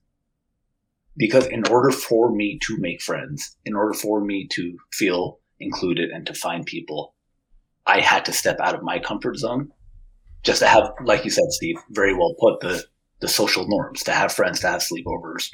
Because 1.16 1.46
in 1.46 1.66
order 1.68 1.90
for 1.90 2.30
me 2.30 2.58
to 2.66 2.76
make 2.78 3.02
friends, 3.02 3.56
in 3.64 3.74
order 3.74 3.94
for 3.94 4.20
me 4.22 4.46
to 4.52 4.78
feel 4.92 5.40
included 5.60 6.10
and 6.10 6.26
to 6.26 6.34
find 6.34 6.64
people, 6.66 7.14
I 7.86 8.00
had 8.00 8.24
to 8.26 8.32
step 8.32 8.58
out 8.60 8.74
of 8.74 8.82
my 8.82 8.98
comfort 8.98 9.36
zone 9.38 9.72
just 10.42 10.60
to 10.60 10.66
have, 10.66 10.90
like 11.04 11.24
you 11.24 11.30
said, 11.30 11.50
Steve, 11.50 11.76
very 11.90 12.14
well 12.14 12.34
put, 12.38 12.60
the, 12.60 12.84
the 13.20 13.28
social 13.28 13.66
norms, 13.68 14.02
to 14.04 14.12
have 14.12 14.32
friends, 14.32 14.60
to 14.60 14.68
have 14.68 14.82
sleepovers, 14.82 15.50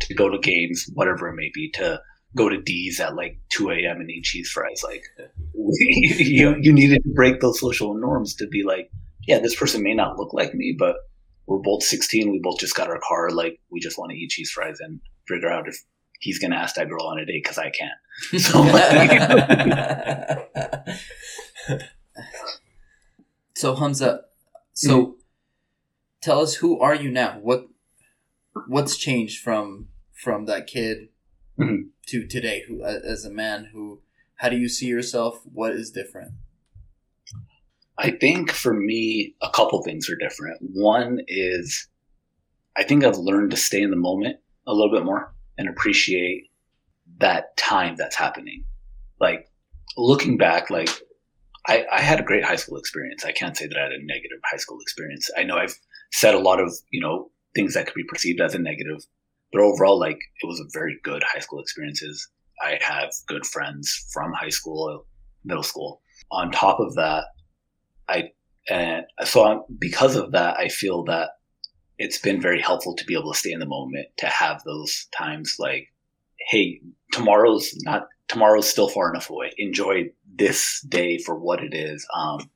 to 0.00 0.14
go 0.14 0.28
to 0.28 0.38
games, 0.38 0.88
whatever 0.94 1.28
it 1.28 1.34
may 1.34 1.50
be, 1.52 1.70
to 1.72 2.00
go 2.36 2.48
to 2.48 2.60
D's 2.60 3.00
at 3.00 3.16
like 3.16 3.38
2 3.50 3.70
a.m. 3.70 4.00
and 4.00 4.10
eat 4.10 4.24
cheese 4.24 4.50
fries. 4.50 4.82
Like 4.84 5.02
you, 5.54 6.56
you 6.60 6.72
needed 6.72 7.02
to 7.02 7.14
break 7.14 7.40
those 7.40 7.60
social 7.60 7.94
norms 7.94 8.34
to 8.36 8.46
be 8.46 8.62
like, 8.62 8.90
yeah, 9.26 9.38
this 9.38 9.54
person 9.54 9.82
may 9.82 9.94
not 9.94 10.18
look 10.18 10.32
like 10.32 10.54
me, 10.54 10.74
but 10.78 10.96
we're 11.46 11.58
both 11.58 11.82
16. 11.82 12.30
We 12.30 12.40
both 12.42 12.58
just 12.58 12.76
got 12.76 12.88
our 12.88 13.00
car. 13.06 13.30
Like 13.30 13.60
we 13.70 13.80
just 13.80 13.98
want 13.98 14.12
to 14.12 14.16
eat 14.16 14.30
cheese 14.30 14.50
fries 14.50 14.78
and 14.80 15.00
figure 15.26 15.50
out 15.50 15.68
if 15.68 15.76
he's 16.20 16.38
going 16.38 16.52
to 16.52 16.56
ask 16.56 16.76
that 16.76 16.88
girl 16.88 17.06
on 17.06 17.18
a 17.18 17.26
date 17.26 17.42
because 17.42 17.58
I 17.58 17.70
can't. 17.70 17.90
So, 18.38 18.60
like, 18.60 19.10
so 23.56 23.74
Hamza, 23.74 24.24
so 24.80 24.98
mm-hmm. 24.98 25.12
tell 26.22 26.40
us 26.40 26.54
who 26.54 26.80
are 26.80 26.94
you 26.94 27.10
now? 27.10 27.38
What 27.42 27.66
what's 28.66 28.96
changed 28.96 29.42
from 29.42 29.88
from 30.14 30.46
that 30.46 30.66
kid 30.66 31.08
mm-hmm. 31.58 31.88
to 32.06 32.26
today? 32.26 32.64
Who 32.66 32.82
as 32.82 33.26
a 33.26 33.30
man 33.30 33.68
who 33.74 34.00
how 34.36 34.48
do 34.48 34.56
you 34.56 34.70
see 34.70 34.86
yourself? 34.86 35.42
What 35.44 35.72
is 35.72 35.90
different? 35.90 36.32
I 37.98 38.12
think 38.12 38.52
for 38.52 38.72
me, 38.72 39.34
a 39.42 39.50
couple 39.50 39.82
things 39.82 40.08
are 40.08 40.16
different. 40.16 40.60
One 40.62 41.20
is 41.28 41.88
I 42.74 42.82
think 42.82 43.04
I've 43.04 43.18
learned 43.18 43.50
to 43.50 43.58
stay 43.58 43.82
in 43.82 43.90
the 43.90 43.96
moment 43.96 44.38
a 44.66 44.72
little 44.72 44.90
bit 44.90 45.04
more 45.04 45.34
and 45.58 45.68
appreciate 45.68 46.50
that 47.18 47.54
time 47.58 47.96
that's 47.98 48.16
happening. 48.16 48.64
Like 49.20 49.50
looking 49.98 50.38
back, 50.38 50.70
like 50.70 50.88
I, 51.70 51.86
I 51.92 52.00
had 52.00 52.18
a 52.18 52.24
great 52.24 52.44
high 52.44 52.56
school 52.56 52.78
experience. 52.78 53.24
I 53.24 53.30
can't 53.30 53.56
say 53.56 53.68
that 53.68 53.78
I 53.78 53.82
had 53.84 53.92
a 53.92 54.04
negative 54.04 54.40
high 54.44 54.56
school 54.56 54.78
experience. 54.80 55.30
I 55.36 55.44
know 55.44 55.56
I've 55.56 55.78
said 56.12 56.34
a 56.34 56.40
lot 56.40 56.60
of, 56.60 56.74
you 56.90 57.00
know, 57.00 57.30
things 57.54 57.74
that 57.74 57.86
could 57.86 57.94
be 57.94 58.04
perceived 58.04 58.40
as 58.40 58.54
a 58.54 58.58
negative, 58.58 59.06
but 59.52 59.62
overall, 59.62 59.98
like 59.98 60.18
it 60.42 60.46
was 60.46 60.58
a 60.58 60.68
very 60.72 60.98
good 61.04 61.22
high 61.22 61.38
school 61.38 61.60
experiences. 61.60 62.28
I 62.60 62.78
have 62.80 63.10
good 63.28 63.46
friends 63.46 64.06
from 64.12 64.32
high 64.32 64.48
school, 64.48 65.06
middle 65.44 65.62
school. 65.62 66.02
On 66.32 66.50
top 66.50 66.80
of 66.80 66.94
that, 66.96 67.24
I 68.08 68.30
and 68.68 69.04
so 69.24 69.44
I'm, 69.46 69.62
because 69.78 70.16
of 70.16 70.32
that, 70.32 70.56
I 70.58 70.68
feel 70.68 71.04
that 71.04 71.30
it's 71.98 72.18
been 72.18 72.40
very 72.40 72.60
helpful 72.60 72.94
to 72.96 73.04
be 73.04 73.14
able 73.14 73.32
to 73.32 73.38
stay 73.38 73.52
in 73.52 73.60
the 73.60 73.66
moment, 73.66 74.06
to 74.18 74.26
have 74.26 74.62
those 74.64 75.06
times 75.16 75.56
like, 75.58 75.88
hey, 76.48 76.80
tomorrow's 77.12 77.74
not 77.84 78.08
tomorrow's 78.30 78.70
still 78.70 78.88
far 78.88 79.10
enough 79.10 79.28
away. 79.28 79.52
Enjoy 79.58 80.08
this 80.36 80.80
day 80.88 81.18
for 81.18 81.36
what 81.36 81.62
it 81.62 81.74
is. 81.74 82.06
Um, 82.14 82.48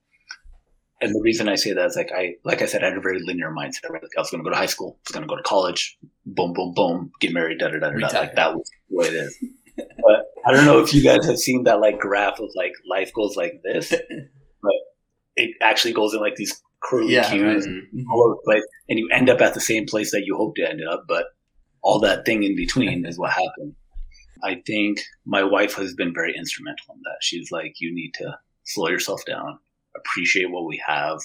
and 1.01 1.13
the 1.13 1.21
reason 1.21 1.49
I 1.49 1.57
say 1.57 1.73
that 1.73 1.87
is 1.87 1.97
like 1.97 2.13
I 2.15 2.35
like 2.45 2.63
I 2.63 2.67
said, 2.67 2.85
I 2.85 2.89
had 2.89 2.97
a 2.97 3.01
very 3.01 3.21
linear 3.21 3.51
mindset. 3.51 3.91
Right? 3.91 4.01
Like 4.01 4.13
I 4.17 4.21
was 4.21 4.31
going 4.31 4.43
to 4.43 4.49
go 4.49 4.55
to 4.55 4.57
high 4.57 4.67
school, 4.67 4.97
I 4.99 5.03
was 5.09 5.13
going 5.13 5.23
to 5.25 5.29
go 5.29 5.37
to 5.37 5.43
college, 5.43 5.99
boom, 6.25 6.53
boom, 6.53 6.73
boom, 6.75 7.11
get 7.21 7.33
married, 7.33 7.59
da 7.59 7.69
da 7.69 7.81
da 7.81 7.91
da. 7.91 8.07
Like 8.07 8.37
that 8.37 8.55
was 8.55 8.71
the 8.89 8.97
way 8.97 9.07
it 9.09 9.15
is. 9.15 9.37
but 9.77 10.27
I 10.47 10.53
don't 10.53 10.65
know 10.65 10.79
if 10.79 10.95
you 10.95 11.03
guys 11.03 11.27
have 11.27 11.39
seen 11.39 11.65
that 11.65 11.81
like 11.81 11.99
graph 11.99 12.39
of 12.39 12.51
like 12.55 12.73
life 12.89 13.13
goes 13.13 13.37
like 13.37 13.61
this, 13.65 13.91
but 13.91 14.73
it 15.35 15.57
actually 15.61 15.93
goes 15.93 16.15
in 16.15 16.21
like 16.21 16.37
these 16.37 16.63
curly 16.85 17.15
yeah, 17.15 17.29
cues 17.29 17.67
mm-hmm. 17.67 18.11
all 18.13 18.23
over 18.23 18.37
the 18.37 18.43
place, 18.45 18.65
and 18.89 18.99
you 18.99 19.09
end 19.13 19.29
up 19.29 19.41
at 19.41 19.55
the 19.55 19.61
same 19.61 19.87
place 19.87 20.13
that 20.13 20.23
you 20.25 20.37
hoped 20.37 20.59
to 20.59 20.71
end 20.71 20.81
up, 20.89 21.05
but 21.09 21.27
all 21.83 21.99
that 21.99 22.25
thing 22.25 22.45
in 22.45 22.55
between 22.55 23.05
is 23.05 23.19
what 23.19 23.33
happened. 23.33 23.75
I 24.43 24.63
think 24.67 25.01
my 25.25 25.43
wife 25.43 25.75
has 25.75 25.95
been 25.95 26.13
very 26.13 26.35
instrumental 26.37 26.95
in 26.95 27.01
that. 27.05 27.19
She's 27.21 27.51
like, 27.51 27.75
you 27.81 27.95
need 27.95 28.13
to 28.15 28.39
slow 28.65 28.89
yourself 28.89 29.25
down, 29.25 29.59
appreciate 29.97 30.51
what 30.51 30.67
we 30.67 30.83
have. 30.87 31.21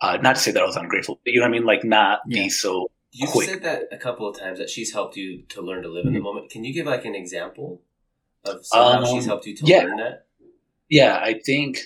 Uh, 0.00 0.18
not 0.20 0.36
to 0.36 0.40
say 0.40 0.50
that 0.50 0.62
I 0.62 0.66
was 0.66 0.76
ungrateful, 0.76 1.20
but 1.24 1.32
you 1.32 1.40
know 1.40 1.44
what 1.44 1.54
I 1.54 1.58
mean? 1.58 1.64
Like, 1.64 1.84
not 1.84 2.20
yeah. 2.26 2.44
be 2.44 2.48
so. 2.50 2.90
You 3.12 3.28
quick. 3.28 3.48
said 3.48 3.62
that 3.62 3.84
a 3.92 3.96
couple 3.96 4.28
of 4.28 4.38
times 4.38 4.58
that 4.58 4.68
she's 4.68 4.92
helped 4.92 5.16
you 5.16 5.42
to 5.50 5.62
learn 5.62 5.82
to 5.82 5.88
live 5.88 6.00
mm-hmm. 6.00 6.08
in 6.08 6.14
the 6.14 6.18
mm-hmm. 6.18 6.24
moment. 6.24 6.50
Can 6.50 6.64
you 6.64 6.74
give 6.74 6.86
like 6.86 7.04
an 7.04 7.14
example 7.14 7.80
of 8.44 8.64
how 8.72 8.98
um, 8.98 9.06
she's 9.06 9.24
helped 9.24 9.46
you 9.46 9.56
to 9.56 9.64
yeah. 9.64 9.82
learn 9.84 9.96
that? 9.98 10.26
Yeah, 10.88 11.18
I 11.22 11.40
think 11.44 11.78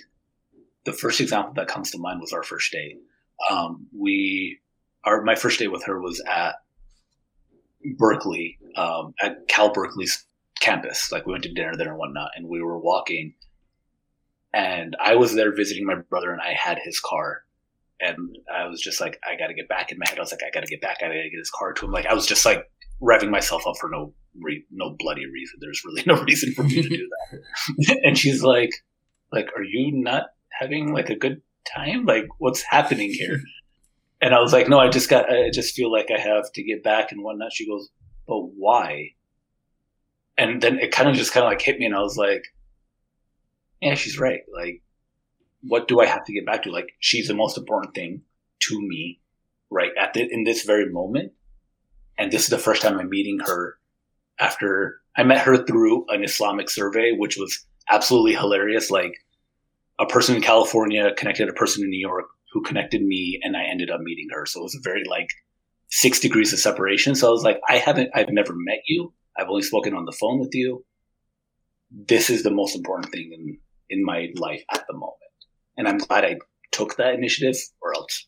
the 0.84 0.92
first 0.92 1.20
example 1.20 1.52
that 1.54 1.68
comes 1.68 1.90
to 1.90 1.98
mind 1.98 2.20
was 2.20 2.32
our 2.32 2.42
first 2.42 2.72
date. 2.72 2.98
Um, 3.50 3.86
we, 3.96 4.58
our 5.04 5.22
my 5.22 5.34
first 5.34 5.58
date 5.58 5.68
with 5.68 5.84
her 5.84 6.00
was 6.00 6.20
at 6.26 6.56
Berkeley, 7.96 8.58
um, 8.76 9.14
at 9.22 9.46
Cal 9.48 9.72
Berkeley's 9.72 10.24
campus. 10.60 11.10
Like 11.12 11.26
we 11.26 11.32
went 11.32 11.44
to 11.44 11.52
dinner 11.52 11.76
there 11.76 11.88
and 11.88 11.98
whatnot, 11.98 12.30
and 12.36 12.48
we 12.48 12.62
were 12.62 12.78
walking. 12.78 13.34
And 14.52 14.96
I 15.02 15.16
was 15.16 15.34
there 15.34 15.54
visiting 15.54 15.84
my 15.84 15.96
brother, 15.96 16.32
and 16.32 16.40
I 16.40 16.54
had 16.54 16.78
his 16.82 17.00
car. 17.00 17.42
And 18.00 18.36
I 18.52 18.66
was 18.66 18.80
just 18.80 19.00
like, 19.00 19.18
I 19.28 19.36
got 19.36 19.48
to 19.48 19.54
get 19.54 19.68
back 19.68 19.90
in 19.90 19.98
my 19.98 20.08
head. 20.08 20.18
I 20.18 20.22
was 20.22 20.30
like, 20.30 20.42
I 20.46 20.54
got 20.54 20.64
to 20.64 20.70
get 20.70 20.80
back. 20.80 20.98
I 21.00 21.08
got 21.08 21.14
to 21.14 21.30
get 21.30 21.38
his 21.38 21.50
car 21.50 21.72
to 21.72 21.84
him. 21.84 21.90
Like 21.90 22.06
I 22.06 22.14
was 22.14 22.26
just 22.26 22.46
like 22.46 22.64
revving 23.02 23.30
myself 23.30 23.66
up 23.66 23.76
for 23.80 23.90
no 23.90 24.14
re- 24.40 24.64
no 24.70 24.94
bloody 24.98 25.26
reason. 25.26 25.58
There's 25.60 25.82
really 25.84 26.04
no 26.06 26.22
reason 26.22 26.52
for 26.54 26.62
me 26.62 26.82
to 26.82 26.88
do 26.88 27.08
that. 27.08 28.00
and 28.04 28.16
she's 28.16 28.42
like, 28.42 28.70
like, 29.32 29.48
are 29.56 29.64
you 29.64 29.90
not 29.92 30.24
having 30.50 30.92
like 30.92 31.10
a 31.10 31.16
good 31.16 31.42
time? 31.74 32.04
Like, 32.04 32.26
what's 32.38 32.62
happening 32.62 33.12
here? 33.12 33.40
And 34.20 34.34
I 34.34 34.40
was 34.40 34.52
like, 34.52 34.68
no, 34.68 34.78
I 34.78 34.88
just 34.88 35.08
got, 35.08 35.30
I 35.30 35.50
just 35.52 35.74
feel 35.74 35.92
like 35.92 36.08
I 36.10 36.18
have 36.18 36.50
to 36.52 36.62
get 36.62 36.82
back 36.82 37.12
and 37.12 37.22
whatnot. 37.22 37.52
She 37.52 37.68
goes, 37.68 37.88
but 38.26 38.40
why? 38.56 39.10
And 40.38 40.62
then 40.62 40.78
it 40.78 40.92
kind 40.92 41.08
of 41.08 41.16
just 41.16 41.32
kind 41.32 41.44
of 41.44 41.50
like 41.50 41.60
hit 41.60 41.78
me, 41.78 41.84
and 41.84 41.94
I 41.94 42.00
was 42.00 42.16
like, 42.16 42.44
yeah, 43.82 43.94
she's 43.94 44.18
right. 44.18 44.40
Like, 44.56 44.82
what 45.62 45.88
do 45.88 46.00
I 46.00 46.06
have 46.06 46.24
to 46.24 46.32
get 46.32 46.46
back 46.46 46.62
to? 46.62 46.70
Like, 46.70 46.92
she's 47.00 47.28
the 47.28 47.34
most 47.34 47.58
important 47.58 47.94
thing 47.94 48.22
to 48.60 48.80
me, 48.80 49.20
right 49.70 49.90
at 50.00 50.14
the, 50.14 50.26
in 50.32 50.44
this 50.44 50.62
very 50.62 50.90
moment. 50.90 51.32
And 52.16 52.32
this 52.32 52.44
is 52.44 52.48
the 52.48 52.58
first 52.58 52.82
time 52.82 52.98
I'm 52.98 53.10
meeting 53.10 53.40
her 53.44 53.78
after 54.40 55.00
I 55.16 55.24
met 55.24 55.44
her 55.44 55.64
through 55.64 56.06
an 56.08 56.24
Islamic 56.24 56.70
survey, 56.70 57.12
which 57.12 57.36
was 57.36 57.66
absolutely 57.90 58.34
hilarious. 58.34 58.90
Like, 58.90 59.14
a 59.98 60.06
person 60.06 60.36
in 60.36 60.42
California 60.42 61.12
connected 61.16 61.48
a 61.48 61.52
person 61.52 61.82
in 61.82 61.90
New 61.90 62.00
York 62.00 62.26
who 62.52 62.62
connected 62.62 63.02
me 63.02 63.40
and 63.42 63.56
I 63.56 63.64
ended 63.64 63.90
up 63.90 64.00
meeting 64.00 64.28
her. 64.32 64.46
So 64.46 64.60
it 64.60 64.62
was 64.62 64.76
a 64.76 64.80
very 64.82 65.02
like 65.04 65.28
six 65.90 66.20
degrees 66.20 66.52
of 66.52 66.60
separation. 66.60 67.14
So 67.14 67.28
I 67.28 67.30
was 67.30 67.42
like, 67.42 67.60
I 67.68 67.78
haven't, 67.78 68.10
I've 68.14 68.30
never 68.30 68.54
met 68.54 68.82
you. 68.86 69.12
I've 69.38 69.48
only 69.48 69.62
spoken 69.62 69.94
on 69.94 70.04
the 70.04 70.16
phone 70.18 70.40
with 70.40 70.54
you. 70.54 70.84
This 71.90 72.28
is 72.28 72.42
the 72.42 72.50
most 72.50 72.76
important 72.76 73.12
thing 73.12 73.30
in, 73.32 73.58
in 73.88 74.04
my 74.04 74.28
life 74.34 74.62
at 74.72 74.84
the 74.88 74.94
moment. 74.94 75.14
And 75.76 75.86
I'm 75.88 75.98
glad 75.98 76.24
I 76.24 76.36
took 76.72 76.96
that 76.96 77.14
initiative 77.14 77.56
or 77.80 77.94
else, 77.94 78.26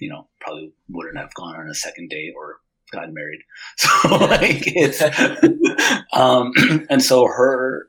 you 0.00 0.10
know, 0.10 0.28
probably 0.40 0.72
wouldn't 0.88 1.18
have 1.18 1.34
gone 1.34 1.56
on 1.56 1.68
a 1.68 1.74
second 1.74 2.10
date 2.10 2.34
or 2.36 2.58
gotten 2.92 3.14
married. 3.14 3.40
So 3.76 4.16
like 4.16 4.62
it's, 4.66 5.02
um, 6.12 6.52
and 6.90 7.02
so 7.02 7.24
her, 7.24 7.88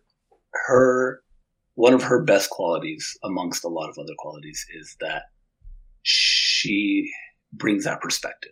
her 0.67 1.21
one 1.75 1.93
of 1.93 2.03
her 2.03 2.23
best 2.23 2.49
qualities 2.49 3.17
amongst 3.23 3.63
a 3.63 3.69
lot 3.69 3.89
of 3.89 3.97
other 3.97 4.13
qualities 4.17 4.65
is 4.73 4.95
that 4.99 5.23
she 6.03 7.11
brings 7.53 7.85
that 7.85 8.01
perspective 8.01 8.51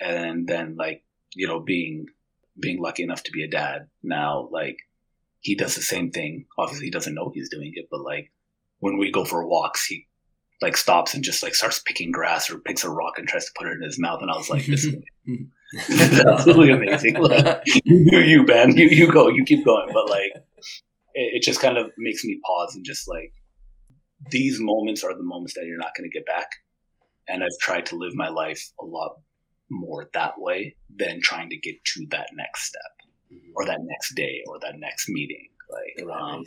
and 0.00 0.46
then 0.46 0.76
like 0.76 1.04
you 1.34 1.46
know 1.46 1.60
being 1.60 2.06
being 2.60 2.80
lucky 2.80 3.02
enough 3.02 3.22
to 3.22 3.32
be 3.32 3.44
a 3.44 3.48
dad 3.48 3.88
now 4.02 4.48
like 4.50 4.76
he 5.40 5.54
does 5.54 5.74
the 5.74 5.82
same 5.82 6.10
thing 6.10 6.46
obviously 6.58 6.86
he 6.86 6.90
doesn't 6.90 7.14
know 7.14 7.30
he's 7.32 7.50
doing 7.50 7.72
it 7.74 7.86
but 7.90 8.00
like 8.00 8.30
when 8.80 8.98
we 8.98 9.10
go 9.10 9.24
for 9.24 9.46
walks, 9.46 9.86
he 9.86 10.06
like 10.60 10.76
stops 10.76 11.14
and 11.14 11.22
just 11.22 11.42
like 11.42 11.54
starts 11.54 11.80
picking 11.80 12.10
grass 12.10 12.50
or 12.50 12.58
picks 12.58 12.84
a 12.84 12.90
rock 12.90 13.14
and 13.18 13.28
tries 13.28 13.44
to 13.44 13.52
put 13.56 13.68
it 13.68 13.74
in 13.74 13.82
his 13.82 13.98
mouth. 13.98 14.20
And 14.22 14.30
I 14.30 14.36
was 14.36 14.50
like, 14.50 14.66
this 14.66 14.84
is 14.84 14.96
absolutely 16.26 16.70
amazing. 16.70 17.14
Like, 17.14 17.62
you, 17.84 18.18
you, 18.20 18.44
man, 18.44 18.76
you, 18.76 18.88
you 18.88 19.12
go, 19.12 19.28
you 19.28 19.44
keep 19.44 19.64
going. 19.64 19.88
But 19.92 20.08
like, 20.08 20.32
it, 21.14 21.36
it 21.36 21.42
just 21.42 21.60
kind 21.60 21.76
of 21.76 21.90
makes 21.98 22.24
me 22.24 22.40
pause 22.44 22.74
and 22.74 22.84
just 22.84 23.08
like, 23.08 23.32
these 24.30 24.58
moments 24.60 25.04
are 25.04 25.16
the 25.16 25.22
moments 25.22 25.54
that 25.54 25.64
you're 25.66 25.78
not 25.78 25.92
going 25.96 26.10
to 26.10 26.16
get 26.16 26.26
back. 26.26 26.48
And 27.28 27.44
I've 27.44 27.58
tried 27.60 27.86
to 27.86 27.96
live 27.96 28.14
my 28.14 28.28
life 28.28 28.62
a 28.80 28.84
lot 28.84 29.16
more 29.70 30.08
that 30.14 30.40
way 30.40 30.76
than 30.94 31.20
trying 31.20 31.50
to 31.50 31.56
get 31.56 31.82
to 31.84 32.06
that 32.10 32.28
next 32.34 32.64
step 32.64 32.82
Mhm. 33.32 33.52
or 33.54 33.64
that 33.66 33.82
next 33.82 34.14
day 34.14 34.42
or 34.46 34.58
that 34.60 34.78
next 34.78 35.08
meeting. 35.08 35.48
Like, 35.70 36.08
um, 36.08 36.44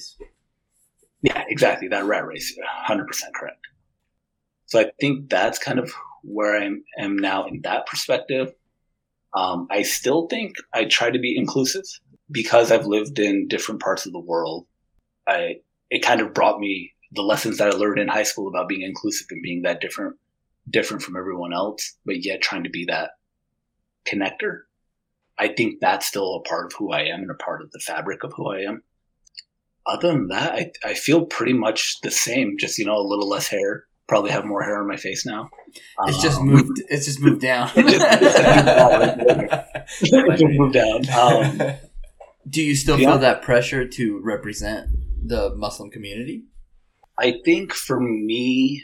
yeah, 1.21 1.43
exactly. 1.47 1.87
That 1.87 2.05
rat 2.05 2.25
race, 2.25 2.57
100% 2.57 3.33
correct. 3.35 3.67
So 4.65 4.79
I 4.79 4.91
think 4.99 5.29
that's 5.29 5.59
kind 5.59 5.79
of 5.79 5.93
where 6.23 6.55
I 6.59 6.69
am 6.97 7.17
now 7.17 7.45
in 7.45 7.61
that 7.61 7.85
perspective. 7.85 8.53
Um, 9.35 9.67
I 9.69 9.83
still 9.83 10.27
think 10.27 10.55
I 10.73 10.85
try 10.85 11.11
to 11.11 11.19
be 11.19 11.37
inclusive 11.37 11.83
because 12.31 12.71
I've 12.71 12.85
lived 12.85 13.19
in 13.19 13.47
different 13.47 13.81
parts 13.81 14.05
of 14.05 14.13
the 14.13 14.19
world. 14.19 14.65
I 15.27 15.61
it 15.89 15.99
kind 15.99 16.21
of 16.21 16.33
brought 16.33 16.59
me 16.59 16.93
the 17.11 17.21
lessons 17.21 17.57
that 17.57 17.67
I 17.67 17.71
learned 17.71 17.99
in 17.99 18.07
high 18.07 18.23
school 18.23 18.47
about 18.47 18.69
being 18.69 18.81
inclusive 18.81 19.27
and 19.29 19.43
being 19.43 19.63
that 19.63 19.81
different, 19.81 20.15
different 20.71 21.03
from 21.03 21.15
everyone 21.17 21.53
else, 21.53 21.95
but 22.05 22.23
yet 22.23 22.41
trying 22.41 22.63
to 22.63 22.69
be 22.69 22.85
that 22.85 23.11
connector. 24.05 24.61
I 25.37 25.49
think 25.49 25.79
that's 25.81 26.05
still 26.07 26.35
a 26.35 26.41
part 26.47 26.67
of 26.67 26.73
who 26.77 26.91
I 26.91 27.01
am 27.03 27.21
and 27.21 27.31
a 27.31 27.35
part 27.35 27.61
of 27.61 27.71
the 27.71 27.79
fabric 27.79 28.23
of 28.23 28.33
who 28.35 28.51
I 28.51 28.59
am 28.61 28.83
other 29.87 30.09
than 30.09 30.27
that, 30.27 30.51
I, 30.53 30.71
I 30.83 30.93
feel 30.93 31.25
pretty 31.25 31.53
much 31.53 32.01
the 32.01 32.11
same. 32.11 32.55
Just 32.59 32.77
you 32.77 32.85
know, 32.85 32.97
a 32.97 33.01
little 33.07 33.27
less 33.27 33.47
hair. 33.47 33.85
Probably 34.07 34.31
have 34.31 34.45
more 34.45 34.61
hair 34.61 34.79
on 34.79 34.87
my 34.87 34.97
face 34.97 35.25
now. 35.25 35.49
It's 36.05 36.21
just 36.21 36.39
Um, 36.39 36.47
moved. 36.47 36.81
It's 36.89 37.05
just 37.05 37.19
moved 37.21 37.41
down. 37.41 37.69
just 40.03 40.43
moved 40.43 40.73
down. 40.73 41.09
Um, 41.09 41.61
Do 42.49 42.61
you 42.61 42.75
still 42.75 42.99
Yeah. 42.99 43.11
feel 43.11 43.19
that 43.19 43.41
pressure 43.41 43.87
to 43.87 44.19
represent 44.23 44.87
the 45.25 45.55
Muslim 45.55 45.89
community? 45.91 46.43
I 47.17 47.35
think 47.45 47.71
for 47.73 47.99
me, 47.99 48.83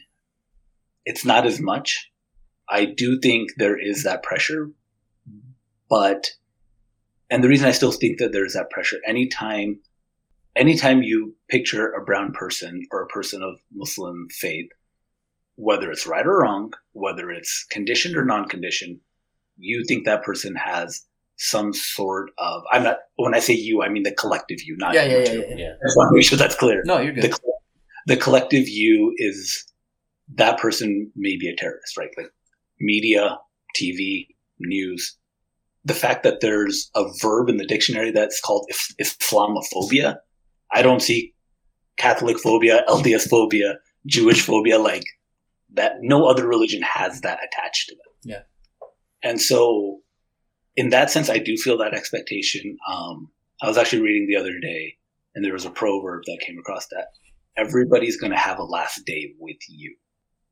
it's 1.10 1.24
not 1.26 1.46
as 1.46 1.60
much. 1.60 2.12
I 2.70 2.84
do 2.86 3.18
think 3.20 3.52
there 3.58 3.80
is 3.80 4.04
that 4.04 4.24
pressure, 4.24 4.70
but, 5.90 6.28
and 7.30 7.42
the 7.44 7.48
reason 7.48 7.68
I 7.68 7.72
still 7.72 7.94
think 7.94 8.20
that 8.20 8.34
there's 8.34 8.54
that 8.54 8.70
pressure, 8.70 8.98
anytime, 9.08 9.80
anytime 10.56 11.02
you 11.02 11.36
picture 11.50 11.92
a 11.94 12.04
brown 12.04 12.34
person 12.34 12.84
or 12.92 13.02
a 13.04 13.08
person 13.08 13.42
of 13.42 13.54
Muslim 13.74 14.28
faith, 14.30 14.70
whether 15.56 15.90
it's 15.90 16.06
right 16.06 16.28
or 16.28 16.40
wrong, 16.42 16.74
whether 16.92 17.32
it's 17.32 17.66
conditioned 17.72 18.18
or 18.18 18.26
non-conditioned, 18.26 19.00
you 19.58 19.86
think 19.88 20.06
that 20.06 20.24
person 20.24 20.56
has 20.56 21.06
some 21.38 21.72
sort 21.74 22.32
of, 22.38 22.64
I'm 22.72 22.84
not, 22.84 22.98
when 23.16 23.34
I 23.34 23.40
say 23.40 23.54
you, 23.54 23.82
I 23.82 23.88
mean 23.90 24.04
the 24.04 24.12
collective 24.12 24.62
you, 24.62 24.76
not 24.78 24.94
Yeah, 24.94 25.06
yeah, 25.06 25.18
you 25.18 25.24
yeah, 25.24 25.46
yeah. 25.50 25.56
yeah. 25.58 25.72
I 25.82 25.86
just 25.88 25.98
want 25.98 26.10
to 26.12 26.16
make 26.18 26.26
sure 26.26 26.38
that's 26.38 26.56
clear 26.56 26.84
No, 26.86 27.00
you're 27.00 27.14
good. 27.14 27.32
coll- 27.32 27.62
the 28.08 28.18
collective 28.18 28.68
you 28.68 29.14
is 29.18 29.66
that 30.36 30.60
person 30.60 31.12
may 31.16 31.38
be 31.38 31.50
a 31.50 31.56
terrorist, 31.56 31.98
right? 31.98 32.10
Like 32.18 32.32
media, 32.80 33.38
TV, 33.80 34.28
news. 34.60 35.18
The 35.86 35.94
fact 35.94 36.24
that 36.24 36.42
there's 36.42 36.90
a 36.96 37.06
verb 37.22 37.50
in 37.50 37.58
the 37.58 37.66
dictionary 37.66 38.12
that's 38.12 38.42
called 38.42 38.68
is- 38.70 38.96
Islamophobia. 39.02 40.18
I 40.74 40.82
don't 40.82 41.02
see 41.02 41.34
Catholic 41.98 42.40
phobia, 42.40 42.84
LDS 42.88 43.30
phobia, 43.30 43.76
Jewish 44.06 44.42
phobia 44.42 44.80
like 44.80 45.06
that. 45.74 45.94
No 46.02 46.26
other 46.26 46.48
religion 46.48 46.82
has 46.82 47.22
that 47.22 47.40
attached 47.44 47.88
to 47.90 47.96
them. 47.96 48.14
Yeah. 48.24 48.42
And 49.24 49.42
so, 49.42 50.00
in 50.76 50.90
that 50.90 51.10
sense, 51.10 51.30
I 51.30 51.38
do 51.40 51.56
feel 51.58 51.78
that 51.78 51.94
expectation. 51.94 52.78
Um, 52.90 53.32
I 53.62 53.68
was 53.68 53.78
actually 53.78 54.04
reading 54.04 54.28
the 54.28 54.40
other 54.40 54.60
day, 54.60 54.98
and 55.34 55.44
there 55.44 55.54
was 55.54 55.66
a 55.66 55.72
proverb 55.72 56.24
that 56.26 56.44
came 56.46 56.60
across 56.60 56.88
that 56.88 57.08
everybody's 57.58 58.18
going 58.18 58.32
to 58.32 58.38
have 58.38 58.60
a 58.60 58.64
last 58.64 59.06
day 59.06 59.34
with 59.40 59.58
you. 59.68 59.96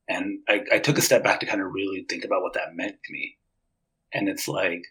And 0.07 0.39
I, 0.47 0.63
I 0.73 0.79
took 0.79 0.97
a 0.97 1.01
step 1.01 1.23
back 1.23 1.39
to 1.39 1.45
kind 1.45 1.61
of 1.61 1.71
really 1.71 2.05
think 2.07 2.25
about 2.25 2.41
what 2.41 2.53
that 2.53 2.75
meant 2.75 2.95
to 3.03 3.13
me. 3.13 3.37
And 4.13 4.29
it's 4.29 4.47
like 4.47 4.83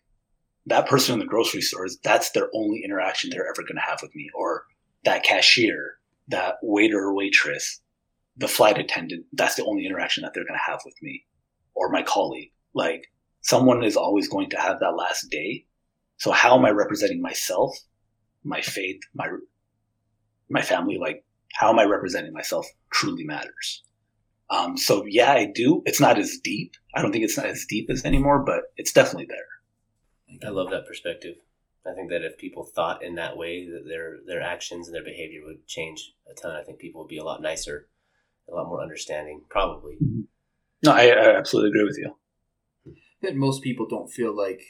that 0.67 0.89
person 0.89 1.15
in 1.15 1.21
the 1.21 1.27
grocery 1.27 1.61
stores, 1.61 1.99
that's 2.03 2.31
their 2.31 2.49
only 2.55 2.83
interaction 2.85 3.31
they're 3.31 3.49
ever 3.49 3.63
going 3.63 3.77
to 3.77 3.89
have 3.89 4.03
with 4.03 4.15
me. 4.15 4.29
Or 4.35 4.65
that 5.05 5.23
cashier, 5.23 5.99
that 6.29 6.57
waiter 6.63 6.99
or 6.99 7.15
waitress, 7.15 7.81
the 8.37 8.49
flight 8.49 8.79
attendant, 8.79 9.27
that's 9.33 9.55
the 9.55 9.65
only 9.65 9.87
interaction 9.87 10.23
that 10.23 10.35
they're 10.35 10.45
going 10.45 10.59
to 10.59 10.71
have 10.71 10.81
with 10.85 10.97
me. 11.01 11.25
Or 11.75 11.91
my 11.91 12.03
colleague. 12.03 12.51
Like 12.75 13.07
someone 13.43 13.85
is 13.85 13.97
always 13.97 14.29
going 14.29 14.51
to 14.51 14.59
have 14.59 14.81
that 14.81 14.97
last 14.97 15.31
day. 15.31 15.67
So 16.17 16.33
how 16.33 16.57
am 16.59 16.65
I 16.65 16.71
representing 16.71 17.23
myself, 17.23 17.77
my 18.43 18.61
faith, 18.61 19.01
my 19.15 19.29
my 20.49 20.63
family? 20.63 20.99
Like 21.01 21.25
how 21.55 21.71
am 21.71 21.79
I 21.79 21.85
representing 21.85 22.33
myself 22.33 22.67
truly 22.91 23.25
matters. 23.25 23.83
Um, 24.51 24.77
so 24.77 25.05
yeah, 25.07 25.33
I 25.33 25.47
do. 25.47 25.83
It's 25.87 26.01
not 26.01 26.19
as 26.19 26.39
deep. 26.43 26.75
I 26.95 27.03
don't 27.03 27.13
think 27.13 27.25
it's 27.25 27.37
not 27.37 27.47
as 27.47 27.65
deep 27.69 27.89
as 27.91 28.05
anymore, 28.05 28.41
but 28.45 28.73
it's 28.77 28.93
definitely 28.93 29.27
there. 29.27 30.47
I 30.47 30.51
love 30.51 30.71
that 30.71 30.87
perspective. 30.87 31.37
I 31.87 31.93
think 31.95 32.11
that 32.11 32.23
if 32.23 32.39
people 32.39 32.65
thought 32.65 33.03
in 33.05 33.15
that 33.17 33.37
way, 33.37 33.69
that 33.69 33.85
their 33.87 34.19
their 34.27 34.41
actions 34.43 34.87
and 34.89 34.95
their 34.95 35.05
behavior 35.05 35.41
would 35.45 35.67
change 35.67 36.15
a 36.31 36.35
ton. 36.35 36.57
I 36.57 36.63
think 36.63 36.79
people 36.79 37.03
would 37.03 37.09
be 37.09 37.19
a 37.19 37.25
lot 37.25 37.43
nicer, 37.43 37.89
a 38.51 38.55
lot 38.55 38.69
more 38.69 38.83
understanding, 38.83 39.43
probably. 39.51 39.97
No, 40.83 40.93
I, 40.93 41.09
I 41.09 41.37
absolutely 41.37 41.71
agree 41.71 41.85
with 41.85 41.99
you. 41.99 42.17
That 43.23 43.37
most 43.37 43.63
people 43.63 43.87
don't 43.89 44.11
feel 44.11 44.35
like 44.37 44.61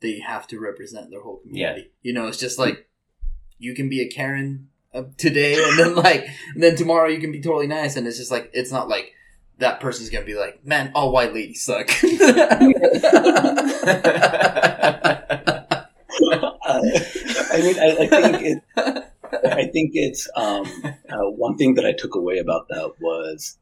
they 0.00 0.20
have 0.20 0.46
to 0.48 0.58
represent 0.60 1.10
their 1.10 1.20
whole 1.22 1.40
Yeah. 1.44 1.68
community. 1.72 1.92
You 2.02 2.12
know, 2.14 2.26
it's 2.26 2.38
just 2.38 2.58
like 2.58 2.88
you 3.58 3.74
can 3.74 3.88
be 3.88 4.00
a 4.00 4.08
Karen 4.08 4.68
today, 5.16 5.62
and 5.62 5.78
then 5.78 5.94
like, 5.94 6.26
and 6.54 6.62
then 6.62 6.76
tomorrow 6.76 7.08
you 7.08 7.20
can 7.20 7.32
be 7.32 7.40
totally 7.40 7.66
nice, 7.66 7.96
and 7.96 8.06
it's 8.06 8.18
just 8.18 8.30
like 8.30 8.50
it's 8.52 8.72
not 8.72 8.88
like 8.88 9.12
that 9.58 9.80
person's 9.80 10.10
gonna 10.10 10.24
be 10.24 10.34
like, 10.34 10.64
man, 10.64 10.92
all 10.94 11.12
white 11.12 11.34
ladies 11.34 11.62
suck. 11.62 11.90
I 12.02 12.58
mean, 17.60 17.78
I, 17.78 17.96
I 18.00 18.06
think 18.06 18.42
it, 18.42 18.62
I 19.52 19.66
think 19.66 19.90
it's 19.94 20.28
um, 20.36 20.64
uh, 20.84 21.30
one 21.30 21.56
thing 21.56 21.74
that 21.74 21.84
I 21.84 21.92
took 21.92 22.14
away 22.14 22.38
about 22.38 22.68
that 22.68 22.92
was 23.00 23.58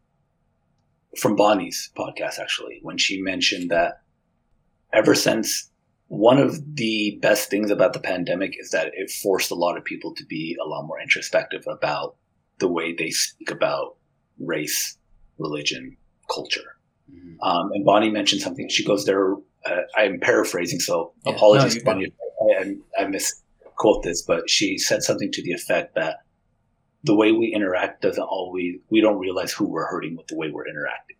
from 1.16 1.34
Bonnie's 1.34 1.90
podcast 1.96 2.38
actually 2.38 2.78
when 2.82 2.98
she 2.98 3.22
mentioned 3.22 3.70
that 3.70 4.02
ever 4.92 5.14
since 5.14 5.70
one 6.08 6.38
of 6.38 6.76
the 6.76 7.18
best 7.20 7.50
things 7.50 7.70
about 7.70 7.92
the 7.92 7.98
pandemic 7.98 8.54
is 8.58 8.70
that 8.70 8.92
it 8.94 9.10
forced 9.10 9.50
a 9.50 9.54
lot 9.56 9.76
of 9.76 9.84
people 9.84 10.14
to 10.14 10.24
be 10.24 10.56
a 10.64 10.68
lot 10.68 10.86
more 10.86 11.00
introspective 11.00 11.64
about 11.66 12.16
the 12.58 12.68
way 12.68 12.94
they 12.94 13.10
speak 13.10 13.50
about 13.50 13.96
race, 14.38 14.96
religion, 15.38 15.96
culture. 16.32 16.76
Mhm. 17.12 17.36
Um, 17.42 17.72
and 17.72 17.84
Bonnie 17.84 18.10
mentioned 18.10 18.42
something. 18.42 18.68
She 18.68 18.84
goes 18.84 19.04
there. 19.04 19.34
Uh, 19.64 19.82
I'm 19.96 20.20
paraphrasing, 20.20 20.80
so 20.80 21.12
Yeah, 21.24 21.32
apologies, 21.32 21.76
no, 21.76 21.82
Bonnie. 21.84 22.12
I, 22.58 22.76
I 22.98 23.06
misquote 23.06 24.02
this, 24.02 24.22
but 24.22 24.48
she 24.48 24.78
said 24.78 25.02
something 25.02 25.32
to 25.32 25.42
the 25.42 25.52
effect 25.52 25.94
that 25.96 26.18
the 27.02 27.14
way 27.14 27.32
we 27.32 27.52
interact 27.54 28.02
doesn't 28.02 28.22
always. 28.22 28.76
We 28.90 29.00
don't 29.00 29.18
realize 29.18 29.52
who 29.52 29.68
we're 29.68 29.86
hurting 29.86 30.16
with 30.16 30.28
the 30.28 30.36
way 30.36 30.50
we're 30.50 30.68
interacting. 30.68 31.16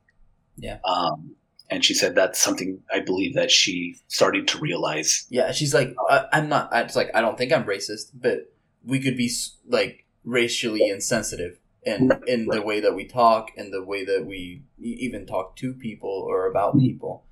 Yeah. 0.56 0.78
Um, 0.84 1.36
and 1.70 1.84
she 1.84 1.94
said 1.94 2.14
that's 2.14 2.40
something 2.40 2.80
I 2.92 3.00
believe 3.00 3.34
that 3.34 3.50
she 3.50 3.96
started 4.08 4.46
to 4.48 4.58
realize. 4.58 5.26
yeah, 5.30 5.52
she's 5.52 5.74
like, 5.74 5.94
I, 6.08 6.26
I'm 6.32 6.48
not. 6.48 6.72
I- 6.72 6.82
It's 6.82 6.96
like 6.96 7.10
I 7.14 7.20
don't 7.20 7.36
think 7.38 7.52
I'm 7.52 7.64
racist, 7.64 8.10
but 8.14 8.52
we 8.84 9.00
could 9.00 9.16
be 9.16 9.30
like 9.68 10.04
racially 10.24 10.88
insensitive 10.88 11.58
in 11.84 12.08
Right, 12.08 12.28
in 12.28 12.46
the 12.46 12.62
way 12.62 12.80
that 12.80 12.94
we 12.94 13.04
talk 13.06 13.50
and 13.56 13.72
the 13.72 13.82
way 13.84 14.04
that 14.04 14.26
we 14.26 14.62
even 14.80 15.26
talk 15.26 15.56
to 15.56 15.72
people 15.72 16.10
or 16.28 16.46
about 16.50 16.78
people. 16.78 17.24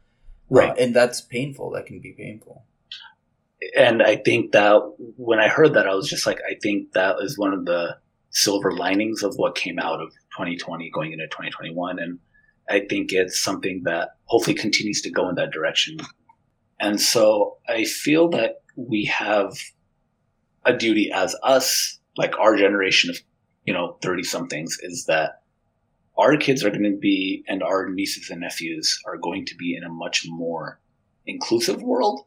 Right. 0.49 0.71
Uh, 0.71 0.75
and 0.79 0.95
that's 0.95 1.21
painful. 1.21 1.71
That 1.71 1.87
can 1.87 2.01
be 2.01 2.13
painful. 2.13 2.65
and 3.77 4.03
I 4.03 4.17
think 4.17 4.53
that 4.53 4.81
when 5.17 5.41
I 5.41 5.49
heard 5.49 5.75
that, 5.75 5.89
I 5.89 5.95
was 5.95 6.09
just 6.09 6.27
like, 6.27 6.39
I 6.49 6.55
think 6.63 6.93
that 6.93 7.17
is 7.21 7.39
one 7.39 7.53
of 7.53 7.65
the 7.65 7.97
silver 8.31 8.73
linings 8.73 9.23
of 9.23 9.35
what 9.37 9.55
came 9.55 9.79
out 9.79 10.01
of 10.01 10.11
2020 10.37 10.91
going 10.91 11.13
into 11.13 11.27
2021. 11.29 11.99
And 11.99 12.19
I 12.69 12.81
think 12.89 13.13
it's 13.13 13.41
something 13.41 13.83
that 13.85 14.11
hopefully 14.25 14.55
continues 14.55 15.03
to 15.03 15.11
go 15.11 15.29
in 15.29 15.35
that 15.37 15.53
direction. 15.53 15.99
And 16.81 17.01
so 17.01 17.59
I 17.69 17.85
feel 17.85 18.29
that 18.31 18.63
we 18.77 19.05
have 19.07 19.57
a 20.65 20.77
duty 20.77 21.11
as 21.13 21.37
us, 21.43 21.99
like 22.17 22.39
our 22.39 22.57
generation 22.57 23.11
of, 23.11 23.19
you 23.65 23.73
know, 23.73 23.99
30 24.03 24.23
somethings, 24.23 24.79
is 24.83 25.05
that 25.07 25.43
our 26.17 26.37
kids 26.37 26.65
are 26.65 26.71
going 26.71 26.85
to 26.85 26.97
be, 26.97 27.45
and 27.49 27.63
our 27.63 27.89
nieces 27.89 28.31
and 28.31 28.41
nephews 28.41 28.99
are 29.07 29.17
going 29.17 29.47
to 29.47 29.55
be 29.57 29.77
in 29.77 29.85
a 29.85 29.89
much 29.89 30.25
more 30.29 30.81
inclusive 31.27 31.83
world 31.83 32.25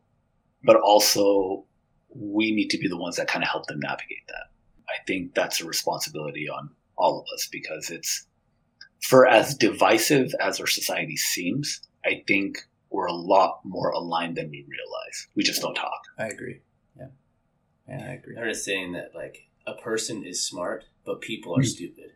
but 0.68 0.76
also 0.76 1.66
we 2.10 2.52
need 2.54 2.70
to 2.70 2.78
be 2.78 2.88
the 2.88 2.98
ones 2.98 3.16
that 3.16 3.28
kind 3.28 3.44
of 3.44 3.50
help 3.50 3.66
them 3.68 3.80
navigate 3.80 4.28
that. 4.28 4.52
I 4.90 5.04
think 5.08 5.34
that's 5.34 5.62
a 5.62 5.66
responsibility 5.66 6.48
on 6.50 6.70
all 6.98 7.20
of 7.20 7.26
us 7.34 7.48
because 7.52 7.90
it's 7.90 8.27
for 9.02 9.28
as 9.28 9.56
divisive 9.56 10.34
as 10.40 10.60
our 10.60 10.68
society 10.68 11.18
seems, 11.18 11.82
I 12.06 12.24
think 12.28 12.60
we're 12.90 13.06
a 13.08 13.14
lot 13.14 13.60
more 13.64 13.90
aligned 13.90 14.38
than 14.38 14.50
we 14.50 14.66
realize. 14.68 15.28
We 15.36 15.44
just 15.44 15.62
don't 15.62 15.76
talk. 15.76 16.02
I 16.18 16.28
agree. 16.28 16.62
Yeah. 16.98 17.08
Yeah, 17.88 18.06
I 18.06 18.14
agree. 18.14 18.38
I'm 18.38 18.48
just 18.48 18.66
saying 18.66 18.94
that 18.94 19.12
like 19.14 19.48
a 19.66 19.74
person 19.74 20.24
is 20.24 20.46
smart, 20.46 20.86
but 21.06 21.22
people 21.22 21.56
are 21.56 21.62
mm. 21.62 21.68
stupid. 21.68 22.12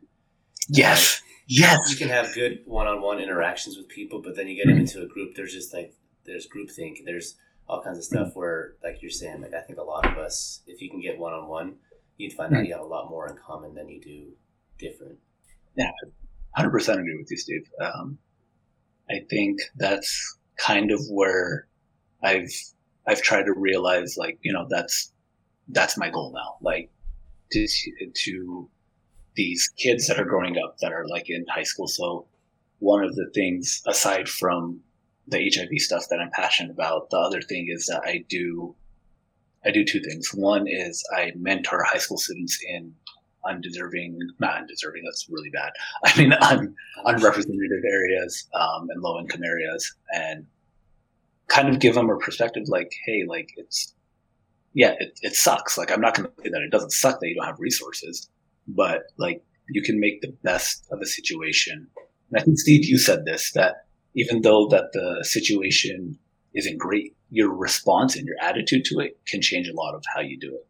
Yes. 0.70 1.22
Like, 1.22 1.32
yes. 1.48 1.92
You 1.92 1.98
can 1.98 2.10
have 2.10 2.34
good 2.34 2.62
one 2.66 2.88
on 2.88 3.02
one 3.02 3.20
interactions 3.20 3.78
with 3.78 3.90
people, 3.90 4.22
but 4.22 4.36
then 4.36 4.48
you 4.48 4.56
get 4.56 4.68
mm. 4.68 4.72
them 4.72 4.80
into 4.80 5.02
a 5.02 5.08
group, 5.08 5.36
there's 5.36 5.54
just 5.54 5.74
like 5.74 5.94
there's 6.26 6.48
groupthink, 6.48 7.04
there's 7.06 7.36
all 7.68 7.82
kinds 7.82 7.98
of 7.98 8.04
stuff 8.04 8.30
mm. 8.30 8.36
where 8.36 8.74
like 8.84 9.02
you're 9.02 9.12
saying, 9.12 9.42
like 9.42 9.54
I 9.54 9.62
think 9.62 9.80
a 9.80 9.84
lot 9.84 10.06
of 10.06 10.18
us, 10.18 10.62
if 10.68 10.82
you 10.82 10.90
can 10.90 11.02
get 11.02 11.20
one 11.20 11.34
on 11.34 11.48
one, 11.48 11.76
you'd 12.18 12.34
find 12.34 12.52
hmm. 12.52 12.58
out 12.58 12.66
you 12.68 12.74
have 12.74 12.84
a 12.84 12.88
lot 12.88 13.10
more 13.10 13.28
in 13.28 13.36
common 13.36 13.74
than 13.74 13.90
you 13.90 14.00
do 14.00 14.28
different. 14.78 15.18
Yeah. 15.76 15.92
100% 16.58 17.00
agree 17.00 17.18
with 17.18 17.32
you, 17.32 17.38
Steve. 17.38 17.70
Um, 17.80 18.18
I 19.10 19.22
think 19.30 19.60
that's 19.76 20.38
kind 20.58 20.92
of 20.92 21.00
where 21.10 21.68
I've 22.24 22.52
I've 23.08 23.22
tried 23.22 23.46
to 23.46 23.54
realize, 23.54 24.16
like, 24.18 24.38
you 24.42 24.54
know, 24.54 24.68
that's 24.70 25.12
that's 25.70 25.98
my 25.98 26.10
goal 26.10 26.32
now. 26.34 26.58
Like, 26.62 26.92
to, 27.52 27.68
to 28.14 28.70
these 29.36 29.70
kids 29.78 30.08
that 30.08 30.20
are 30.20 30.26
growing 30.26 30.58
up 30.58 30.78
that 30.80 30.92
are 30.92 31.08
like 31.08 31.30
in 31.30 31.46
high 31.50 31.64
school. 31.64 31.88
So, 31.88 32.26
one 32.80 33.04
of 33.04 33.16
the 33.16 33.30
things 33.34 33.82
aside 33.88 34.28
from 34.28 34.82
the 35.28 35.52
HIV 35.54 35.80
stuff 35.80 36.06
that 36.10 36.20
I'm 36.20 36.32
passionate 36.32 36.72
about, 36.72 37.10
the 37.10 37.18
other 37.18 37.42
thing 37.42 37.68
is 37.70 37.86
that 37.88 38.02
I 38.06 38.24
do 38.28 38.76
I 39.64 39.72
do 39.72 39.86
two 39.86 40.02
things. 40.02 40.34
One 40.34 40.68
is 40.68 41.04
I 41.16 41.32
mentor 41.36 41.84
high 41.84 42.00
school 42.00 42.18
students 42.18 42.60
in 42.68 42.94
undeserving, 43.46 44.20
not 44.40 44.58
undeserving. 44.58 45.04
That's 45.06 45.28
really 45.30 45.50
bad. 45.50 45.72
I 46.06 46.18
mean, 46.18 46.34
un, 46.34 46.76
unrepresented 47.06 47.84
areas 47.86 48.48
um, 48.54 48.88
and 48.90 49.02
low 49.02 49.20
income 49.20 49.44
areas, 49.44 49.96
and 50.14 50.46
kind 51.48 51.70
of 51.70 51.80
give 51.80 51.96
them 51.96 52.10
a 52.10 52.18
perspective 52.18 52.64
like, 52.68 52.92
hey, 53.06 53.24
like 53.28 53.50
it's 53.58 53.94
yeah, 54.74 54.96
it, 55.00 55.20
it 55.22 55.36
sucks. 55.36 55.78
Like 55.78 55.92
I'm 55.92 56.02
not 56.02 56.16
going 56.16 56.30
to 56.30 56.44
say 56.44 56.50
that 56.50 56.62
it 56.62 56.72
doesn't 56.72 56.92
suck 56.92 57.20
that 57.20 57.28
you 57.28 57.36
don't 57.36 57.46
have 57.46 57.60
resources, 57.60 58.30
but 58.68 59.04
like 59.18 59.44
you 59.70 59.82
can 59.82 60.00
make 60.00 60.22
the 60.22 60.34
best 60.44 60.86
of 60.92 61.00
a 61.02 61.06
situation. 61.06 61.88
And 62.32 62.42
I 62.42 62.44
think 62.44 62.60
Steve, 62.60 62.86
you 62.86 62.98
said 62.98 63.26
this 63.26 63.52
that 63.54 63.86
even 64.16 64.42
though 64.42 64.68
that 64.68 64.92
the 64.94 65.24
situation 65.24 66.18
isn't 66.54 66.78
great, 66.78 67.16
your 67.30 67.54
response 67.54 68.16
and 68.16 68.26
your 68.26 68.36
attitude 68.42 68.84
to 68.86 69.00
it 69.00 69.20
can 69.26 69.42
change 69.42 69.68
a 69.68 69.74
lot 69.74 69.96
of 69.96 70.04
how 70.14 70.22
you 70.22 70.38
do 70.38 70.54
it. 70.54 70.68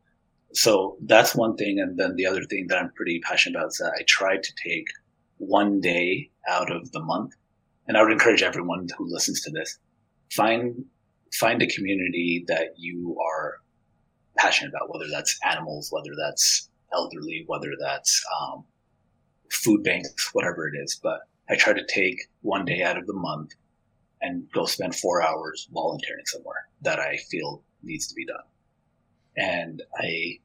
So 0.53 0.97
that's 1.05 1.35
one 1.35 1.55
thing. 1.55 1.79
And 1.79 1.97
then 1.97 2.15
the 2.15 2.25
other 2.25 2.43
thing 2.45 2.67
that 2.67 2.77
I'm 2.77 2.91
pretty 2.91 3.19
passionate 3.19 3.57
about 3.57 3.69
is 3.69 3.77
that 3.77 3.93
I 3.97 4.03
try 4.07 4.37
to 4.37 4.53
take 4.63 4.87
one 5.37 5.79
day 5.81 6.29
out 6.47 6.71
of 6.71 6.91
the 6.91 6.99
month. 6.99 7.33
And 7.87 7.97
I 7.97 8.03
would 8.03 8.11
encourage 8.11 8.43
everyone 8.43 8.87
who 8.97 9.11
listens 9.11 9.41
to 9.41 9.51
this, 9.51 9.77
find, 10.31 10.85
find 11.33 11.61
a 11.61 11.67
community 11.67 12.45
that 12.47 12.73
you 12.77 13.17
are 13.19 13.55
passionate 14.37 14.73
about, 14.73 14.93
whether 14.93 15.09
that's 15.11 15.37
animals, 15.43 15.89
whether 15.91 16.11
that's 16.17 16.69
elderly, 16.93 17.43
whether 17.47 17.71
that's, 17.79 18.23
um, 18.39 18.63
food 19.49 19.83
banks, 19.83 20.33
whatever 20.33 20.67
it 20.67 20.77
is. 20.81 20.99
But 21.01 21.21
I 21.49 21.55
try 21.55 21.73
to 21.73 21.85
take 21.87 22.29
one 22.41 22.65
day 22.65 22.83
out 22.83 22.97
of 22.97 23.07
the 23.07 23.13
month 23.13 23.53
and 24.21 24.49
go 24.51 24.65
spend 24.65 24.95
four 24.95 25.21
hours 25.21 25.67
volunteering 25.73 26.25
somewhere 26.25 26.67
that 26.81 26.99
I 26.99 27.17
feel 27.17 27.63
needs 27.83 28.07
to 28.07 28.15
be 28.15 28.25
done. 28.25 28.43
And 29.37 29.81
I, 29.97 30.39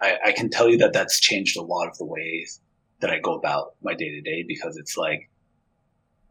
I, 0.00 0.18
I 0.26 0.32
can 0.32 0.50
tell 0.50 0.68
you 0.68 0.78
that 0.78 0.92
that's 0.92 1.20
changed 1.20 1.56
a 1.56 1.62
lot 1.62 1.88
of 1.88 1.96
the 1.98 2.04
ways 2.04 2.60
that 3.00 3.10
I 3.10 3.18
go 3.18 3.34
about 3.34 3.74
my 3.82 3.94
day 3.94 4.10
to 4.10 4.20
day 4.20 4.44
because 4.46 4.76
it's 4.76 4.96
like, 4.96 5.30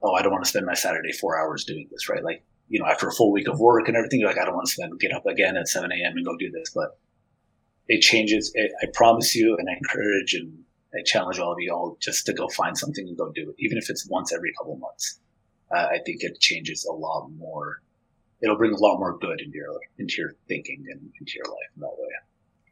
oh, 0.01 0.13
I 0.13 0.21
don't 0.21 0.31
want 0.31 0.43
to 0.43 0.49
spend 0.49 0.65
my 0.65 0.73
Saturday 0.73 1.11
four 1.11 1.39
hours 1.39 1.63
doing 1.63 1.87
this, 1.91 2.09
right? 2.09 2.23
Like, 2.23 2.43
you 2.69 2.79
know, 2.79 2.85
after 2.85 3.07
a 3.07 3.11
full 3.11 3.31
week 3.31 3.47
of 3.47 3.59
work 3.59 3.87
and 3.87 3.95
everything, 3.95 4.19
you're 4.19 4.29
like, 4.29 4.39
I 4.39 4.45
don't 4.45 4.55
want 4.55 4.67
to 4.67 4.73
spend, 4.73 4.99
get 4.99 5.13
up 5.13 5.25
again 5.25 5.57
at 5.57 5.67
7 5.67 5.91
a.m. 5.91 6.17
and 6.17 6.25
go 6.25 6.35
do 6.37 6.51
this. 6.51 6.71
But 6.73 6.97
it 7.87 8.01
changes. 8.01 8.51
It, 8.55 8.71
I 8.81 8.87
promise 8.93 9.35
you, 9.35 9.57
and 9.57 9.69
I 9.69 9.73
encourage 9.73 10.33
and 10.33 10.63
I 10.93 11.01
challenge 11.05 11.39
all 11.39 11.53
of 11.53 11.59
you 11.59 11.73
all 11.73 11.97
just 11.99 12.25
to 12.27 12.33
go 12.33 12.47
find 12.49 12.77
something 12.77 13.07
and 13.07 13.17
go 13.17 13.31
do 13.31 13.49
it, 13.49 13.55
even 13.59 13.77
if 13.77 13.89
it's 13.89 14.07
once 14.07 14.33
every 14.33 14.53
couple 14.57 14.77
months. 14.77 15.19
Uh, 15.73 15.87
I 15.91 15.99
think 16.05 16.23
it 16.23 16.39
changes 16.39 16.85
a 16.85 16.93
lot 16.93 17.29
more. 17.37 17.81
It'll 18.43 18.57
bring 18.57 18.73
a 18.73 18.77
lot 18.77 18.99
more 18.99 19.17
good 19.17 19.39
into 19.39 19.57
your 19.57 19.79
into 19.97 20.15
your 20.17 20.35
thinking 20.47 20.85
and 20.91 20.99
into 21.19 21.33
your 21.35 21.45
life 21.45 21.71
in 21.75 21.81
that 21.81 21.95
way. 21.97 22.09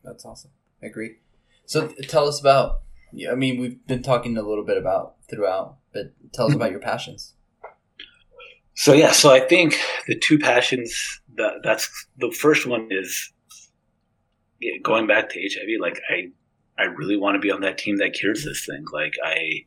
That's 0.03 0.25
awesome. 0.25 0.51
I 0.83 0.87
agree. 0.87 1.17
So 1.65 1.87
th- 1.87 2.07
tell 2.07 2.27
us 2.27 2.39
about. 2.39 2.81
I 3.29 3.35
mean, 3.35 3.59
we've 3.59 3.85
been 3.87 4.03
talking 4.03 4.37
a 4.37 4.41
little 4.41 4.63
bit 4.63 4.77
about 4.77 5.15
throughout, 5.29 5.77
but 5.93 6.13
tell 6.33 6.45
us 6.45 6.53
hmm. 6.53 6.57
about 6.57 6.71
your 6.71 6.79
passions. 6.79 7.33
So 8.73 8.93
yeah, 8.93 9.11
so 9.11 9.31
I 9.31 9.41
think 9.41 9.77
the 10.07 10.17
two 10.17 10.39
passions 10.39 11.21
that 11.35 11.55
that's 11.63 12.07
the 12.17 12.31
first 12.31 12.65
one 12.65 12.87
is 12.89 13.31
yeah, 14.59 14.77
going 14.81 15.07
back 15.07 15.29
to 15.29 15.39
HIV. 15.39 15.79
Like 15.79 15.99
I, 16.09 16.31
I 16.81 16.85
really 16.85 17.17
want 17.17 17.35
to 17.35 17.39
be 17.39 17.51
on 17.51 17.61
that 17.61 17.77
team 17.77 17.97
that 17.97 18.13
cures 18.13 18.45
this 18.45 18.65
thing. 18.65 18.85
Like 18.91 19.15
I, 19.23 19.65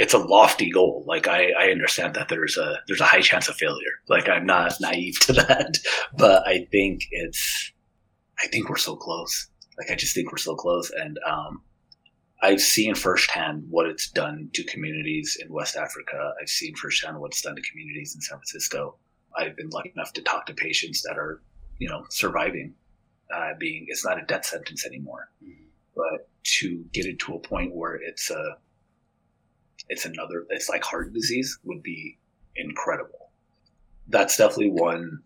it's 0.00 0.14
a 0.14 0.18
lofty 0.18 0.70
goal. 0.70 1.04
Like 1.06 1.28
I, 1.28 1.50
I 1.58 1.70
understand 1.70 2.14
that 2.14 2.30
there's 2.30 2.56
a 2.56 2.80
there's 2.86 3.02
a 3.02 3.04
high 3.04 3.20
chance 3.20 3.48
of 3.50 3.56
failure. 3.56 4.00
Like 4.08 4.30
I'm 4.30 4.46
not 4.46 4.72
naive 4.80 5.20
to 5.20 5.32
that, 5.34 5.76
but 6.16 6.48
I 6.48 6.66
think 6.72 7.02
it's, 7.10 7.72
I 8.42 8.46
think 8.46 8.70
we're 8.70 8.76
so 8.76 8.96
close. 8.96 9.48
Like 9.78 9.90
I 9.90 9.94
just 9.94 10.14
think 10.14 10.32
we're 10.32 10.38
so 10.38 10.56
close, 10.56 10.90
and 10.90 11.18
um, 11.28 11.62
I've 12.42 12.62
seen 12.62 12.94
firsthand 12.94 13.66
what 13.68 13.86
it's 13.86 14.10
done 14.10 14.48
to 14.54 14.64
communities 14.64 15.36
in 15.38 15.52
West 15.52 15.76
Africa. 15.76 16.32
I've 16.40 16.48
seen 16.48 16.74
firsthand 16.76 17.18
what 17.18 17.32
it's 17.32 17.42
done 17.42 17.56
to 17.56 17.62
communities 17.70 18.14
in 18.14 18.22
San 18.22 18.38
Francisco. 18.38 18.96
I've 19.36 19.54
been 19.54 19.68
lucky 19.68 19.92
enough 19.94 20.14
to 20.14 20.22
talk 20.22 20.46
to 20.46 20.54
patients 20.54 21.02
that 21.02 21.18
are, 21.18 21.42
you 21.78 21.88
know, 21.88 22.04
surviving, 22.08 22.74
uh, 23.34 23.50
being 23.58 23.84
it's 23.88 24.04
not 24.04 24.18
a 24.20 24.24
death 24.24 24.46
sentence 24.46 24.86
anymore, 24.86 25.30
but 25.94 26.28
to 26.58 26.84
get 26.92 27.04
it 27.04 27.18
to 27.20 27.34
a 27.34 27.38
point 27.38 27.74
where 27.74 27.96
it's 27.96 28.30
a, 28.30 28.56
it's 29.90 30.06
another, 30.06 30.46
it's 30.48 30.68
like 30.68 30.82
heart 30.82 31.12
disease 31.12 31.58
would 31.64 31.82
be 31.82 32.18
incredible. 32.56 33.30
That's 34.08 34.36
definitely 34.36 34.70
one. 34.70 35.20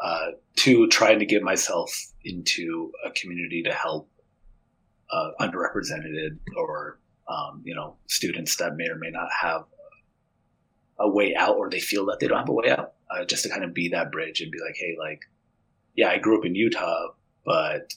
Uh, 0.00 0.32
two, 0.56 0.88
trying 0.88 1.18
to 1.18 1.26
get 1.26 1.42
myself 1.42 1.90
into 2.24 2.92
a 3.04 3.10
community 3.10 3.62
to 3.62 3.72
help 3.72 4.10
uh, 5.10 5.30
underrepresented 5.40 6.38
or 6.56 6.98
um, 7.28 7.62
you 7.64 7.74
know 7.74 7.96
students 8.06 8.56
that 8.56 8.76
may 8.76 8.88
or 8.88 8.96
may 8.96 9.10
not 9.10 9.28
have 9.40 9.64
a 10.98 11.08
way 11.08 11.34
out 11.34 11.56
or 11.56 11.68
they 11.68 11.80
feel 11.80 12.06
that 12.06 12.18
they 12.20 12.26
don't 12.26 12.38
have 12.38 12.48
a 12.48 12.52
way 12.52 12.70
out 12.70 12.94
uh, 13.10 13.24
just 13.24 13.42
to 13.42 13.48
kind 13.48 13.64
of 13.64 13.74
be 13.74 13.88
that 13.88 14.10
bridge 14.10 14.40
and 14.40 14.50
be 14.50 14.58
like 14.64 14.76
hey 14.76 14.96
like 14.98 15.20
yeah 15.94 16.08
i 16.08 16.18
grew 16.18 16.38
up 16.38 16.46
in 16.46 16.54
utah 16.54 17.08
but 17.44 17.94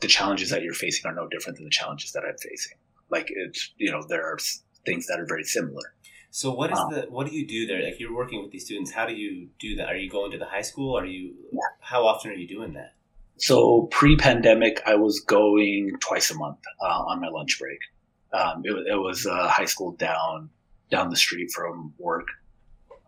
the 0.00 0.08
challenges 0.08 0.50
that 0.50 0.62
you're 0.62 0.72
facing 0.72 1.10
are 1.10 1.14
no 1.14 1.28
different 1.28 1.56
than 1.56 1.64
the 1.64 1.70
challenges 1.70 2.12
that 2.12 2.24
i'm 2.24 2.36
facing 2.38 2.76
like 3.10 3.26
it's 3.28 3.72
you 3.76 3.90
know 3.90 4.02
there 4.08 4.24
are 4.24 4.38
things 4.86 5.06
that 5.06 5.18
are 5.20 5.26
very 5.26 5.44
similar 5.44 5.94
So 6.30 6.52
what 6.54 6.72
is 6.72 6.78
Wow. 6.78 6.88
the 6.92 7.00
what 7.10 7.26
do 7.28 7.36
you 7.36 7.46
do 7.46 7.66
there? 7.66 7.82
Like 7.82 8.00
you're 8.00 8.14
working 8.14 8.40
with 8.42 8.50
these 8.52 8.64
students. 8.64 8.90
How 8.90 9.06
do 9.06 9.14
you 9.14 9.48
do 9.58 9.76
that? 9.76 9.88
Are 9.90 9.96
you 9.96 10.08
going 10.08 10.30
to 10.32 10.38
the 10.38 10.46
high 10.46 10.62
school? 10.62 10.96
Are 10.98 11.04
you 11.04 11.34
how 11.80 12.06
often 12.06 12.30
are 12.30 12.34
you 12.42 12.48
doing 12.48 12.72
that? 12.72 12.94
So 13.36 13.82
pre-pandemic, 13.90 14.80
I 14.86 14.94
was 14.94 15.20
going 15.20 15.90
twice 16.00 16.30
a 16.30 16.34
month 16.36 16.58
uh, 16.80 17.00
on 17.10 17.20
my 17.20 17.28
lunch 17.28 17.58
break. 17.58 17.78
Um, 18.32 18.62
it, 18.64 18.72
it 18.94 18.96
was 18.96 19.26
a 19.26 19.48
high 19.48 19.66
school 19.66 19.92
down 19.92 20.48
down 20.90 21.10
the 21.10 21.16
street 21.16 21.50
from 21.52 21.92
work, 21.98 22.26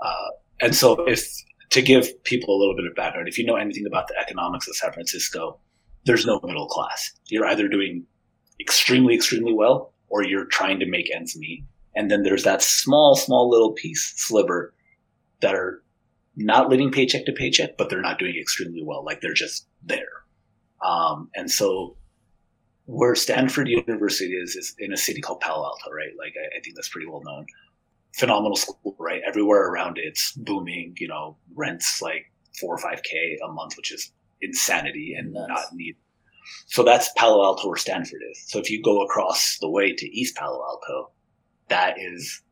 uh, 0.02 0.28
and 0.60 0.74
so 0.74 1.06
if 1.08 1.26
to 1.70 1.80
give 1.80 2.22
people 2.24 2.54
a 2.54 2.58
little 2.58 2.76
bit 2.76 2.84
of 2.84 2.94
background, 2.94 3.26
if 3.26 3.38
you 3.38 3.46
know 3.46 3.56
anything 3.56 3.86
about 3.86 4.06
the 4.08 4.16
economics 4.20 4.68
of 4.68 4.76
San 4.76 4.92
Francisco, 4.92 5.58
there's 6.04 6.26
no 6.26 6.40
middle 6.44 6.68
class. 6.68 7.10
You're 7.28 7.46
either 7.46 7.68
doing 7.68 8.04
extremely 8.60 9.14
extremely 9.14 9.54
well, 9.54 9.93
or 10.08 10.22
you're 10.22 10.46
trying 10.46 10.78
to 10.80 10.86
make 10.86 11.14
ends 11.14 11.36
meet, 11.36 11.64
and 11.94 12.10
then 12.10 12.22
there's 12.22 12.44
that 12.44 12.62
small 12.62 13.16
small 13.16 13.48
little 13.48 13.72
piece 13.72 14.12
sliver 14.16 14.74
that 15.40 15.54
are 15.54 15.82
not 16.36 16.68
living 16.68 16.90
paycheck 16.90 17.26
to 17.26 17.32
paycheck, 17.32 17.76
but 17.76 17.90
they're 17.90 18.00
not 18.00 18.18
doing 18.18 18.36
extremely 18.36 18.82
well. 18.82 19.04
Like 19.04 19.20
they're 19.20 19.34
just 19.34 19.66
there. 19.82 20.24
Um, 20.84 21.30
and 21.34 21.50
so 21.50 21.96
where 22.86 23.14
Stanford 23.14 23.68
University 23.68 24.34
is, 24.34 24.56
is 24.56 24.74
in 24.78 24.92
a 24.92 24.96
city 24.96 25.20
called 25.20 25.40
Palo 25.40 25.64
Alto, 25.64 25.90
right? 25.90 26.10
Like 26.18 26.34
I, 26.36 26.58
I 26.58 26.60
think 26.60 26.76
that's 26.76 26.88
pretty 26.88 27.06
well 27.06 27.22
known. 27.24 27.46
Phenomenal 28.14 28.56
school, 28.56 28.96
right? 28.98 29.22
Everywhere 29.26 29.68
around 29.68 29.98
it, 29.98 30.04
it's 30.04 30.32
booming, 30.32 30.94
you 30.98 31.08
know, 31.08 31.36
rents 31.54 32.02
like 32.02 32.30
four 32.60 32.74
or 32.74 32.78
five 32.78 33.02
K 33.02 33.38
a 33.44 33.48
month, 33.48 33.76
which 33.76 33.92
is 33.92 34.12
insanity 34.40 35.14
and 35.18 35.32
Nuts. 35.32 35.48
not 35.48 35.64
need. 35.72 35.96
So 36.66 36.82
that's 36.82 37.10
Palo 37.16 37.44
Alto 37.44 37.68
where 37.68 37.76
Stanford 37.76 38.22
is. 38.30 38.44
So 38.46 38.58
if 38.58 38.70
you 38.70 38.82
go 38.82 39.02
across 39.02 39.58
the 39.60 39.70
way 39.70 39.92
to 39.92 40.06
East 40.06 40.36
Palo 40.36 40.62
Alto, 40.64 41.10
that 41.68 41.96
is 41.98 42.42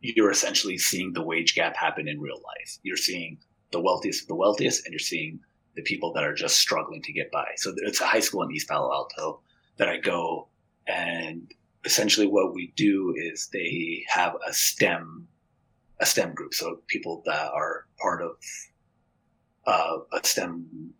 you're 0.00 0.30
essentially 0.30 0.78
seeing 0.78 1.12
the 1.12 1.22
wage 1.22 1.54
gap 1.54 1.76
happen 1.76 2.08
in 2.08 2.20
real 2.20 2.36
life. 2.44 2.78
You're 2.82 2.96
seeing 2.96 3.38
the 3.72 3.80
wealthiest 3.80 4.22
of 4.22 4.28
the 4.28 4.34
wealthiest, 4.34 4.84
and 4.84 4.92
you're 4.92 4.98
seeing 4.98 5.40
the 5.74 5.82
people 5.82 6.12
that 6.12 6.24
are 6.24 6.34
just 6.34 6.58
struggling 6.58 7.02
to 7.02 7.12
get 7.12 7.30
by. 7.32 7.46
So 7.56 7.74
it's 7.76 8.00
a 8.00 8.06
high 8.06 8.20
school 8.20 8.42
in 8.42 8.52
East 8.52 8.68
Palo 8.68 8.92
Alto 8.92 9.40
that 9.78 9.88
I 9.88 9.98
go, 9.98 10.48
and 10.86 11.52
essentially 11.84 12.26
what 12.26 12.54
we 12.54 12.72
do 12.76 13.14
is 13.16 13.48
they 13.52 14.04
have 14.08 14.34
a 14.46 14.52
STEM 14.52 15.28
a 15.98 16.06
STEM 16.06 16.34
group, 16.34 16.52
so 16.52 16.80
people 16.86 17.22
that 17.26 17.50
are 17.52 17.86
part 17.98 18.22
of 18.22 18.36
uh, 19.66 19.98
a 20.12 20.24
STEM 20.24 20.92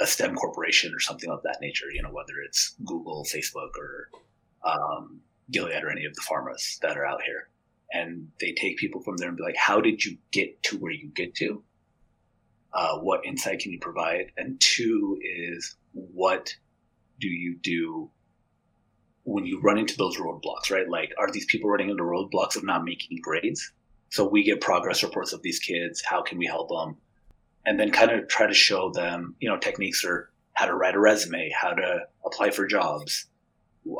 a 0.00 0.06
STEM 0.06 0.34
corporation 0.34 0.94
or 0.94 1.00
something 1.00 1.30
of 1.30 1.42
that 1.44 1.58
nature. 1.60 1.86
You 1.92 2.02
know, 2.02 2.10
whether 2.10 2.34
it's 2.44 2.74
Google, 2.84 3.24
Facebook, 3.24 3.70
or 3.78 4.10
um, 4.64 5.20
Gilead 5.50 5.82
or 5.84 5.90
any 5.90 6.04
of 6.04 6.14
the 6.14 6.22
pharmas 6.22 6.78
that 6.80 6.96
are 6.96 7.06
out 7.06 7.22
here, 7.22 7.48
and 7.92 8.28
they 8.40 8.52
take 8.52 8.78
people 8.78 9.02
from 9.02 9.16
there 9.16 9.28
and 9.28 9.36
be 9.36 9.42
like, 9.42 9.56
"How 9.56 9.80
did 9.80 10.04
you 10.04 10.18
get 10.32 10.62
to 10.64 10.78
where 10.78 10.92
you 10.92 11.08
get 11.14 11.34
to? 11.36 11.62
Uh, 12.72 12.98
what 12.98 13.24
insight 13.24 13.60
can 13.60 13.72
you 13.72 13.78
provide?" 13.78 14.32
And 14.36 14.60
two 14.60 15.18
is, 15.22 15.76
what 15.92 16.56
do 17.20 17.28
you 17.28 17.56
do 17.56 18.10
when 19.22 19.46
you 19.46 19.60
run 19.60 19.78
into 19.78 19.96
those 19.96 20.18
roadblocks? 20.18 20.70
Right? 20.70 20.88
Like, 20.88 21.12
are 21.18 21.30
these 21.30 21.46
people 21.46 21.70
running 21.70 21.90
into 21.90 22.02
roadblocks 22.02 22.56
of 22.56 22.64
not 22.64 22.84
making 22.84 23.18
grades? 23.22 23.72
So 24.10 24.26
we 24.26 24.44
get 24.44 24.60
progress 24.60 25.02
reports 25.02 25.32
of 25.32 25.42
these 25.42 25.58
kids. 25.58 26.02
How 26.04 26.22
can 26.22 26.38
we 26.38 26.46
help 26.46 26.68
them? 26.68 26.96
And 27.66 27.80
then 27.80 27.90
kind 27.90 28.10
of 28.10 28.28
try 28.28 28.46
to 28.46 28.54
show 28.54 28.90
them, 28.90 29.36
you 29.40 29.48
know, 29.48 29.56
techniques 29.56 30.04
or 30.04 30.30
how 30.52 30.66
to 30.66 30.74
write 30.74 30.94
a 30.94 31.00
resume, 31.00 31.50
how 31.58 31.70
to 31.70 32.00
apply 32.24 32.50
for 32.50 32.66
jobs. 32.66 33.26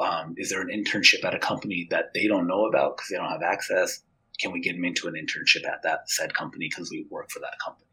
Um, 0.00 0.34
is 0.36 0.50
there 0.50 0.60
an 0.60 0.68
internship 0.68 1.24
at 1.24 1.34
a 1.34 1.38
company 1.38 1.86
that 1.90 2.12
they 2.14 2.26
don't 2.26 2.46
know 2.46 2.66
about 2.66 2.96
because 2.96 3.08
they 3.10 3.16
don't 3.16 3.30
have 3.30 3.42
access? 3.42 4.00
Can 4.40 4.52
we 4.52 4.60
get 4.60 4.74
them 4.74 4.84
into 4.84 5.08
an 5.08 5.14
internship 5.14 5.66
at 5.66 5.82
that 5.82 6.10
said 6.10 6.34
company 6.34 6.68
because 6.68 6.90
we 6.90 7.06
work 7.10 7.30
for 7.30 7.40
that 7.40 7.58
company? 7.64 7.84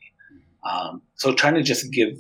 Um, 0.64 1.02
so 1.16 1.34
trying 1.34 1.56
to 1.56 1.64
just 1.64 1.92
give 1.92 2.18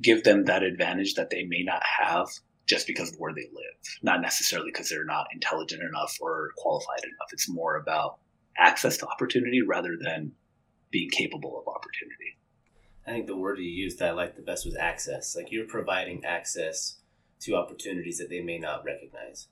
give 0.00 0.24
them 0.24 0.44
that 0.46 0.62
advantage 0.62 1.14
that 1.14 1.30
they 1.30 1.44
may 1.44 1.62
not 1.62 1.82
have 2.00 2.28
just 2.66 2.86
because 2.86 3.12
of 3.12 3.16
where 3.18 3.32
they 3.32 3.48
live, 3.52 3.98
not 4.02 4.20
necessarily 4.20 4.70
because 4.72 4.88
they're 4.88 5.04
not 5.04 5.26
intelligent 5.32 5.82
enough 5.82 6.16
or 6.20 6.50
qualified 6.56 7.04
enough. 7.04 7.28
It's 7.32 7.48
more 7.48 7.76
about 7.76 8.18
access 8.58 8.96
to 8.98 9.06
opportunity 9.06 9.60
rather 9.62 9.96
than 10.00 10.32
being 10.94 11.10
capable 11.10 11.58
of 11.58 11.66
opportunity. 11.66 12.38
I 13.04 13.10
think 13.10 13.26
the 13.26 13.36
word 13.36 13.58
you 13.58 13.64
used 13.64 13.98
that 13.98 14.10
I 14.10 14.12
liked 14.12 14.36
the 14.36 14.42
best 14.42 14.64
was 14.64 14.76
access. 14.76 15.34
Like 15.34 15.50
you're 15.50 15.66
providing 15.66 16.24
access 16.24 16.98
to 17.40 17.56
opportunities 17.56 18.18
that 18.18 18.30
they 18.30 18.40
may 18.40 18.58
not 18.58 18.84
recognize, 18.84 19.48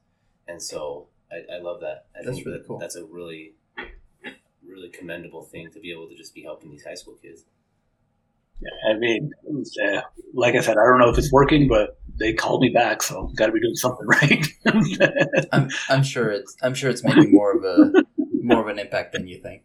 and 0.46 0.62
so 0.62 1.08
I, 1.32 1.56
I 1.56 1.58
love 1.58 1.80
that. 1.80 2.06
I 2.14 2.22
That's 2.24 2.36
think 2.36 2.46
really 2.46 2.58
that 2.58 2.68
cool. 2.68 2.78
That's 2.78 2.94
a 2.94 3.04
really, 3.04 3.54
really 4.64 4.88
commendable 4.90 5.42
thing 5.42 5.68
to 5.72 5.80
be 5.80 5.90
able 5.90 6.08
to 6.08 6.16
just 6.16 6.32
be 6.32 6.42
helping 6.42 6.70
these 6.70 6.84
high 6.84 6.94
school 6.94 7.18
kids. 7.20 7.44
Yeah, 8.60 8.92
I 8.92 8.96
mean, 8.96 9.32
uh, 9.84 10.02
like 10.34 10.54
I 10.54 10.60
said, 10.60 10.78
I 10.78 10.84
don't 10.84 11.00
know 11.00 11.08
if 11.08 11.18
it's 11.18 11.32
working, 11.32 11.66
but 11.66 11.98
they 12.20 12.34
called 12.34 12.60
me 12.60 12.68
back, 12.68 13.02
so 13.02 13.32
got 13.34 13.46
to 13.46 13.52
be 13.52 13.60
doing 13.60 13.74
something 13.74 14.06
right. 14.22 14.46
I'm 15.52 15.68
I'm 15.88 16.04
sure 16.04 16.30
it's 16.30 16.56
I'm 16.62 16.74
sure 16.74 16.88
it's 16.88 17.02
making 17.02 17.32
more 17.32 17.56
of 17.56 17.64
a 17.64 18.04
more 18.44 18.60
of 18.60 18.68
an 18.68 18.78
impact 18.78 19.12
than 19.12 19.26
you 19.26 19.42
think. 19.42 19.64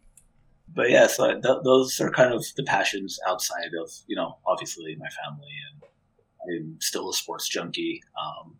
But 0.78 0.92
yeah, 0.92 1.08
so 1.08 1.32
th- 1.32 1.64
those 1.64 2.00
are 2.00 2.12
kind 2.12 2.32
of 2.32 2.46
the 2.56 2.64
passions 2.64 3.20
outside 3.28 3.72
of 3.82 3.92
you 4.06 4.16
know, 4.16 4.38
obviously 4.46 4.96
my 4.96 5.10
family, 5.10 5.52
and 5.72 6.64
I'm 6.64 6.78
still 6.80 7.10
a 7.10 7.14
sports 7.14 7.50
junkie. 7.50 8.04
Um, 8.16 8.58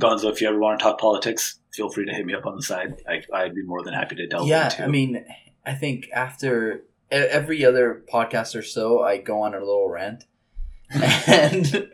Gonzo, 0.00 0.32
if 0.32 0.40
you 0.40 0.48
ever 0.48 0.58
want 0.58 0.80
to 0.80 0.82
talk 0.82 0.98
politics, 0.98 1.60
feel 1.74 1.90
free 1.90 2.06
to 2.06 2.14
hit 2.14 2.24
me 2.24 2.32
up 2.32 2.46
on 2.46 2.56
the 2.56 2.62
side. 2.62 3.02
I, 3.06 3.22
I'd 3.34 3.54
be 3.54 3.62
more 3.62 3.82
than 3.82 3.92
happy 3.92 4.16
to 4.16 4.26
delve 4.26 4.48
yeah, 4.48 4.64
into. 4.64 4.84
I 4.84 4.86
mean, 4.86 5.24
I 5.66 5.74
think 5.74 6.08
after 6.14 6.84
every 7.10 7.62
other 7.62 8.02
podcast 8.10 8.56
or 8.56 8.62
so, 8.62 9.02
I 9.02 9.18
go 9.18 9.42
on 9.42 9.54
a 9.54 9.58
little 9.58 9.90
rant, 9.90 10.24
and 10.90 11.90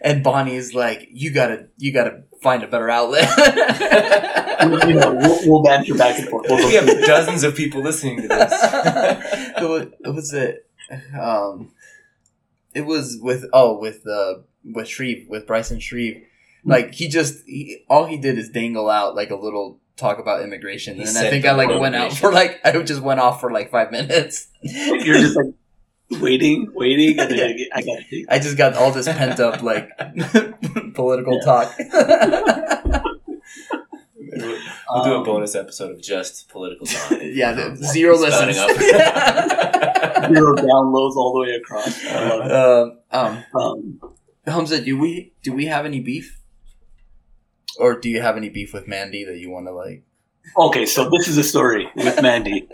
and 0.00 0.24
Bonnie's 0.24 0.74
like, 0.74 1.08
"You 1.12 1.30
gotta, 1.30 1.68
you 1.76 1.92
gotta 1.92 2.22
find 2.42 2.62
a 2.62 2.66
better 2.66 2.88
outlet." 2.88 3.28
you 4.88 4.94
know, 4.94 5.14
we'll, 5.14 5.38
we'll 5.44 5.62
banter 5.62 5.94
back 5.94 6.18
and 6.18 6.28
forth. 6.28 6.46
We'll 6.48 6.66
we 6.66 6.74
have 6.74 6.84
through 6.84 7.02
dozens 7.02 7.44
of 7.44 7.54
people 7.54 7.82
listening 7.82 8.22
to 8.22 8.28
this. 8.28 8.52
it 8.52 9.68
was, 9.68 9.86
it 10.00 10.14
was 10.14 10.32
it 10.32 10.66
um 11.18 11.72
it 12.74 12.82
was 12.82 13.18
with 13.20 13.44
oh 13.52 13.78
with 13.78 14.06
uh 14.06 14.34
with 14.64 14.88
Shreve 14.88 15.26
with 15.28 15.46
Bryson 15.46 15.80
Shreve 15.80 16.24
like 16.64 16.94
he 16.94 17.08
just 17.08 17.44
he, 17.46 17.84
all 17.88 18.06
he 18.06 18.16
did 18.16 18.38
is 18.38 18.50
dangle 18.50 18.90
out 18.90 19.14
like 19.14 19.30
a 19.30 19.36
little 19.36 19.78
talk 19.96 20.18
about 20.18 20.42
immigration 20.42 20.96
He 20.96 21.02
and 21.02 21.16
I 21.16 21.30
think 21.30 21.44
I 21.44 21.52
like 21.52 21.68
went 21.80 21.94
out 21.94 22.12
for 22.12 22.32
like 22.32 22.60
I 22.64 22.82
just 22.82 23.02
went 23.02 23.20
off 23.20 23.40
for 23.40 23.50
like 23.50 23.70
five 23.70 23.90
minutes 23.90 24.48
You're 24.62 25.18
just 25.18 25.36
like 25.36 25.54
waiting, 26.20 26.68
waiting, 26.74 27.18
and 27.20 27.30
then 27.30 27.38
Yeah. 27.38 27.44
I 27.46 27.52
get- 27.52 27.68
I 27.74 27.80
got 27.82 28.08
to. 28.08 28.26
I 28.30 28.38
just 28.38 28.56
got 28.56 28.74
all 28.74 28.90
this 28.90 29.06
pent 29.06 29.38
up 29.40 29.62
like 29.62 29.90
political 30.94 31.40
talk 31.40 31.72
We'll 34.92 35.04
do 35.04 35.12
a 35.14 35.18
Um, 35.18 35.24
bonus 35.24 35.54
episode 35.54 35.92
of 35.92 36.02
just 36.02 36.48
political 36.48 36.86
talk. 36.86 37.12
yeah 37.22 37.52
the, 37.52 37.76
zero 37.76 38.16
Spouting 38.16 38.48
listens 38.56 38.92
up. 38.92 40.30
Zero 40.32 40.54
downloads 40.56 41.16
all 41.16 41.32
the 41.34 41.40
way 41.40 41.54
across. 41.56 42.04
I 42.06 42.28
love 42.28 42.46
it. 42.46 42.52
um, 42.52 42.98
um 43.10 43.44
Um, 43.60 44.00
Hamza, 44.46 44.80
do 44.82 44.98
we 44.98 45.32
do 45.42 45.52
we 45.52 45.66
have 45.66 45.84
any 45.86 46.00
beef, 46.00 46.40
or 47.78 47.98
do 47.98 48.08
you 48.08 48.20
have 48.20 48.36
any 48.36 48.48
beef 48.48 48.72
with 48.72 48.86
Mandy 48.88 49.24
that 49.24 49.38
you 49.38 49.50
want 49.50 49.66
to 49.66 49.72
like? 49.72 50.02
okay, 50.56 50.86
so 50.86 51.08
this 51.10 51.28
is 51.28 51.36
a 51.38 51.44
story 51.44 51.88
with 51.96 52.20
Mandy. 52.22 52.68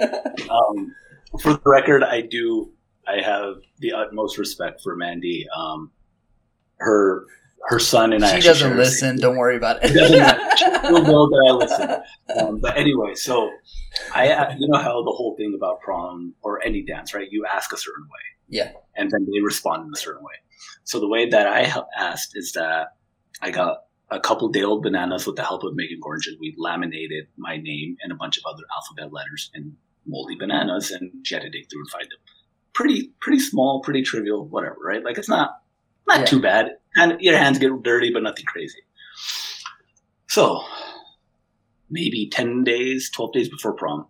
Um, 0.51 0.95
for 1.43 1.55
the 1.55 1.61
record, 1.64 2.03
I 2.03 2.20
do. 2.22 2.70
I 3.07 3.20
have 3.22 3.54
the 3.78 3.92
utmost 3.92 4.38
respect 4.38 4.80
for 4.82 4.96
Mandy. 4.96 5.46
Um, 5.57 5.90
her 6.78 7.24
her 7.68 7.78
son 7.78 8.12
and 8.12 8.24
I. 8.24 8.38
she 8.38 8.46
doesn't 8.46 8.76
listen. 8.76 9.18
Don't 9.18 9.36
worry 9.36 9.57
about 9.57 9.78
it. 9.82 9.88
She'll 9.88 11.02
know 11.02 11.26
that 11.28 11.46
I 11.48 11.52
listen. 11.52 12.02
Um, 12.38 12.61
but 12.61 12.76
anyway, 12.76 13.14
so 13.14 13.50
I, 14.14 14.54
you 14.59 14.68
know 14.68 14.78
how 14.78 15.02
the 15.02 15.11
whole 15.11 15.34
thing 15.36 15.54
about 15.57 15.80
prom 15.80 16.34
or 16.42 16.62
any 16.64 16.82
dance, 16.82 17.12
right? 17.14 17.26
You 17.30 17.44
ask 17.46 17.72
a 17.72 17.76
certain 17.76 18.04
way, 18.04 18.57
Yeah. 18.59 18.72
and 18.94 19.11
then 19.11 19.26
they 19.32 19.40
respond 19.40 19.86
in 19.86 19.92
a 19.92 19.96
certain 19.96 20.22
way. 20.22 20.34
So 20.84 21.00
the 21.00 21.09
way 21.09 21.28
that 21.28 21.46
I 21.48 21.72
asked 21.98 22.32
is 22.36 22.52
that 22.52 22.88
I 23.42 23.50
got 23.50 23.78
a 24.11 24.20
couple 24.20 24.48
day 24.48 24.62
old 24.62 24.84
bananas 24.84 25.26
with 25.26 25.34
the 25.34 25.42
help 25.42 25.64
of 25.64 25.74
Megan 25.74 25.98
Gorge, 26.00 26.28
and 26.28 26.36
we 26.40 26.54
laminated 26.57 27.26
my 27.36 27.57
name 27.57 27.96
and 28.02 28.12
a 28.12 28.14
bunch 28.14 28.38
of 28.38 28.44
other 28.46 28.62
alphabet 28.76 29.12
letters 29.12 29.50
in 29.54 29.76
moldy 30.07 30.36
bananas, 30.36 30.92
and 30.92 31.11
she 31.24 31.34
had 31.34 31.42
to 31.42 31.50
dig 31.50 31.68
through 31.68 31.80
and 31.80 31.90
find 31.90 32.04
them. 32.04 32.18
Pretty, 32.77 33.11
pretty 33.20 33.41
small, 33.41 33.81
pretty 33.81 34.03
trivial, 34.03 34.47
whatever, 34.47 34.77
right? 34.85 35.03
Like 35.03 35.16
it's 35.16 35.31
not, 35.31 35.62
not 36.07 36.20
Yeah. 36.20 36.24
too 36.27 36.41
bad. 36.43 36.72
And 36.95 37.18
your 37.22 37.37
hands 37.39 37.59
get 37.59 37.70
dirty, 37.83 38.12
but 38.12 38.22
nothing 38.22 38.45
crazy. 38.45 38.81
So, 40.29 40.62
maybe 41.89 42.29
10 42.31 42.64
days, 42.64 43.11
12 43.11 43.33
days 43.33 43.49
before 43.49 43.72
prom, 43.72 44.07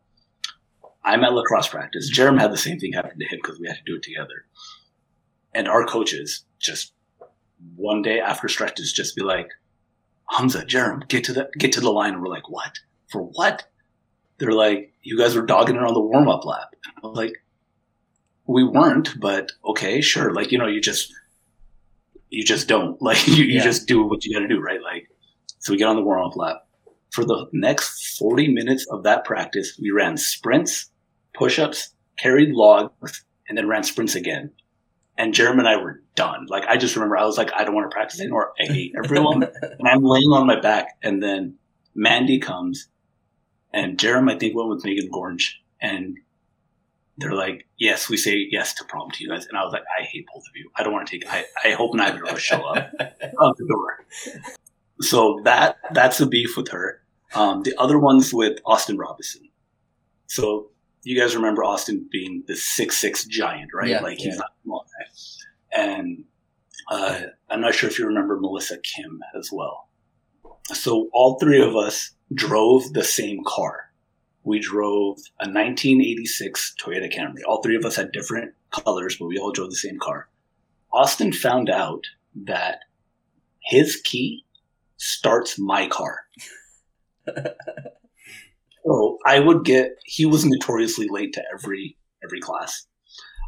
I'm 1.04 1.22
at 1.22 1.32
lacrosse 1.32 1.68
practice. 1.68 2.10
Jerem 2.12 2.40
had 2.40 2.52
the 2.52 2.56
same 2.58 2.80
thing 2.80 2.92
happen 2.92 3.18
to 3.20 3.24
him 3.24 3.38
because 3.40 3.60
we 3.60 3.68
had 3.68 3.76
to 3.76 3.82
do 3.86 3.94
it 3.96 4.02
together. 4.02 4.46
And 5.54 5.68
our 5.68 5.86
coaches 5.86 6.44
just 6.58 6.92
one 7.76 8.02
day 8.02 8.18
after 8.18 8.48
stretches 8.48 8.92
just 8.92 9.14
be 9.14 9.22
like, 9.22 9.48
Hamza, 10.30 10.64
Jerem, 10.66 11.06
get 11.08 11.22
to 11.24 11.32
the 11.32 11.48
get 11.56 11.70
to 11.72 11.80
the 11.80 11.92
line. 11.92 12.14
And 12.14 12.20
we're 12.22 12.28
like, 12.28 12.50
what? 12.50 12.72
For 13.12 13.22
what? 13.22 13.64
They're 14.38 14.50
like, 14.50 14.92
you 15.02 15.16
guys 15.16 15.36
were 15.36 15.46
dogging 15.46 15.76
it 15.76 15.82
on 15.84 15.94
the 15.94 16.00
warm 16.00 16.28
up 16.28 16.44
lap. 16.44 16.74
And 16.84 16.92
I 17.02 17.06
was 17.06 17.16
like, 17.16 17.32
we 18.46 18.64
weren't, 18.64 19.18
but 19.20 19.52
okay, 19.64 20.00
sure. 20.00 20.32
Like, 20.32 20.52
you 20.52 20.58
know, 20.58 20.66
you 20.66 20.80
just 20.80 21.12
you 22.30 22.44
just 22.44 22.68
don't. 22.68 23.00
Like 23.02 23.26
you, 23.26 23.44
you 23.44 23.56
Yeah. 23.56 23.62
just 23.64 23.86
do 23.86 24.02
what 24.04 24.24
you 24.24 24.34
gotta 24.34 24.48
do, 24.48 24.60
right? 24.60 24.82
Like 24.82 25.08
so 25.58 25.72
we 25.72 25.78
get 25.78 25.88
on 25.88 25.96
the 25.96 26.02
warm 26.02 26.26
up 26.26 26.36
lap. 26.36 26.66
For 27.12 27.24
the 27.24 27.46
next 27.52 28.18
40 28.18 28.48
minutes 28.52 28.86
of 28.90 29.02
that 29.04 29.24
practice, 29.24 29.78
we 29.80 29.90
ran 29.90 30.16
sprints, 30.16 30.90
push 31.34 31.58
ups, 31.58 31.94
carried 32.18 32.50
logs, 32.50 33.24
and 33.48 33.56
then 33.56 33.68
ran 33.68 33.82
sprints 33.84 34.14
again. 34.14 34.50
And 35.16 35.32
Jeremy 35.32 35.60
and 35.60 35.68
I 35.68 35.76
were 35.76 36.02
done. 36.14 36.46
Like, 36.48 36.66
I 36.66 36.76
just 36.76 36.94
remember 36.94 37.16
I 37.16 37.24
was 37.24 37.38
like, 37.38 37.50
I 37.54 37.64
don't 37.64 37.74
want 37.74 37.90
to 37.90 37.94
practice 37.94 38.20
anymore. 38.20 38.52
I 38.60 38.64
hate 38.64 38.92
everyone. 39.02 39.44
and 39.62 39.88
I'm 39.88 40.02
laying 40.02 40.30
on 40.30 40.46
my 40.46 40.60
back. 40.60 40.98
And 41.02 41.22
then 41.22 41.54
Mandy 41.94 42.38
comes, 42.38 42.88
and 43.72 43.98
Jeremy, 43.98 44.34
I 44.34 44.38
think, 44.38 44.54
went 44.54 44.68
with 44.68 44.84
Megan 44.84 45.08
Gorge. 45.10 45.58
And 45.80 46.18
they're 47.18 47.34
like, 47.34 47.66
Yes, 47.78 48.08
we 48.08 48.16
say 48.16 48.46
yes 48.50 48.74
to 48.74 48.84
prom 48.84 49.10
to 49.10 49.24
you 49.24 49.30
guys. 49.30 49.46
And 49.46 49.56
I 49.56 49.64
was 49.64 49.72
like, 49.72 49.84
I 49.98 50.02
hate 50.04 50.26
both 50.32 50.44
of 50.48 50.56
you. 50.56 50.70
I 50.76 50.82
don't 50.82 50.92
want 50.92 51.06
to 51.08 51.18
take, 51.18 51.28
I, 51.30 51.44
I 51.64 51.70
hope 51.72 51.94
neither 51.94 52.24
of 52.24 52.30
us 52.30 52.40
show 52.40 52.62
up 52.62 52.90
out 53.00 53.56
the 53.56 53.66
door. 53.68 54.06
So 55.00 55.40
that 55.44 55.76
that's 55.92 56.18
the 56.18 56.26
beef 56.26 56.56
with 56.56 56.68
her. 56.68 57.02
Um, 57.34 57.62
the 57.62 57.74
other 57.78 57.98
one's 57.98 58.32
with 58.32 58.58
Austin 58.64 58.96
Robinson. 58.96 59.48
So 60.26 60.70
you 61.02 61.18
guys 61.18 61.36
remember 61.36 61.64
Austin 61.64 62.08
being 62.10 62.44
the 62.46 62.56
six 62.56 62.96
six 62.98 63.24
giant, 63.24 63.70
right? 63.74 63.88
Yeah, 63.88 64.00
like 64.00 64.18
he's 64.18 64.34
yeah. 64.34 64.36
not 64.36 64.52
small 64.64 64.86
guy. 64.98 65.82
And 65.82 66.24
uh, 66.90 67.20
I'm 67.50 67.60
not 67.60 67.74
sure 67.74 67.90
if 67.90 67.98
you 67.98 68.06
remember 68.06 68.38
Melissa 68.40 68.78
Kim 68.78 69.20
as 69.38 69.50
well. 69.52 69.88
So 70.72 71.08
all 71.12 71.38
three 71.38 71.62
of 71.62 71.76
us 71.76 72.12
drove 72.34 72.92
the 72.92 73.04
same 73.04 73.42
car. 73.46 73.85
We 74.46 74.60
drove 74.60 75.18
a 75.40 75.50
1986 75.50 76.76
Toyota 76.80 77.12
Camry. 77.12 77.40
All 77.44 77.60
three 77.60 77.74
of 77.74 77.84
us 77.84 77.96
had 77.96 78.12
different 78.12 78.54
colors, 78.70 79.16
but 79.18 79.26
we 79.26 79.38
all 79.38 79.50
drove 79.50 79.70
the 79.70 79.76
same 79.76 79.98
car. 79.98 80.28
Austin 80.92 81.32
found 81.32 81.68
out 81.68 82.04
that 82.44 82.78
his 83.64 84.00
key 84.04 84.44
starts 84.98 85.58
my 85.58 85.88
car. 85.88 86.20
so 88.86 89.18
I 89.26 89.40
would 89.40 89.64
get. 89.64 89.96
He 90.04 90.24
was 90.24 90.46
notoriously 90.46 91.08
late 91.10 91.32
to 91.32 91.42
every 91.52 91.96
every 92.22 92.38
class. 92.38 92.86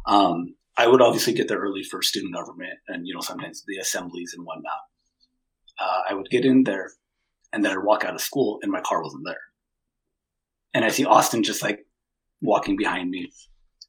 Um, 0.05 0.53
I 0.77 0.87
would 0.87 1.01
obviously 1.01 1.31
get 1.31 1.47
there 1.47 1.59
early 1.59 1.83
for 1.83 2.01
student 2.01 2.33
government 2.33 2.77
and 2.89 3.07
you 3.07 3.13
know 3.13 3.21
sometimes 3.21 3.63
the 3.65 3.77
assemblies 3.77 4.33
and 4.35 4.45
whatnot. 4.45 4.81
Uh, 5.79 6.01
I 6.09 6.13
would 6.13 6.29
get 6.29 6.43
in 6.43 6.65
there, 6.65 6.91
and 7.53 7.63
then 7.63 7.71
I'd 7.71 7.85
walk 7.85 8.03
out 8.03 8.15
of 8.15 8.21
school, 8.21 8.59
and 8.61 8.69
my 8.69 8.81
car 8.81 9.01
wasn't 9.01 9.23
there. 9.25 9.48
And 10.73 10.85
I 10.85 10.89
see 10.89 11.05
Austin 11.05 11.43
just 11.43 11.61
like 11.61 11.79
walking 12.41 12.77
behind 12.77 13.09
me 13.09 13.31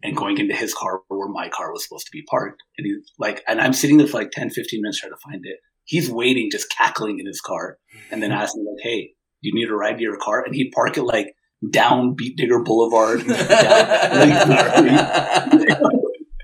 and 0.03 0.17
going 0.17 0.39
into 0.39 0.55
his 0.55 0.75
car 0.75 1.01
where 1.09 1.29
my 1.29 1.49
car 1.49 1.73
was 1.73 1.85
supposed 1.85 2.07
to 2.07 2.13
be 2.13 2.23
parked. 2.23 2.63
And 2.79 2.87
he's 2.87 3.13
like, 3.19 3.43
and 3.47 3.61
I'm 3.61 3.73
sitting 3.73 3.99
there 3.99 4.07
for 4.07 4.19
like 4.19 4.31
10, 4.31 4.51
15 4.51 4.81
minutes 4.81 5.01
trying 5.01 5.13
to 5.13 5.19
find 5.23 5.43
it. 5.45 5.59
He's 5.85 6.11
waiting, 6.11 6.51
just 6.51 6.71
cackling 6.71 7.19
in 7.19 7.27
his 7.27 7.41
car, 7.41 7.79
and 8.11 8.23
then 8.23 8.31
asking 8.43 8.65
like, 8.65 8.83
"Hey, 8.83 9.15
do 9.43 9.49
you 9.49 9.55
need 9.55 9.69
a 9.69 9.75
ride 9.75 9.97
to 9.97 10.03
your 10.03 10.19
car?" 10.19 10.45
And 10.45 10.55
he'd 10.55 10.71
park 10.71 10.97
it 10.97 11.03
like 11.03 11.35
down 11.69 12.15
Beat 12.15 12.37
Digger 12.37 12.63
Boulevard. 12.63 13.27
down, 13.27 13.39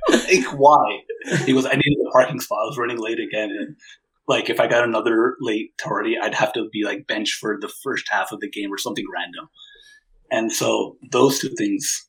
like, 0.09 0.59
why? 0.59 1.01
He 1.45 1.53
goes, 1.53 1.66
I 1.66 1.74
needed 1.74 1.99
a 2.07 2.11
parking 2.11 2.41
spot. 2.41 2.59
I 2.62 2.66
was 2.66 2.78
running 2.78 2.99
late 2.99 3.18
again. 3.18 3.51
And 3.51 3.76
like, 4.28 4.51
if 4.51 4.61
I 4.61 4.66
got 4.66 4.84
another 4.84 5.37
late 5.41 5.72
tardy, 5.82 6.16
I'd 6.20 6.34
have 6.34 6.53
to 6.55 6.68
be 6.72 6.84
like 6.84 7.07
bench 7.07 7.37
for 7.41 7.57
the 7.61 7.72
first 7.82 8.07
half 8.11 8.32
of 8.32 8.41
the 8.41 8.51
game 8.51 8.72
or 8.72 8.78
something 8.78 9.05
random. 9.12 9.49
And 10.31 10.53
so 10.53 10.97
those 11.11 11.39
two 11.39 11.51
things, 11.57 12.09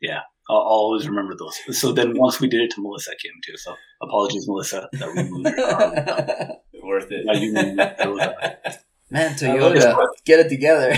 yeah, 0.00 0.20
I'll, 0.48 0.56
I'll 0.56 0.62
always 0.62 1.08
remember 1.08 1.34
those. 1.38 1.78
So 1.78 1.92
then 1.92 2.18
once 2.18 2.40
we 2.40 2.48
did 2.48 2.60
it 2.62 2.70
to 2.72 2.82
Melissa, 2.82 3.12
came 3.22 3.32
too. 3.44 3.56
So 3.56 3.74
apologies, 4.02 4.46
Melissa, 4.48 4.88
that 4.92 5.08
we 5.14 5.22
moved 5.24 5.56
your 5.56 5.68
car. 5.68 6.56
Worth 6.82 7.10
it. 7.12 7.24
Yeah, 7.26 7.32
you 7.34 7.52
knew 7.52 7.76
that. 7.76 8.00
It 8.00 8.08
was, 8.08 8.20
uh, 8.20 8.72
Man, 9.10 9.36
I 9.42 9.54
love 9.56 9.72
Toyota, 9.72 10.06
get 10.26 10.40
it 10.40 10.48
together. 10.50 10.92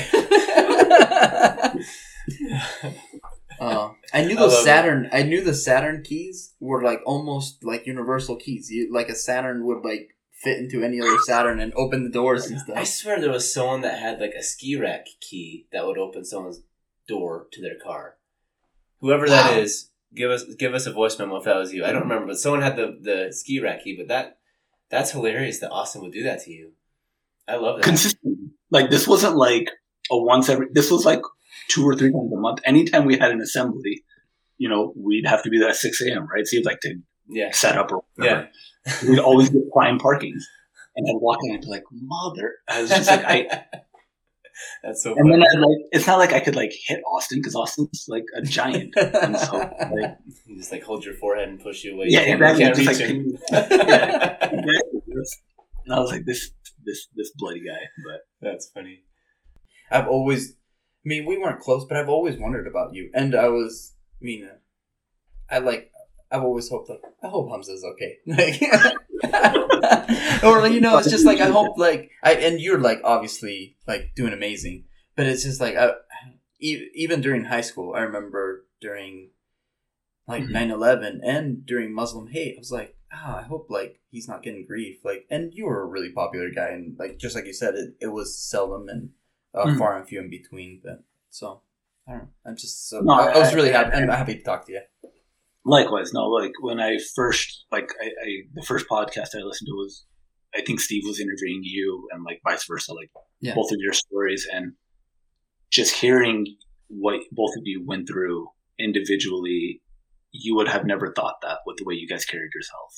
Uh, 3.61 3.91
I 4.13 4.25
knew 4.25 4.37
I 4.37 4.41
those 4.41 4.53
it. 4.55 4.65
Saturn. 4.65 5.09
I 5.13 5.23
knew 5.23 5.43
the 5.43 5.55
Saturn 5.55 6.03
keys 6.03 6.55
were 6.59 6.83
like 6.83 7.01
almost 7.07 7.65
like 7.65 7.87
universal 7.87 8.37
keys. 8.37 8.69
You, 8.71 8.93
like 8.93 9.09
a 9.09 9.15
Saturn 9.15 9.65
would 9.67 9.85
like 9.85 10.11
fit 10.43 10.59
into 10.59 10.83
any 10.83 11.01
other 11.01 11.19
Saturn 11.27 11.61
and 11.61 11.73
open 11.75 12.05
the 12.05 12.11
doors 12.11 12.47
and 12.47 12.61
stuff. 12.61 12.77
I 12.77 12.85
swear 12.85 13.21
there 13.21 13.31
was 13.31 13.53
someone 13.53 13.83
that 13.83 13.99
had 13.99 14.21
like 14.21 14.33
a 14.39 14.43
ski 14.43 14.77
rack 14.77 15.07
key 15.21 15.67
that 15.73 15.87
would 15.87 15.99
open 15.99 16.25
someone's 16.25 16.63
door 17.09 17.47
to 17.53 17.61
their 17.63 17.77
car. 17.83 18.17
Whoever 19.01 19.29
that 19.29 19.53
Wow. 19.53 19.59
is, 19.59 19.91
give 20.15 20.31
us 20.31 20.45
give 20.59 20.75
us 20.75 20.87
a 20.87 20.93
voice 20.93 21.19
memo 21.19 21.37
if 21.37 21.45
that 21.45 21.57
was 21.57 21.73
you. 21.73 21.85
I 21.85 21.93
don't 21.93 22.03
remember, 22.03 22.27
but 22.27 22.39
someone 22.39 22.63
had 22.63 22.77
the 22.77 22.99
the 23.01 23.33
ski 23.33 23.61
rack 23.61 23.85
key. 23.85 23.97
But 23.97 24.09
that 24.09 24.39
that's 24.91 25.11
hilarious 25.13 25.59
that 25.61 25.71
Austin 25.71 26.03
would 26.03 26.13
do 26.13 26.23
that 26.25 26.43
to 26.45 26.51
you. 26.51 26.73
I 27.49 27.57
love 27.57 27.77
that. 27.77 27.85
consistent. 27.85 28.39
Like 28.71 28.91
this 28.91 29.09
wasn't 29.09 29.37
like 29.37 29.69
a 30.11 30.17
once 30.17 30.49
every. 30.49 30.67
This 30.73 30.91
was 30.91 31.05
like 31.05 31.21
two 31.69 31.85
or 31.85 31.95
three 31.97 32.13
times 32.13 32.33
a 32.33 32.41
month. 32.41 32.61
Anytime 32.65 33.05
we 33.07 33.19
had 33.19 33.31
an 33.31 33.41
assembly, 33.41 34.05
you 34.59 34.69
know, 34.69 34.93
we'd 34.97 35.27
have 35.27 35.43
to 35.43 35.51
be 35.51 35.59
there 35.59 35.71
at 35.71 35.77
six 35.77 36.01
a.m. 36.03 36.27
Right? 36.33 36.47
So 36.47 36.57
you'd 36.57 36.67
like 36.67 36.81
to 36.81 36.95
yeah, 37.31 37.51
set 37.53 37.77
up 37.79 37.91
or 37.93 38.03
whatever. 38.17 38.49
yeah. 38.87 39.09
We'd 39.09 39.19
always 39.19 39.51
get 39.51 39.63
prime 39.73 39.99
parkings, 39.99 40.43
and 40.97 41.07
I'd 41.09 41.21
walk 41.21 41.39
in 41.45 41.53
and 41.55 41.61
be 41.63 41.69
like, 41.69 41.85
"Mother!" 41.93 42.55
I 42.69 42.81
was 42.83 42.91
just 42.91 43.09
like, 43.11 43.25
I. 43.25 43.65
that's 44.83 45.03
so 45.03 45.15
And 45.17 45.29
funny. 45.29 45.33
then 45.33 45.43
I'd 45.43 45.61
like, 45.61 45.79
it's 45.93 46.07
not 46.07 46.19
like 46.19 46.33
I 46.33 46.41
could 46.41 46.57
like 46.57 46.73
hit 46.87 47.01
Austin 47.11 47.39
because 47.39 47.55
Austin's 47.55 48.05
like 48.09 48.25
a 48.37 48.43
giant. 48.43 48.95
And 48.97 49.37
so, 49.39 49.57
like, 49.57 50.17
You 50.47 50.57
just 50.59 50.73
like 50.73 50.83
hold 50.83 51.05
your 51.05 51.15
forehead 51.15 51.49
and 51.49 51.61
push 51.61 51.85
you 51.85 51.95
away. 51.95 52.07
yeah, 52.09 52.21
exactly. 52.21 52.85
Just 52.85 53.01
like, 53.01 53.09
can 53.09 53.39
yeah. 53.89 54.37
And 55.85 55.95
I 55.95 55.99
was 56.01 56.11
like, 56.11 56.25
this, 56.27 56.51
this, 56.85 57.09
this 57.17 57.33
bloody 57.37 57.61
guy. 57.61 57.81
But 58.05 58.21
That's 58.41 58.71
funny. 58.71 59.01
I've 59.91 60.09
always, 60.09 60.53
I 60.53 61.09
mean, 61.09 61.27
we 61.27 61.39
weren't 61.39 61.61
close, 61.61 61.85
but 61.89 61.97
I've 61.97 62.09
always 62.09 62.37
wondered 62.39 62.67
about 62.67 62.95
you. 62.95 63.11
And 63.15 63.35
I 63.35 63.49
was, 63.49 63.95
I 64.21 64.25
mean, 64.25 64.49
I 65.51 65.59
like, 65.59 65.90
I've 66.31 66.43
always 66.43 66.69
hoped 66.69 66.89
like, 66.91 67.03
I 67.23 67.29
hope 67.29 67.49
Hamza's 67.51 67.85
okay. 67.85 68.19
Like, 68.27 68.63
or 70.45 70.67
you 70.69 70.81
know, 70.81 70.99
it's 70.99 71.11
just 71.11 71.27
like 71.27 71.41
I 71.41 71.49
hope 71.51 71.77
like 71.79 72.11
I 72.23 72.35
and 72.35 72.61
you're 72.61 72.79
like 72.79 73.01
obviously 73.05 73.77
like 73.87 74.13
doing 74.17 74.33
amazing, 74.33 74.85
but 75.17 75.27
it's 75.27 75.43
just 75.43 75.61
like 75.61 75.77
I, 75.77 75.93
even 76.61 77.21
during 77.21 77.45
high 77.45 77.61
school, 77.63 77.95
I 77.95 78.01
remember 78.01 78.67
during 78.81 79.31
like 80.27 80.45
Mhm. 80.45 80.53
9-11 80.53 81.21
and 81.25 81.67
during 81.67 81.93
Muslim 81.93 82.29
hate, 82.29 82.57
I 82.57 82.61
was 82.61 82.71
like, 82.73 82.97
ah, 83.13 83.39
I 83.41 83.43
hope 83.43 83.67
like 83.69 84.01
he's 84.11 84.29
not 84.29 84.43
getting 84.43 84.65
grief. 84.67 85.05
Like, 85.05 85.27
and 85.31 85.53
you 85.55 85.67
were 85.67 85.83
a 85.83 85.87
really 85.87 86.13
popular 86.13 86.51
guy, 86.51 86.69
and 86.69 86.97
like 86.99 87.19
just 87.19 87.35
like 87.35 87.47
you 87.47 87.53
said, 87.53 87.75
it, 87.75 87.95
it 88.01 88.09
was 88.09 88.39
seldom 88.39 88.89
and 88.89 89.11
uh, 89.55 89.67
Mhm. 89.67 89.79
far 89.79 89.97
and 89.99 90.07
few 90.09 90.21
in 90.21 90.31
between. 90.31 90.81
But 90.85 91.03
so 91.31 91.63
I 92.07 92.13
don't 92.13 92.21
know. 92.23 92.29
I'm 92.47 92.57
just 92.57 92.89
so 92.89 93.01
No, 93.01 93.15
I, 93.15 93.33
I 93.33 93.39
was 93.39 93.55
really 93.55 93.73
happy. 93.73 93.97
I'm 93.97 94.09
happy 94.09 94.37
to 94.37 94.43
talk 94.43 94.67
to 94.67 94.73
you. 94.73 94.83
Likewise, 95.65 96.13
no, 96.13 96.29
like 96.29 96.53
when 96.61 96.81
I 96.81 96.99
first, 97.15 97.65
like 97.71 97.91
I, 98.01 98.07
I, 98.07 98.29
the 98.55 98.63
first 98.63 98.87
podcast 98.89 99.35
I 99.35 99.43
listened 99.43 99.69
to 99.69 99.75
was, 99.75 100.05
I 100.55 100.63
think 100.63 100.81
Steve 100.81 101.03
was 101.07 101.21
interviewing 101.21 101.61
you 101.63 102.09
and 102.13 102.25
like 102.25 102.41
vice 102.45 102.65
versa, 102.67 102.93
like 102.93 103.11
Yeah. 103.41 103.55
both 103.55 103.71
of 103.71 103.79
your 103.81 103.93
stories 103.93 104.47
and 104.53 104.73
just 105.71 105.95
hearing 105.95 106.47
what 106.89 107.21
both 107.31 107.57
of 107.57 107.63
you 107.65 107.85
went 107.87 108.09
through 108.09 108.49
individually, 108.79 109.81
you 110.33 110.57
would 110.57 110.69
have 110.69 110.85
never 110.85 111.13
thought 111.13 111.37
that 111.43 111.59
with 111.67 111.77
the 111.77 111.85
way 111.85 111.95
you 111.95 112.09
guys 112.09 112.25
carried 112.25 112.51
yourself. 112.55 112.93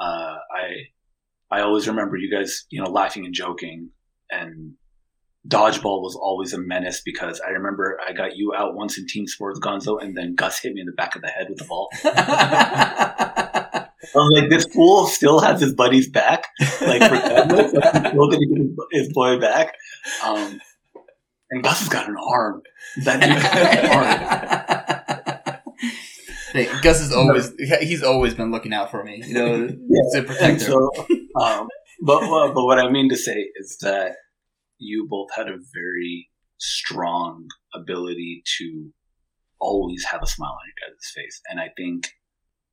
Uh, 0.00 0.36
I, 0.56 1.56
I 1.58 1.60
always 1.60 1.86
remember 1.86 2.16
you 2.16 2.30
guys, 2.30 2.64
you 2.70 2.82
know, 2.82 2.90
laughing 2.90 3.24
and 3.24 3.34
joking 3.34 3.90
and 4.30 4.74
dodgeball 5.48 6.02
was 6.02 6.16
always 6.20 6.52
a 6.52 6.58
menace 6.58 7.00
because 7.04 7.40
I 7.46 7.50
remember 7.50 7.98
I 8.06 8.12
got 8.12 8.36
you 8.36 8.52
out 8.54 8.74
once 8.74 8.98
in 8.98 9.06
team 9.06 9.26
sports 9.26 9.58
Gonzo 9.58 10.02
and 10.02 10.16
then 10.16 10.34
Gus 10.34 10.60
hit 10.60 10.74
me 10.74 10.80
in 10.80 10.86
the 10.86 10.92
back 10.92 11.16
of 11.16 11.22
the 11.22 11.28
head 11.28 11.48
with 11.48 11.58
the 11.58 11.64
ball. 11.64 11.88
I 14.12 14.16
was 14.16 14.40
like, 14.40 14.50
this 14.50 14.64
fool 14.66 15.06
still 15.06 15.40
has 15.40 15.60
his 15.60 15.74
buddy's 15.74 16.08
back. 16.10 16.46
Like, 16.80 17.00
like, 17.00 17.10
he's 17.12 17.70
still 17.70 18.28
gonna 18.28 18.46
get 18.46 18.70
his, 18.92 19.12
boy 19.12 19.38
back. 19.38 19.74
Um, 20.24 20.60
and 21.50 21.62
Gus 21.62 21.80
has 21.80 21.88
got 21.88 22.08
an 22.08 22.16
arm. 22.16 22.62
That 23.04 23.20
dude 23.20 23.30
has 23.30 23.78
an 23.78 23.90
arm. 23.90 24.96
Hey, 26.52 26.68
Gus 26.82 27.00
is 27.00 27.12
always 27.12 27.52
he's 27.80 28.02
always 28.02 28.34
been 28.34 28.50
looking 28.50 28.72
out 28.72 28.90
for 28.90 29.04
me, 29.04 29.22
you 29.24 29.34
know, 29.34 29.68
to 29.68 29.78
And 30.14 30.26
protect 30.26 30.62
her. 30.62 30.72
so, 30.72 30.90
um, 31.40 31.68
but, 32.02 32.20
but 32.52 32.64
what 32.64 32.80
I 32.80 32.90
mean 32.90 33.08
to 33.10 33.16
say 33.16 33.50
is 33.54 33.76
that 33.82 34.16
you 34.80 35.06
both 35.08 35.28
had 35.34 35.48
a 35.48 35.58
very 35.72 36.28
strong 36.58 37.46
ability 37.74 38.42
to 38.58 38.90
always 39.60 40.04
have 40.10 40.22
a 40.22 40.26
smile 40.26 40.50
on 40.50 40.58
your 40.66 40.88
guys' 40.88 41.12
face. 41.14 41.40
And 41.48 41.60
I 41.60 41.68
think 41.76 42.08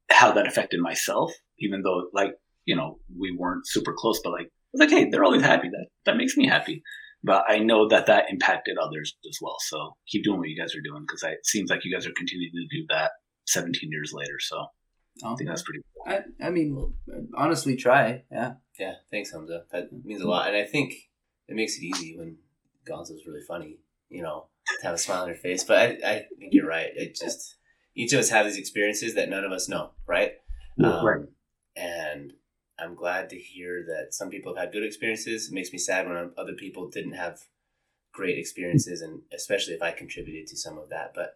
how 0.10 0.32
that 0.32 0.48
affected 0.48 0.80
myself, 0.80 1.32
even 1.60 1.82
though 1.84 2.10
like, 2.14 2.32
you 2.66 2.76
know, 2.76 3.00
we 3.16 3.36
weren't 3.38 3.68
super 3.68 3.94
close, 3.96 4.20
but 4.24 4.32
like, 4.32 4.48
I 4.48 4.70
was 4.74 4.80
like, 4.80 4.90
hey, 4.90 5.10
they're 5.10 5.24
always 5.24 5.44
happy. 5.44 5.70
That, 5.70 5.88
that 6.06 6.18
makes 6.18 6.36
me 6.36 6.48
happy. 6.48 6.82
But 7.24 7.46
I 7.48 7.60
know 7.60 7.88
that 7.90 8.06
that 8.08 8.26
impacted 8.30 8.78
others 8.78 9.16
as 9.28 9.38
well. 9.42 9.58
So 9.60 9.96
keep 10.08 10.24
doing 10.24 10.40
what 10.40 10.50
you 10.50 10.60
guys 10.60 10.76
are 10.76 10.82
doing 10.82 11.04
because 11.08 11.24
it 11.24 11.46
seems 11.46 11.70
like 11.70 11.84
you 11.84 11.94
guys 11.94 12.06
are 12.06 12.14
continuing 12.16 12.52
to 12.54 12.78
do 12.78 12.86
that 12.90 13.12
17 13.48 13.90
years 13.92 14.12
later. 14.14 14.40
So 14.40 14.66
I 15.26 15.36
think 15.36 15.50
that's 15.50 15.64
pretty 15.64 15.80
cool. 15.82 16.14
I, 16.14 16.46
I 16.46 16.50
mean, 16.50 16.94
honestly, 17.36 17.76
try. 17.76 18.24
Yeah. 18.32 18.54
Yeah, 18.80 18.94
thanks, 19.10 19.32
Hamza. 19.32 19.64
That 19.72 19.90
means 19.92 20.22
a 20.22 20.24
mm-hmm. 20.24 20.30
lot, 20.30 20.48
and 20.50 20.58
I 20.58 20.66
think 20.66 20.94
it 21.48 21.56
makes 21.56 21.78
it 21.78 21.84
easy 21.84 22.18
when 22.18 22.38
Gonzo's 22.88 23.26
really 23.26 23.44
funny. 23.48 23.78
You 24.10 24.24
know, 24.24 24.48
to 24.80 24.86
have 24.88 24.96
a 24.96 24.98
smile 24.98 25.24
on 25.24 25.28
your 25.28 25.36
face. 25.36 25.64
But 25.64 25.78
I, 25.78 25.86
I 26.06 26.14
think 26.40 26.54
you're 26.54 26.68
right. 26.68 26.90
It 26.96 27.16
just 27.16 27.58
each 27.96 28.14
of 28.14 28.20
us 28.20 28.30
have 28.30 28.46
these 28.46 28.58
experiences 28.58 29.16
that 29.16 29.30
none 29.30 29.44
of 29.44 29.52
us 29.52 29.68
know, 29.68 29.92
right? 30.06 30.34
Um, 30.84 31.06
Right. 31.06 31.26
And 31.76 32.34
I'm 32.80 32.96
glad 32.96 33.30
to 33.32 33.38
hear 33.38 33.84
that 33.88 34.14
some 34.14 34.30
people 34.30 34.56
have 34.56 34.66
had 34.66 34.74
good 34.74 34.84
experiences. 34.84 35.50
It 35.50 35.54
makes 35.54 35.72
me 35.72 35.78
sad 35.78 36.08
when 36.08 36.32
other 36.38 36.54
people 36.54 36.90
didn't 36.90 37.14
have 37.14 37.40
great 38.14 38.38
experiences, 38.38 39.02
and 39.02 39.22
especially 39.34 39.74
if 39.74 39.82
I 39.82 39.92
contributed 39.92 40.48
to 40.48 40.58
some 40.58 40.78
of 40.78 40.90
that. 40.90 41.14
But 41.16 41.34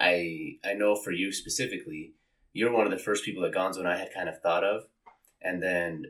I 0.00 0.58
I 0.64 0.74
know 0.74 0.96
for 0.96 1.12
you 1.12 1.32
specifically, 1.32 2.14
you're 2.52 2.72
one 2.72 2.86
of 2.86 2.92
the 2.92 2.98
first 2.98 3.24
people 3.24 3.42
that 3.42 3.54
Gonzo 3.54 3.78
and 3.78 3.88
I 3.88 3.98
had 3.98 4.14
kind 4.14 4.28
of 4.28 4.40
thought 4.40 4.64
of, 4.64 4.84
and 5.42 5.62
then 5.62 6.04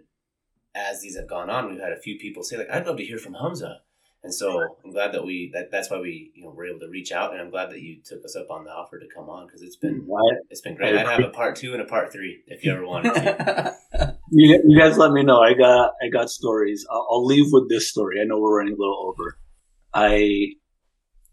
as 0.79 1.03
these 1.03 1.16
have 1.16 1.29
gone 1.29 1.51
on, 1.51 1.68
we've 1.70 1.81
had 1.81 1.93
a 1.93 2.01
few 2.01 2.18
people 2.18 2.43
say 2.43 2.57
like, 2.57 2.70
"I'd 2.70 2.87
love 2.87 2.97
to 2.99 3.05
hear 3.05 3.18
from 3.18 3.35
Hamza," 3.35 3.81
and 4.22 4.33
so 4.33 4.76
I'm 4.85 4.93
glad 4.93 5.12
that 5.12 5.24
we 5.24 5.51
that 5.53 5.70
that's 5.70 5.91
why 5.91 5.99
we 6.01 6.31
you 6.35 6.45
know 6.45 6.51
were 6.51 6.66
able 6.66 6.81
to 6.81 6.89
reach 6.89 7.12
out, 7.12 7.33
and 7.33 7.41
I'm 7.41 7.51
glad 7.51 7.70
that 7.70 7.81
you 7.81 7.99
took 8.05 8.24
us 8.24 8.37
up 8.37 8.51
on 8.51 8.64
the 8.64 8.70
offer 8.70 8.99
to 8.99 9.07
come 9.14 9.29
on 9.29 9.47
because 9.47 9.62
it's 9.62 9.76
been 9.76 10.07
Right. 10.07 10.39
it's 10.51 10.61
been 10.61 10.76
great. 10.76 10.95
I'd 10.97 11.07
have 11.07 11.24
a 11.24 11.31
part 11.31 11.57
two 11.57 11.72
and 11.72 11.83
a 11.83 11.87
part 11.87 12.12
three 12.12 12.43
if 12.47 12.64
you 12.64 12.72
ever 12.72 12.87
wanted 12.87 13.14
to. 13.14 13.76
You, 14.31 14.62
you 14.66 14.79
guys 14.79 14.99
let 14.99 15.12
me 15.12 15.22
know. 15.22 15.41
I 15.41 15.55
got 15.55 15.93
I 16.03 16.09
got 16.09 16.29
stories. 16.29 16.87
I'll, 16.91 17.07
I'll 17.11 17.24
leave 17.24 17.47
with 17.51 17.70
this 17.70 17.89
story. 17.89 18.20
I 18.20 18.24
know 18.24 18.39
we're 18.39 18.59
running 18.59 18.74
a 18.74 18.76
little 18.76 19.09
over. 19.09 19.39
I 19.95 20.49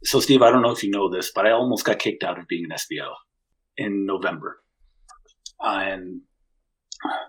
so 0.06 0.22
Steve, 0.22 0.42
I 0.42 0.50
don't 0.50 0.62
know 0.62 0.72
if 0.72 0.82
you 0.82 0.92
know 0.92 1.10
this, 1.10 1.30
but 1.36 1.46
I 1.46 1.52
almost 1.52 1.84
got 1.84 2.00
kicked 2.00 2.24
out 2.24 2.40
of 2.40 2.48
being 2.48 2.64
an 2.64 2.72
SBO 2.72 3.12
in 3.76 4.06
November, 4.06 4.62
and 5.60 6.22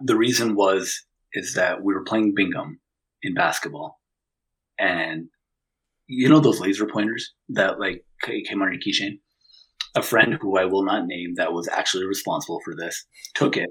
the 0.00 0.14
reason 0.16 0.54
was 0.54 1.04
is 1.32 1.54
that 1.54 1.82
we 1.82 1.94
were 1.94 2.04
playing 2.04 2.34
Bingham 2.34 2.80
in 3.22 3.34
basketball, 3.34 4.00
and 4.78 5.26
you 6.06 6.28
know 6.28 6.40
those 6.40 6.60
laser 6.60 6.86
pointers 6.86 7.34
that 7.50 7.80
like 7.80 8.04
came 8.22 8.62
on 8.62 8.72
your 8.72 8.80
keychain. 8.80 9.20
A 9.94 10.02
friend 10.02 10.36
who 10.40 10.58
I 10.58 10.66
will 10.66 10.84
not 10.84 11.06
name 11.06 11.34
that 11.36 11.52
was 11.52 11.68
actually 11.68 12.04
responsible 12.04 12.60
for 12.64 12.74
this 12.76 13.06
took 13.34 13.56
it 13.56 13.70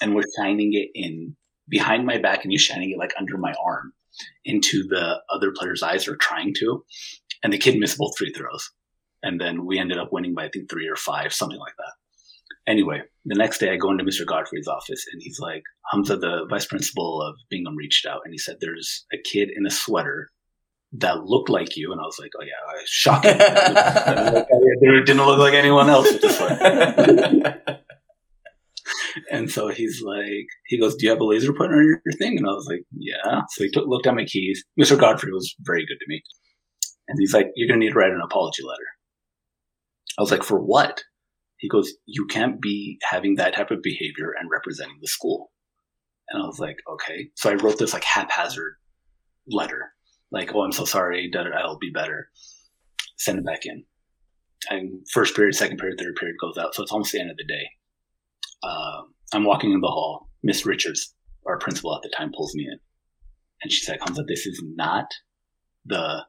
and 0.00 0.14
was 0.14 0.26
shining 0.38 0.72
it 0.72 0.88
in 0.94 1.36
behind 1.68 2.06
my 2.06 2.18
back 2.18 2.44
and 2.44 2.52
he's 2.52 2.62
shining 2.62 2.90
it 2.90 2.98
like 2.98 3.12
under 3.18 3.36
my 3.36 3.52
arm 3.62 3.92
into 4.44 4.84
the 4.88 5.20
other 5.30 5.52
player's 5.56 5.82
eyes 5.82 6.08
or 6.08 6.16
trying 6.16 6.54
to. 6.54 6.84
And 7.42 7.52
the 7.52 7.58
kid 7.58 7.78
missed 7.78 7.98
both 7.98 8.16
free 8.16 8.32
throws. 8.32 8.70
And 9.22 9.40
then 9.40 9.66
we 9.66 9.78
ended 9.78 9.98
up 9.98 10.12
winning 10.12 10.34
by 10.34 10.44
I 10.44 10.48
think 10.48 10.70
three 10.70 10.88
or 10.88 10.96
five, 10.96 11.32
something 11.32 11.58
like 11.58 11.74
that. 11.78 11.92
Anyway, 12.68 13.00
the 13.24 13.36
next 13.36 13.58
day 13.58 13.72
I 13.72 13.76
go 13.76 13.90
into 13.90 14.04
Mr. 14.04 14.26
Godfrey's 14.26 14.66
office 14.66 15.04
and 15.12 15.22
he's 15.22 15.38
like, 15.38 15.62
Hamza, 15.90 16.16
the 16.16 16.46
vice 16.50 16.66
principal 16.66 17.22
of 17.22 17.36
Bingham 17.48 17.76
reached 17.76 18.06
out 18.06 18.22
and 18.24 18.32
he 18.32 18.38
said, 18.38 18.56
There's 18.60 19.06
a 19.12 19.18
kid 19.18 19.50
in 19.54 19.66
a 19.66 19.70
sweater 19.70 20.28
that 20.92 21.24
looked 21.24 21.48
like 21.48 21.76
you. 21.76 21.92
And 21.92 22.00
I 22.00 22.04
was 22.04 22.18
like, 22.18 22.32
Oh 22.38 22.44
yeah, 22.44 22.82
shocking. 22.86 23.36
it 23.38 25.06
didn't 25.06 25.24
look 25.24 25.38
like 25.38 25.54
anyone 25.54 25.88
else 25.88 26.10
with 26.12 26.22
and 29.30 29.50
so 29.50 29.68
he's 29.68 30.02
like, 30.02 30.46
he 30.66 30.78
goes, 30.78 30.94
"Do 30.96 31.06
you 31.06 31.10
have 31.10 31.20
a 31.20 31.24
laser 31.24 31.52
pointer 31.52 31.76
on 31.76 31.84
your 32.04 32.18
thing?" 32.18 32.38
And 32.38 32.46
I 32.46 32.52
was 32.52 32.66
like, 32.68 32.82
"Yeah." 32.96 33.42
So 33.50 33.64
he 33.64 33.70
took, 33.70 33.86
looked 33.86 34.06
at 34.06 34.14
my 34.14 34.24
keys. 34.24 34.64
Mr. 34.78 34.98
Godfrey 34.98 35.32
was 35.32 35.54
very 35.60 35.84
good 35.86 35.98
to 35.98 36.06
me, 36.08 36.22
and 37.08 37.18
he's 37.18 37.34
like, 37.34 37.48
"You're 37.54 37.68
gonna 37.68 37.80
need 37.80 37.92
to 37.92 37.98
write 37.98 38.12
an 38.12 38.20
apology 38.22 38.62
letter." 38.62 38.86
I 40.18 40.22
was 40.22 40.30
like, 40.30 40.42
"For 40.42 40.58
what?" 40.58 41.02
He 41.58 41.68
goes, 41.68 41.92
"You 42.06 42.26
can't 42.26 42.60
be 42.60 42.98
having 43.02 43.36
that 43.36 43.54
type 43.54 43.70
of 43.70 43.82
behavior 43.82 44.32
and 44.38 44.50
representing 44.50 44.98
the 45.00 45.08
school." 45.08 45.52
And 46.28 46.42
I 46.42 46.46
was 46.46 46.58
like, 46.58 46.76
"Okay." 46.92 47.30
So 47.34 47.50
I 47.50 47.54
wrote 47.54 47.78
this 47.78 47.92
like 47.92 48.04
haphazard 48.04 48.74
letter, 49.48 49.92
like, 50.30 50.54
"Oh, 50.54 50.62
I'm 50.62 50.72
so 50.72 50.84
sorry. 50.84 51.30
I'll 51.54 51.78
be 51.78 51.90
better." 51.90 52.30
Send 53.18 53.38
it 53.38 53.46
back 53.46 53.64
in. 53.64 53.84
And 54.68 55.06
first 55.12 55.34
period, 55.34 55.54
second 55.54 55.78
period, 55.78 55.98
third 55.98 56.16
period 56.16 56.36
goes 56.40 56.58
out, 56.58 56.74
so 56.74 56.82
it's 56.82 56.92
almost 56.92 57.12
the 57.12 57.20
end 57.20 57.30
of 57.30 57.36
the 57.36 57.44
day 57.44 57.66
uh, 58.62 59.02
I'm 59.32 59.44
walking 59.44 59.72
in 59.72 59.80
the 59.80 59.88
hall. 59.88 60.28
Miss 60.42 60.66
Richards, 60.66 61.14
our 61.46 61.58
principal 61.58 61.94
at 61.94 62.02
the 62.02 62.12
time, 62.16 62.32
pulls 62.34 62.54
me 62.54 62.64
in. 62.64 62.78
And 63.62 63.72
she's 63.72 63.88
like, 63.88 64.00
Hamza, 64.00 64.22
this 64.26 64.46
is 64.46 64.62
not 64.74 65.06
the 65.84 66.24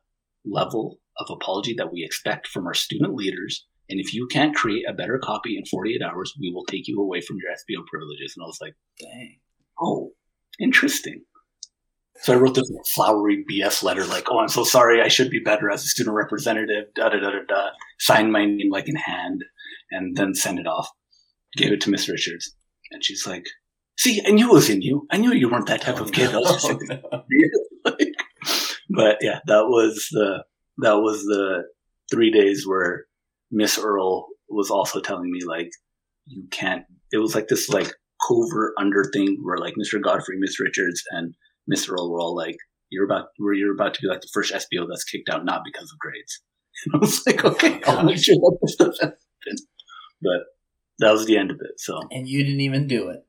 level 0.45 0.99
of 1.19 1.27
apology 1.29 1.75
that 1.77 1.91
we 1.91 2.03
expect 2.03 2.47
from 2.47 2.65
our 2.67 2.73
student 2.73 3.15
leaders. 3.15 3.65
And 3.89 3.99
if 3.99 4.13
you 4.13 4.27
can't 4.27 4.55
create 4.55 4.83
a 4.87 4.93
better 4.93 5.17
copy 5.17 5.57
in 5.57 5.65
48 5.65 6.01
hours, 6.01 6.33
we 6.39 6.51
will 6.53 6.65
take 6.65 6.87
you 6.87 6.99
away 6.99 7.21
from 7.21 7.37
your 7.37 7.51
SBO 7.51 7.85
privileges. 7.85 8.33
And 8.35 8.43
I 8.43 8.47
was 8.47 8.59
like, 8.61 8.75
dang. 8.99 9.39
Oh, 9.81 10.11
interesting. 10.59 11.23
So 12.21 12.33
I 12.33 12.37
wrote 12.37 12.55
this 12.55 12.71
flowery 12.95 13.45
BS 13.49 13.83
letter, 13.83 14.03
like, 14.03 14.25
"Oh, 14.31 14.39
I'm 14.39 14.47
so 14.47 14.63
sorry. 14.63 15.03
I 15.03 15.07
should 15.07 15.29
be 15.29 15.39
better 15.39 15.69
as 15.69 15.83
a 15.83 15.87
student 15.87 16.15
representative." 16.15 16.85
Da 16.95 17.09
da 17.09 17.19
da 17.19 17.29
da 17.29 17.43
da. 17.47 17.69
Signed 17.99 18.31
my 18.31 18.43
name 18.43 18.71
like 18.71 18.89
in 18.89 18.95
hand, 18.95 19.45
and 19.91 20.17
then 20.17 20.33
sent 20.33 20.57
it 20.57 20.65
off 20.65 20.89
gave 21.57 21.71
it 21.71 21.81
to 21.81 21.89
Miss 21.89 22.07
Richards, 22.07 22.55
and 22.91 23.03
she's 23.03 23.27
like, 23.27 23.45
"See, 23.97 24.21
I 24.25 24.31
knew 24.31 24.49
it 24.49 24.53
was 24.53 24.69
in 24.69 24.81
you. 24.81 25.07
I 25.11 25.17
knew 25.17 25.33
you 25.33 25.49
weren't 25.49 25.67
that 25.67 25.81
type 25.81 25.99
oh, 25.99 26.03
of 26.03 26.11
kid." 26.11 26.31
No. 26.31 26.39
like, 27.85 28.13
but 28.89 29.17
yeah, 29.21 29.39
that 29.47 29.65
was 29.67 30.07
the 30.11 30.43
that 30.79 30.97
was 30.97 31.23
the 31.23 31.63
three 32.09 32.31
days 32.31 32.65
where 32.65 33.05
Miss 33.51 33.77
Earl 33.77 34.27
was 34.49 34.69
also 34.69 35.01
telling 35.01 35.31
me 35.31 35.39
like, 35.45 35.71
"You 36.25 36.47
can't." 36.51 36.85
It 37.11 37.17
was 37.17 37.35
like 37.35 37.47
this 37.47 37.69
like 37.69 37.91
covert 38.27 38.73
under 38.79 39.05
thing 39.13 39.39
where 39.43 39.57
like 39.57 39.75
Mr. 39.75 40.01
Godfrey, 40.01 40.37
Miss 40.39 40.59
Richards, 40.59 41.01
and 41.11 41.33
Miss 41.67 41.87
Earl 41.89 42.11
were 42.11 42.19
all 42.19 42.35
like, 42.35 42.57
"You're 42.89 43.05
about 43.05 43.27
where 43.37 43.53
you're 43.53 43.73
about 43.73 43.93
to 43.95 44.01
be 44.01 44.07
like 44.07 44.21
the 44.21 44.29
first 44.33 44.53
SBO 44.53 44.87
that's 44.89 45.03
kicked 45.03 45.29
out, 45.29 45.45
not 45.45 45.61
because 45.65 45.91
of 45.91 45.99
grades." 45.99 46.41
And 46.85 46.93
I 46.95 46.97
was 46.99 47.25
like, 47.25 47.43
oh 47.43 47.49
"Okay, 47.49 47.81
oh 47.87 47.97
I'll 47.97 48.03
make 48.05 48.23
sure 48.23 48.35
that 48.35 48.57
this 48.61 48.75
doesn't 48.75 49.01
happen." 49.01 49.17
But 50.21 50.45
that 50.99 51.11
was 51.11 51.25
the 51.25 51.37
end 51.37 51.51
of 51.51 51.57
it. 51.61 51.79
So 51.79 51.99
and 52.11 52.27
you 52.27 52.43
didn't 52.43 52.61
even 52.61 52.87
do 52.87 53.09
it. 53.09 53.25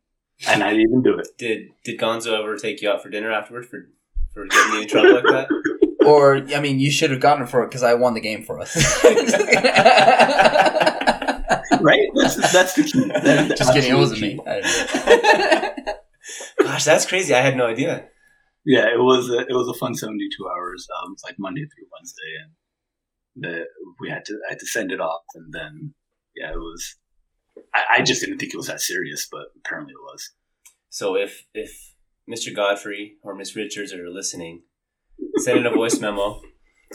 And 0.46 0.62
I 0.62 0.70
didn't 0.70 0.88
even 0.88 1.02
do 1.02 1.18
it. 1.18 1.28
Did 1.36 1.68
Did 1.84 1.98
Gonzo 1.98 2.38
ever 2.38 2.56
take 2.56 2.82
you 2.82 2.90
out 2.90 3.02
for 3.02 3.10
dinner 3.10 3.32
afterward 3.32 3.66
for 3.66 3.88
for 4.32 4.46
getting 4.46 4.74
you 4.74 4.82
in 4.82 4.88
trouble 4.88 5.14
like 5.14 5.24
that? 5.24 5.48
Or 6.04 6.36
I 6.54 6.60
mean, 6.60 6.78
you 6.78 6.90
should 6.90 7.10
have 7.10 7.20
gotten 7.20 7.44
it 7.44 7.48
for 7.48 7.62
it 7.62 7.68
because 7.68 7.82
I 7.82 7.94
won 7.94 8.12
the 8.14 8.20
game 8.20 8.44
for 8.44 8.60
us. 8.60 8.76
right? 11.80 12.08
That's, 12.14 12.52
that's 12.52 12.74
the 12.74 12.84
key. 12.84 13.04
That's 13.22 13.58
Just 13.58 13.72
kidding. 13.72 13.90
It 13.90 13.96
wasn't 13.96 14.20
me. 14.20 14.38
Gosh, 16.60 16.84
that's 16.84 17.06
crazy. 17.06 17.34
I 17.34 17.40
had 17.40 17.56
no 17.56 17.66
idea. 17.66 18.06
Yeah, 18.64 18.86
it 18.86 18.98
was 18.98 19.30
a, 19.30 19.38
it 19.38 19.54
was 19.54 19.68
a 19.68 19.78
fun 19.78 19.94
seventy 19.94 20.28
two 20.36 20.46
hours. 20.46 20.86
Um, 21.02 21.12
it's 21.14 21.24
like 21.24 21.36
Monday 21.38 21.62
through 21.62 21.86
Wednesday, 21.90 22.36
and 22.42 22.52
the 23.42 23.64
we 23.98 24.10
had 24.10 24.26
to 24.26 24.38
I 24.46 24.50
had 24.50 24.58
to 24.58 24.66
send 24.66 24.92
it 24.92 25.00
off, 25.00 25.22
and 25.34 25.54
then 25.54 25.94
yeah, 26.36 26.50
it 26.50 26.58
was 26.58 26.96
I, 27.74 27.84
I 27.96 28.02
just 28.02 28.20
didn't 28.20 28.38
think 28.38 28.52
it 28.52 28.58
was 28.58 28.66
that 28.66 28.82
serious, 28.82 29.26
but 29.30 29.46
apparently 29.56 29.92
it 29.92 30.02
was. 30.02 30.32
So 30.90 31.16
if 31.16 31.46
if 31.54 31.94
Mr. 32.28 32.54
Godfrey 32.54 33.16
or 33.22 33.34
Miss 33.34 33.56
Richards 33.56 33.94
are 33.94 34.10
listening, 34.10 34.64
send 35.38 35.58
in 35.58 35.66
a 35.66 35.70
voice 35.70 36.00
memo. 36.00 36.40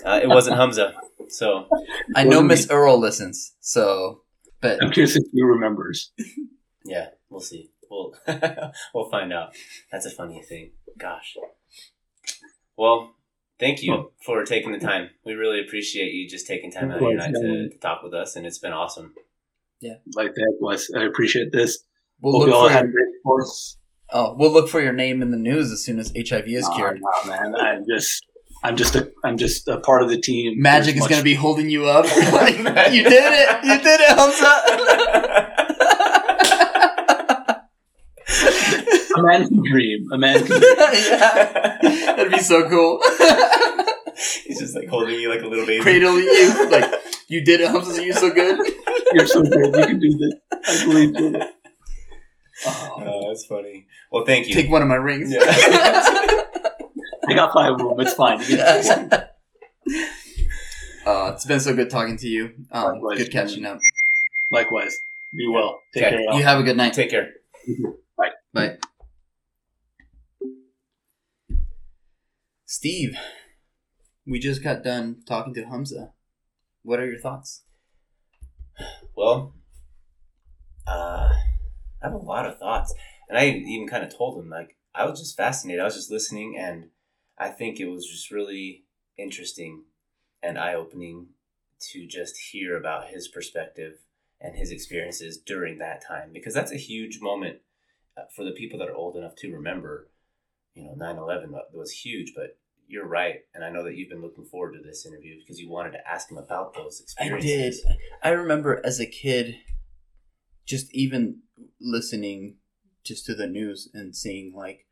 Uh, 0.04 0.20
it 0.22 0.28
wasn't 0.28 0.58
Hamza, 0.58 0.94
so 1.30 1.68
I 2.16 2.24
know 2.24 2.42
Miss 2.42 2.70
Earl 2.70 3.00
listens. 3.00 3.54
So, 3.60 4.22
but 4.62 4.82
I'm 4.82 4.92
curious 4.92 5.16
if 5.16 5.24
he 5.32 5.44
remembers. 5.44 6.12
Yeah, 6.86 7.10
we'll 7.30 7.42
see. 7.42 7.70
We'll 7.90 8.14
we'll 8.94 9.10
find 9.10 9.32
out. 9.32 9.56
That's 9.92 10.06
a 10.06 10.10
funny 10.10 10.42
thing. 10.42 10.72
Gosh. 10.98 11.38
Well, 12.76 13.14
thank 13.60 13.84
you 13.84 14.12
for 14.26 14.44
taking 14.44 14.72
the 14.72 14.80
time. 14.80 15.12
We 15.26 15.34
really 15.34 15.62
appreciate 15.62 16.14
you 16.14 16.28
just 16.28 16.48
taking 16.48 16.72
time 16.72 16.92
out 16.92 16.98
of 16.98 17.02
your 17.04 17.16
night 17.16 17.34
to, 17.34 17.70
to 17.70 17.78
talk 17.78 18.04
with 18.04 18.14
us, 18.14 18.36
and 18.36 18.46
it's 18.46 18.60
been 18.60 18.74
awesome. 18.74 19.14
Yeah. 19.80 19.96
Like 20.16 20.34
that 20.34 20.58
was. 20.60 20.92
I 20.96 21.04
appreciate 21.04 21.52
this. 21.52 21.86
We'll 22.22 22.40
Hope 22.40 22.50
look 22.50 22.72
for 22.72 22.88
your, 22.88 22.94
course. 23.24 23.78
Oh, 24.12 24.36
we'll 24.38 24.52
look 24.52 24.70
for 24.70 24.80
your 24.80 24.94
name 24.94 25.22
in 25.22 25.32
the 25.32 25.38
news 25.38 25.72
as 25.72 25.84
soon 25.84 26.00
as 26.00 26.14
HIV 26.16 26.48
is 26.48 26.68
oh, 26.70 26.76
cured. 26.76 27.02
No, 27.02 27.30
man, 27.30 27.56
I'm 27.56 27.84
just, 27.90 28.26
I'm 28.64 28.78
just 28.78 28.96
a, 28.96 29.12
I'm 29.24 29.38
just 29.38 29.68
a 29.68 29.80
part 29.82 30.04
of 30.04 30.10
the 30.10 30.18
team. 30.18 30.62
Magic 30.62 30.96
There's 30.96 31.06
is 31.06 31.10
going 31.10 31.20
to 31.20 31.24
be 31.24 31.34
holding 31.34 31.70
you 31.70 31.86
up. 31.86 32.06
like, 32.32 32.56
you 32.94 33.04
did 33.04 33.34
it! 33.34 33.64
You 33.66 33.78
did 33.78 34.00
it, 34.02 34.10
Hamza! 34.18 34.54
a 39.16 39.22
man 39.22 39.48
can 39.48 39.64
dream. 39.70 40.08
A 40.14 40.18
man 40.18 40.38
can 40.46 40.48
dream. 40.60 40.76
yeah. 40.78 41.78
That'd 42.16 42.32
be 42.32 42.40
so 42.40 42.70
cool. 42.70 43.02
He's 44.46 44.60
just 44.60 44.76
like 44.76 44.88
holding 44.88 45.20
you 45.20 45.30
like 45.30 45.42
a 45.42 45.48
little 45.48 45.66
baby. 45.66 45.82
Cradling 45.84 46.24
you. 46.24 46.70
Like, 46.70 46.90
you 47.28 47.44
did 47.44 47.62
it, 47.62 47.70
Hamza. 47.70 48.04
You're 48.04 48.16
so 48.16 48.32
good. 48.32 48.60
You're 49.14 49.28
so 49.28 49.42
good. 49.44 49.76
You 49.76 49.86
can 49.86 50.00
do 50.00 50.18
this. 50.18 50.34
I 50.68 50.86
believe 50.86 51.16
in 51.16 51.36
it. 51.36 51.50
Oh, 52.66 52.94
oh, 53.00 53.28
that's 53.28 53.46
funny. 53.46 53.88
Well, 54.12 54.26
thank 54.26 54.48
you. 54.48 54.54
Take 54.54 54.70
one 54.72 54.82
of 54.82 54.88
my 54.88 54.96
rings. 54.96 55.34
Yeah. 55.34 56.40
I 57.28 57.34
got 57.34 57.54
five 57.54 57.74
of 57.74 57.80
them. 57.80 58.00
It's 58.00 58.14
fine. 58.14 58.40
uh, 61.06 61.32
it's 61.34 61.46
been 61.46 61.60
so 61.60 61.76
good 61.76 61.90
talking 61.90 62.18
to 62.18 62.28
you. 62.28 62.54
Um, 62.72 63.02
good 63.16 63.32
catching 63.32 63.66
up. 63.66 63.80
Likewise. 64.52 65.00
Be 65.36 65.48
well. 65.48 65.82
Take 65.94 66.06
okay. 66.06 66.18
care. 66.18 66.36
You 66.36 66.44
have 66.44 66.60
a 66.60 66.64
good 66.64 66.78
night. 66.78 66.94
Take 66.94 67.10
care. 67.10 67.30
Bye. 68.18 68.32
Bye. 68.54 68.78
Steve, 72.66 73.16
we 74.26 74.40
just 74.40 74.64
got 74.64 74.84
done 74.84 75.22
talking 75.28 75.54
to 75.54 75.64
Hamza. 75.64 76.12
What 76.84 77.00
are 77.00 77.06
your 77.06 77.20
thoughts? 77.20 77.64
Well, 79.16 79.54
uh, 80.88 81.30
I 82.02 82.02
have 82.02 82.14
a 82.14 82.18
lot 82.18 82.48
of 82.48 82.58
thoughts, 82.58 82.94
and 83.30 83.38
I 83.38 83.48
even 83.48 83.88
kind 83.88 84.04
of 84.04 84.16
told 84.16 84.40
him 84.40 84.50
like 84.50 84.76
I 84.94 85.06
was 85.06 85.20
just 85.20 85.38
fascinated. 85.38 85.82
I 85.82 85.86
was 85.86 85.96
just 85.96 86.12
listening, 86.12 86.56
and 86.58 86.90
I 87.38 87.50
think 87.50 87.80
it 87.80 87.88
was 87.88 88.08
just 88.08 88.32
really 88.32 88.86
interesting 89.18 89.84
and 90.42 90.58
eye 90.58 90.76
opening 90.76 91.28
to 91.92 92.06
just 92.08 92.38
hear 92.38 92.78
about 92.78 93.08
his 93.08 93.28
perspective 93.28 94.00
and 94.40 94.56
his 94.56 94.72
experiences 94.72 95.38
during 95.38 95.80
that 95.80 96.06
time 96.06 96.32
because 96.34 96.54
that's 96.54 96.72
a 96.72 96.78
huge 96.78 97.20
moment 97.22 97.60
uh, 98.18 98.24
for 98.36 98.44
the 98.44 98.52
people 98.52 98.80
that 98.80 98.90
are 98.90 98.96
old 98.96 99.16
enough 99.16 99.36
to 99.38 99.52
remember. 99.52 100.10
You 100.76 100.86
know, 100.86 100.94
9 100.96 101.18
11 101.18 101.54
was 101.74 101.92
huge, 101.92 102.34
but 102.36 102.58
you're 102.88 103.08
right, 103.08 103.42
and 103.54 103.64
I 103.64 103.70
know 103.70 103.84
that 103.84 103.96
you've 103.96 104.10
been 104.10 104.22
looking 104.22 104.46
forward 104.46 104.74
to 104.74 104.84
this 104.84 105.06
interview 105.06 105.40
because 105.40 105.60
you 105.60 105.70
wanted 105.70 105.92
to 105.92 106.08
ask 106.08 106.30
him 106.30 106.38
about 106.38 106.74
those 106.74 107.00
experiences. 107.00 107.86
I 107.86 107.90
did. 107.90 108.00
I 108.24 108.30
remember 108.30 108.82
as 108.84 109.00
a 109.00 109.06
kid, 109.06 109.58
just 110.66 110.94
even 110.94 111.42
listening 111.80 112.56
just 113.04 113.26
to 113.26 113.36
the 113.36 113.48
news 113.48 113.90
and 113.94 114.16
seeing 114.16 114.54
like 114.56 114.86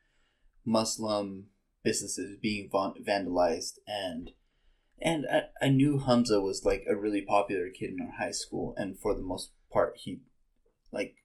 Muslim 0.65 1.47
businesses 1.83 2.37
being 2.41 2.69
vandalized 2.69 3.79
and 3.87 4.31
and 5.03 5.25
I, 5.31 5.65
I 5.65 5.69
knew 5.69 5.97
Hamza 5.97 6.39
was 6.39 6.63
like 6.63 6.85
a 6.87 6.95
really 6.95 7.21
popular 7.21 7.69
kid 7.69 7.91
in 7.91 8.01
our 8.01 8.13
high 8.19 8.31
school 8.31 8.75
and 8.77 8.99
for 8.99 9.15
the 9.15 9.21
most 9.21 9.51
part 9.73 9.93
he 9.97 10.21
like 10.91 11.15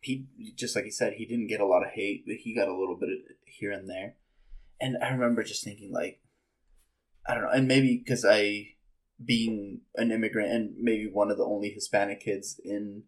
he 0.00 0.26
just 0.56 0.74
like 0.74 0.84
he 0.84 0.90
said 0.90 1.14
he 1.14 1.26
didn't 1.26 1.48
get 1.48 1.60
a 1.60 1.66
lot 1.66 1.82
of 1.82 1.92
hate 1.92 2.24
but 2.26 2.36
he 2.36 2.54
got 2.54 2.68
a 2.68 2.76
little 2.76 2.96
bit 2.96 3.08
here 3.58 3.72
and 3.72 3.88
there. 3.88 4.14
And 4.80 4.96
I 5.02 5.10
remember 5.10 5.42
just 5.42 5.64
thinking 5.64 5.92
like, 5.92 6.20
I 7.26 7.34
don't 7.34 7.44
know, 7.44 7.50
and 7.50 7.68
maybe 7.68 8.02
because 8.04 8.24
I 8.28 8.68
being 9.24 9.82
an 9.94 10.10
immigrant 10.10 10.50
and 10.50 10.74
maybe 10.78 11.08
one 11.10 11.30
of 11.30 11.38
the 11.38 11.44
only 11.44 11.70
Hispanic 11.70 12.20
kids 12.20 12.60
in 12.62 13.04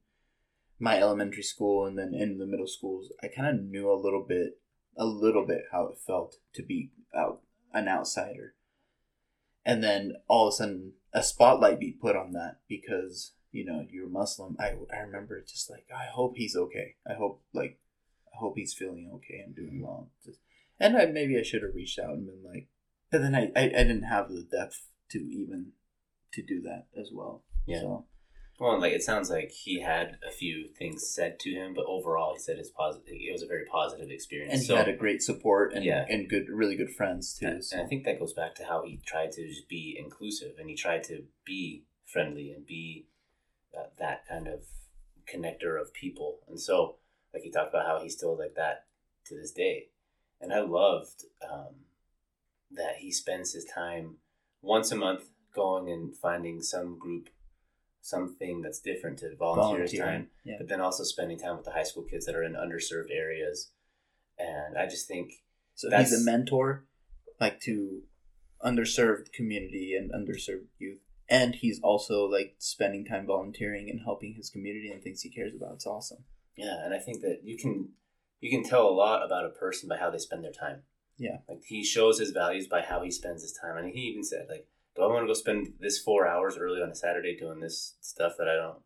my 0.79 0.99
elementary 0.99 1.43
school 1.43 1.85
and 1.87 1.99
then 1.99 2.15
in 2.15 2.39
the 2.39 2.47
middle 2.47 2.67
schools, 2.67 3.13
I 3.23 3.29
kind 3.29 3.49
of 3.49 3.65
knew 3.65 3.91
a 3.91 4.01
little 4.01 4.25
bit, 4.27 4.59
a 4.97 5.05
little 5.05 5.47
bit 5.47 5.65
how 5.73 5.87
it 5.87 5.99
felt 5.99 6.37
to 6.55 6.63
be 6.63 6.91
out 7.15 7.43
an 7.73 7.89
outsider, 7.89 8.55
and 9.65 9.83
then 9.83 10.15
all 10.29 10.49
of 10.49 10.53
a 10.53 10.57
sudden 10.57 10.93
a 11.13 11.23
spotlight 11.23 11.81
be 11.81 11.93
put 11.93 12.17
on 12.17 12.33
that 12.33 12.59
because 12.69 13.33
you 13.53 13.65
know 13.65 13.85
you're 13.91 14.09
Muslim. 14.09 14.57
I 14.59 14.75
I 14.93 15.01
remember 15.01 15.43
just 15.47 15.71
like 15.71 15.87
I 15.95 16.07
hope 16.07 16.35
he's 16.37 16.57
okay. 16.57 16.97
I 17.09 17.15
hope 17.15 17.43
like 17.53 17.79
I 18.33 18.39
hope 18.39 18.55
he's 18.57 18.75
feeling 18.75 19.11
okay 19.15 19.43
and 19.45 19.55
doing 19.55 19.83
well. 19.83 20.11
Just, 20.25 20.41
and 20.79 20.97
I 20.97 21.07
maybe 21.07 21.39
I 21.39 21.43
should 21.43 21.63
have 21.63 21.75
reached 21.75 21.99
out 21.99 22.11
and 22.11 22.27
been 22.27 22.43
like, 22.45 22.69
but 23.11 23.23
then 23.23 23.35
I, 23.35 23.51
I 23.57 23.65
I 23.65 23.85
didn't 23.85 24.03
have 24.03 24.29
the 24.29 24.43
depth 24.43 24.89
to 25.11 25.19
even 25.19 25.73
to 26.33 26.43
do 26.43 26.61
that 26.63 26.87
as 26.99 27.11
well. 27.13 27.45
Yeah. 27.67 27.81
So, 27.81 28.05
Well, 28.59 28.81
like 28.81 28.93
it 28.95 29.03
sounds 29.03 29.29
like 29.31 29.51
he 29.51 29.81
had 29.81 30.19
a 30.27 30.31
few 30.31 30.69
things 30.79 31.07
said 31.07 31.39
to 31.41 31.51
him, 31.51 31.75
but 31.75 31.85
overall, 31.87 32.33
he 32.35 32.39
said 32.41 32.57
it's 32.59 32.71
positive. 32.71 33.09
It 33.09 33.33
was 33.33 33.43
a 33.43 33.47
very 33.47 33.67
positive 33.67 34.11
experience. 34.11 34.53
and 34.53 34.61
he 34.63 34.67
so, 34.67 34.77
had 34.77 34.89
a 34.89 34.97
great 34.97 35.23
support 35.23 35.75
and 35.75 35.85
Yeah. 35.85 36.07
and 36.09 36.29
good 36.29 36.49
really 36.49 36.77
good 36.77 36.91
friends 36.91 37.35
too. 37.35 37.47
and, 37.47 37.65
So. 37.65 37.77
and 37.77 37.85
I 37.85 37.89
think 37.89 38.05
that 38.05 38.19
goes 38.19 38.33
back 38.33 38.55
to 38.57 38.65
how 38.65 38.83
he 38.85 38.99
tried 39.05 39.33
to 39.33 39.47
just 39.47 39.69
be 39.69 39.97
inclusive, 39.99 40.53
and 40.59 40.71
he 40.71 40.75
tried 40.77 41.05
to 41.05 41.25
be 41.45 41.85
friendly 42.07 42.51
and 42.51 42.65
be 42.67 43.09
uh, 43.77 43.89
that 43.99 44.27
kind 44.27 44.49
of 44.49 44.61
connector 45.31 45.79
of 45.81 45.93
people. 45.93 46.41
And 46.49 46.59
so, 46.59 46.97
like 47.35 47.43
he 47.43 47.51
talked 47.51 47.75
about 47.75 47.87
how 47.87 48.01
he's 48.03 48.15
still 48.15 48.39
like 48.39 48.55
that 48.55 48.87
to 49.27 49.35
this 49.35 49.51
day. 49.53 49.89
And 50.41 50.53
I 50.53 50.61
loved 50.61 51.25
um, 51.47 51.75
that 52.71 52.97
he 52.99 53.11
spends 53.13 53.53
his 53.53 53.65
time 53.65 54.17
once 54.63 54.91
a 54.93 54.97
month 54.97 55.25
going 55.55 55.91
and 55.91 56.17
finding 56.17 56.63
some 56.63 56.99
group, 56.99 57.29
something 58.07 58.61
that's 58.63 58.81
different 58.81 59.19
to 59.19 59.35
volunteer 59.37 59.87
time, 59.87 60.29
yeah. 60.45 60.55
but 60.59 60.69
then 60.69 60.81
also 60.81 61.03
spending 61.03 61.39
time 61.39 61.57
with 61.57 61.65
the 61.65 61.73
high 61.73 61.83
school 61.83 62.05
kids 62.05 62.25
that 62.27 62.35
are 62.37 62.45
in 62.45 62.53
underserved 62.55 63.11
areas. 63.11 63.73
And 64.39 64.79
I 64.79 64.87
just 64.87 65.09
think 65.09 65.33
So 65.75 65.91
That's- 65.91 66.11
he's 66.11 66.23
a 66.23 66.25
mentor, 66.25 66.87
like 67.39 67.61
to 67.61 68.03
underserved 68.65 69.33
community 69.33 69.95
and 69.95 70.11
underserved 70.11 70.69
youth, 70.79 71.01
and 71.29 71.55
he's 71.55 71.81
also 71.83 72.25
like 72.25 72.55
spending 72.59 73.05
time 73.05 73.27
volunteering 73.27 73.91
and 73.91 74.01
helping 74.03 74.35
his 74.35 74.49
community 74.49 74.91
and 74.91 75.03
things 75.03 75.21
he 75.21 75.31
cares 75.31 75.55
about. 75.55 75.75
It's 75.75 75.87
awesome. 75.87 76.25
Yeah, 76.57 76.83
and 76.83 76.95
I 76.95 76.99
think 76.99 77.21
that 77.21 77.41
you 77.45 77.59
can 77.59 77.91
you 78.41 78.51
can 78.51 78.65
tell 78.65 78.89
a 78.89 78.99
lot 79.05 79.25
about 79.25 79.45
a 79.45 79.51
person 79.51 79.89
by 79.89 79.99
how 79.99 80.11
they 80.11 80.19
spend 80.19 80.45
their 80.45 80.53
time. 80.53 80.85
Yeah. 81.19 81.39
Like 81.49 81.63
he 81.65 81.83
shows 81.85 82.19
his 82.19 82.31
values 82.31 82.67
by 82.67 82.83
how 82.83 83.03
he 83.03 83.11
spends 83.11 83.43
his 83.43 83.53
time. 83.53 83.77
And 83.77 83.91
he 83.91 84.01
even 84.01 84.23
said, 84.23 84.47
like, 84.49 84.67
do 84.97 85.03
I 85.03 85.07
want 85.07 85.23
to 85.25 85.27
go 85.27 85.35
spend 85.35 85.75
this 85.81 85.99
four 85.99 86.27
hours 86.27 86.57
early 86.57 86.81
on 86.83 86.91
a 86.91 86.95
Saturday 86.95 87.37
doing 87.37 87.61
this 87.61 87.95
stuff 88.01 88.33
that 88.39 88.49
I 88.49 88.57
don't 88.57 88.79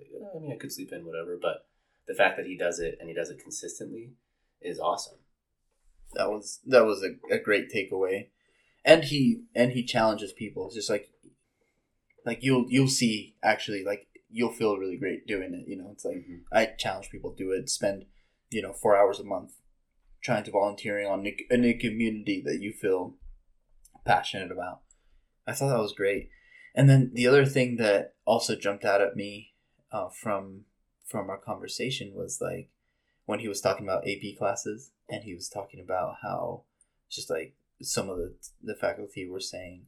"Eh, 0.00 0.24
I 0.36 0.38
mean 0.38 0.52
I 0.52 0.56
could 0.56 0.72
sleep 0.72 0.92
in, 0.92 1.06
whatever, 1.06 1.38
but 1.40 1.66
the 2.06 2.14
fact 2.14 2.36
that 2.36 2.46
he 2.46 2.56
does 2.56 2.78
it 2.78 2.96
and 3.00 3.08
he 3.08 3.14
does 3.14 3.30
it 3.30 3.38
consistently 3.42 4.12
is 4.60 4.78
awesome. 4.78 5.18
That 6.14 6.30
was 6.30 6.60
that 6.66 6.84
was 6.84 7.02
a, 7.02 7.34
a 7.34 7.38
great 7.38 7.70
takeaway, 7.72 8.28
and 8.84 9.04
he 9.04 9.42
and 9.54 9.72
he 9.72 9.84
challenges 9.84 10.32
people. 10.32 10.66
It's 10.66 10.74
just 10.74 10.90
like 10.90 11.10
like 12.24 12.42
you'll 12.42 12.66
you'll 12.68 12.88
see 12.88 13.36
actually 13.42 13.84
like 13.84 14.06
you'll 14.30 14.52
feel 14.52 14.76
really 14.76 14.96
great 14.96 15.26
doing 15.26 15.54
it. 15.54 15.68
You 15.68 15.76
know, 15.76 15.90
it's 15.92 16.04
like 16.04 16.16
Mhm. 16.16 16.42
I 16.52 16.66
challenge 16.66 17.10
people 17.10 17.32
to 17.32 17.36
do 17.44 17.52
it. 17.52 17.68
Spend 17.68 18.06
you 18.50 18.62
know 18.62 18.72
four 18.72 18.96
hours 18.96 19.20
a 19.20 19.24
month 19.24 19.52
trying 20.22 20.44
to 20.44 20.50
volunteering 20.50 21.06
on 21.06 21.26
a, 21.26 21.36
in 21.50 21.64
a 21.64 21.74
community 21.74 22.42
that 22.44 22.60
you 22.60 22.72
feel 22.72 23.14
passionate 24.04 24.50
about. 24.50 24.80
I 25.48 25.52
thought 25.52 25.70
that 25.70 25.80
was 25.80 25.94
great. 25.94 26.28
And 26.74 26.88
then 26.88 27.10
the 27.14 27.26
other 27.26 27.46
thing 27.46 27.76
that 27.76 28.14
also 28.24 28.54
jumped 28.54 28.84
out 28.84 29.00
at 29.00 29.16
me 29.16 29.54
uh, 29.90 30.08
from 30.08 30.64
from 31.06 31.30
our 31.30 31.38
conversation 31.38 32.12
was 32.14 32.38
like 32.40 32.68
when 33.24 33.40
he 33.40 33.48
was 33.48 33.62
talking 33.62 33.86
about 33.86 34.06
AP 34.06 34.36
classes 34.36 34.90
and 35.08 35.24
he 35.24 35.34
was 35.34 35.48
talking 35.48 35.80
about 35.80 36.16
how 36.22 36.64
just 37.10 37.30
like 37.30 37.54
some 37.80 38.10
of 38.10 38.18
the 38.18 38.34
the 38.62 38.74
faculty 38.74 39.26
were 39.26 39.40
saying, 39.40 39.86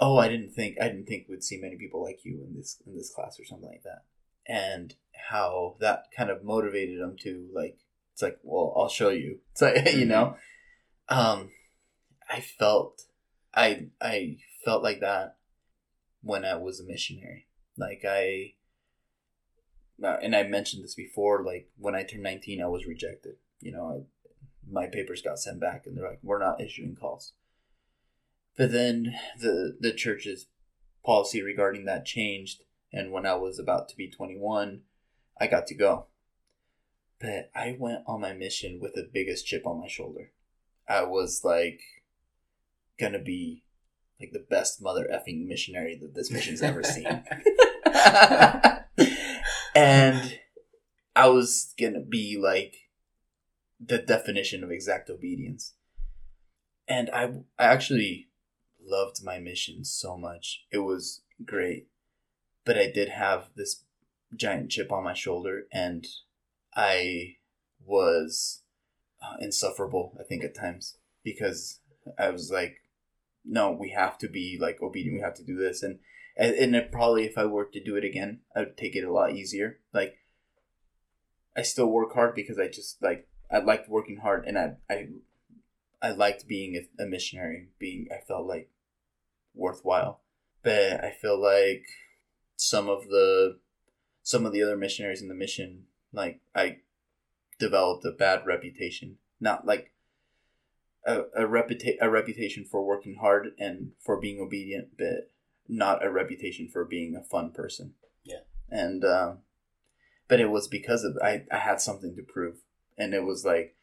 "Oh, 0.00 0.18
I 0.18 0.28
didn't 0.28 0.50
think 0.50 0.76
I 0.80 0.88
didn't 0.88 1.06
think 1.06 1.26
we'd 1.28 1.44
see 1.44 1.60
many 1.60 1.76
people 1.76 2.02
like 2.02 2.24
you 2.24 2.44
in 2.46 2.56
this 2.56 2.82
in 2.86 2.96
this 2.96 3.14
class 3.14 3.38
or 3.38 3.44
something 3.44 3.68
like 3.68 3.84
that," 3.84 4.04
and 4.46 4.94
how 5.30 5.76
that 5.80 6.04
kind 6.16 6.30
of 6.30 6.42
motivated 6.42 6.98
him 6.98 7.16
to 7.20 7.48
like 7.54 7.78
it's 8.12 8.22
like, 8.22 8.38
well, 8.42 8.74
I'll 8.76 8.88
show 8.88 9.10
you. 9.10 9.38
It's 9.52 9.62
like 9.62 9.94
you 9.94 10.06
know, 10.06 10.36
um, 11.08 11.50
I 12.28 12.40
felt 12.40 13.04
I 13.54 13.86
I 14.00 14.38
felt 14.64 14.82
like 14.82 15.00
that 15.00 15.36
when 16.22 16.44
I 16.44 16.56
was 16.56 16.80
a 16.80 16.84
missionary. 16.84 17.46
Like 17.76 18.04
I, 18.06 18.54
uh, 20.02 20.18
and 20.22 20.34
I 20.36 20.42
mentioned 20.44 20.84
this 20.84 20.94
before. 20.94 21.42
Like 21.44 21.68
when 21.78 21.94
I 21.94 22.02
turned 22.02 22.22
nineteen, 22.22 22.62
I 22.62 22.66
was 22.66 22.86
rejected. 22.86 23.36
You 23.60 23.72
know, 23.72 23.86
I, 23.86 24.30
my 24.70 24.86
papers 24.86 25.22
got 25.22 25.38
sent 25.38 25.60
back, 25.60 25.86
and 25.86 25.96
they're 25.96 26.08
like, 26.08 26.20
"We're 26.22 26.38
not 26.38 26.60
issuing 26.60 26.96
calls." 26.96 27.32
But 28.56 28.72
then 28.72 29.14
the 29.38 29.76
the 29.80 29.92
church's 29.92 30.46
policy 31.04 31.42
regarding 31.42 31.86
that 31.86 32.04
changed, 32.04 32.62
and 32.92 33.10
when 33.10 33.26
I 33.26 33.34
was 33.34 33.58
about 33.58 33.88
to 33.88 33.96
be 33.96 34.10
twenty 34.10 34.36
one, 34.36 34.82
I 35.40 35.46
got 35.46 35.66
to 35.68 35.74
go. 35.74 36.06
But 37.20 37.50
I 37.54 37.76
went 37.78 38.02
on 38.06 38.20
my 38.20 38.32
mission 38.32 38.80
with 38.80 38.94
the 38.94 39.08
biggest 39.12 39.46
chip 39.46 39.66
on 39.66 39.80
my 39.80 39.88
shoulder. 39.88 40.32
I 40.88 41.04
was 41.04 41.44
like 41.44 41.80
gonna 43.00 43.22
be 43.22 43.64
like 44.20 44.32
the 44.32 44.46
best 44.50 44.82
mother 44.82 45.08
effing 45.12 45.46
missionary 45.46 45.96
that 46.00 46.14
this 46.14 46.30
mission's 46.30 46.62
ever 46.62 46.82
seen. 46.82 47.06
and 49.74 50.38
I 51.16 51.28
was 51.28 51.74
gonna 51.78 52.00
be 52.00 52.38
like 52.40 52.76
the 53.84 53.98
definition 53.98 54.62
of 54.62 54.70
exact 54.70 55.08
obedience. 55.08 55.74
And 56.86 57.08
I, 57.10 57.32
I 57.58 57.66
actually 57.66 58.28
loved 58.82 59.24
my 59.24 59.38
mission 59.38 59.84
so 59.84 60.16
much. 60.16 60.64
It 60.70 60.78
was 60.78 61.22
great. 61.44 61.88
But 62.64 62.76
I 62.76 62.90
did 62.90 63.08
have 63.08 63.50
this 63.56 63.84
giant 64.36 64.70
chip 64.70 64.92
on 64.92 65.04
my 65.04 65.14
shoulder, 65.14 65.66
and 65.72 66.06
I 66.74 67.36
was 67.84 68.62
uh, 69.22 69.36
insufferable, 69.40 70.16
I 70.20 70.24
think, 70.24 70.44
at 70.44 70.54
times, 70.54 70.98
because 71.24 71.80
I 72.18 72.30
was 72.30 72.50
like, 72.50 72.82
no, 73.44 73.70
we 73.70 73.90
have 73.90 74.18
to 74.18 74.28
be 74.28 74.58
like 74.60 74.82
obedient. 74.82 75.16
We 75.16 75.22
have 75.22 75.34
to 75.34 75.44
do 75.44 75.56
this, 75.56 75.82
and 75.82 75.98
and, 76.36 76.54
and 76.54 76.76
it 76.76 76.92
probably 76.92 77.24
if 77.24 77.36
I 77.38 77.46
were 77.46 77.64
to 77.66 77.82
do 77.82 77.96
it 77.96 78.04
again, 78.04 78.40
I 78.54 78.60
would 78.60 78.76
take 78.76 78.96
it 78.96 79.04
a 79.04 79.12
lot 79.12 79.32
easier. 79.32 79.78
Like, 79.92 80.18
I 81.56 81.62
still 81.62 81.90
work 81.90 82.14
hard 82.14 82.34
because 82.34 82.58
I 82.58 82.68
just 82.68 83.02
like 83.02 83.28
I 83.50 83.58
liked 83.58 83.88
working 83.88 84.18
hard, 84.18 84.44
and 84.46 84.58
I 84.58 84.76
I 84.88 85.08
I 86.02 86.10
liked 86.12 86.46
being 86.46 86.76
a, 86.76 87.02
a 87.02 87.06
missionary. 87.06 87.68
Being 87.78 88.08
I 88.12 88.20
felt 88.26 88.46
like 88.46 88.70
worthwhile, 89.54 90.20
but 90.62 91.04
I 91.04 91.10
feel 91.10 91.40
like 91.40 91.86
some 92.56 92.88
of 92.88 93.08
the 93.08 93.58
some 94.22 94.46
of 94.46 94.52
the 94.52 94.62
other 94.62 94.76
missionaries 94.76 95.22
in 95.22 95.28
the 95.28 95.34
mission, 95.34 95.84
like 96.12 96.40
I 96.54 96.78
developed 97.58 98.04
a 98.04 98.12
bad 98.12 98.46
reputation. 98.46 99.16
Not 99.40 99.66
like 99.66 99.92
a, 101.06 101.20
a 101.36 101.46
reputa- 101.46 101.96
a 102.00 102.10
reputation 102.10 102.64
for 102.64 102.84
working 102.84 103.16
hard 103.20 103.52
and 103.58 103.92
for 103.98 104.20
being 104.20 104.40
obedient, 104.40 104.88
but 104.98 105.30
not 105.68 106.04
a 106.04 106.10
reputation 106.10 106.68
for 106.68 106.84
being 106.84 107.16
a 107.16 107.22
fun 107.22 107.52
person. 107.52 107.94
Yeah. 108.24 108.40
And 108.68 109.04
um, 109.04 109.38
but 110.28 110.40
it 110.40 110.50
was 110.50 110.68
because 110.68 111.04
of 111.04 111.16
I, 111.22 111.44
I 111.50 111.58
had 111.58 111.80
something 111.80 112.14
to 112.16 112.22
prove. 112.22 112.56
And 112.98 113.14
it 113.14 113.24
was 113.24 113.44
like 113.44 113.76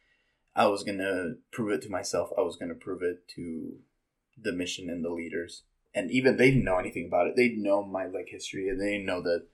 I 0.54 0.66
was 0.66 0.84
gonna 0.84 1.34
prove 1.50 1.72
it 1.72 1.82
to 1.82 1.90
myself. 1.90 2.30
I 2.38 2.42
was 2.42 2.56
gonna 2.56 2.74
prove 2.74 3.02
it 3.02 3.28
to 3.36 3.76
the 4.40 4.52
mission 4.52 4.88
and 4.88 5.04
the 5.04 5.10
leaders. 5.10 5.64
And 5.94 6.10
even 6.10 6.36
they 6.36 6.50
didn't 6.50 6.64
know 6.64 6.78
anything 6.78 7.06
about 7.06 7.26
it. 7.26 7.36
They 7.36 7.48
didn't 7.48 7.64
know 7.64 7.82
my 7.82 8.06
like 8.06 8.28
history 8.28 8.68
and 8.68 8.80
they 8.80 8.92
didn't 8.92 9.06
know 9.06 9.22
that 9.22 9.46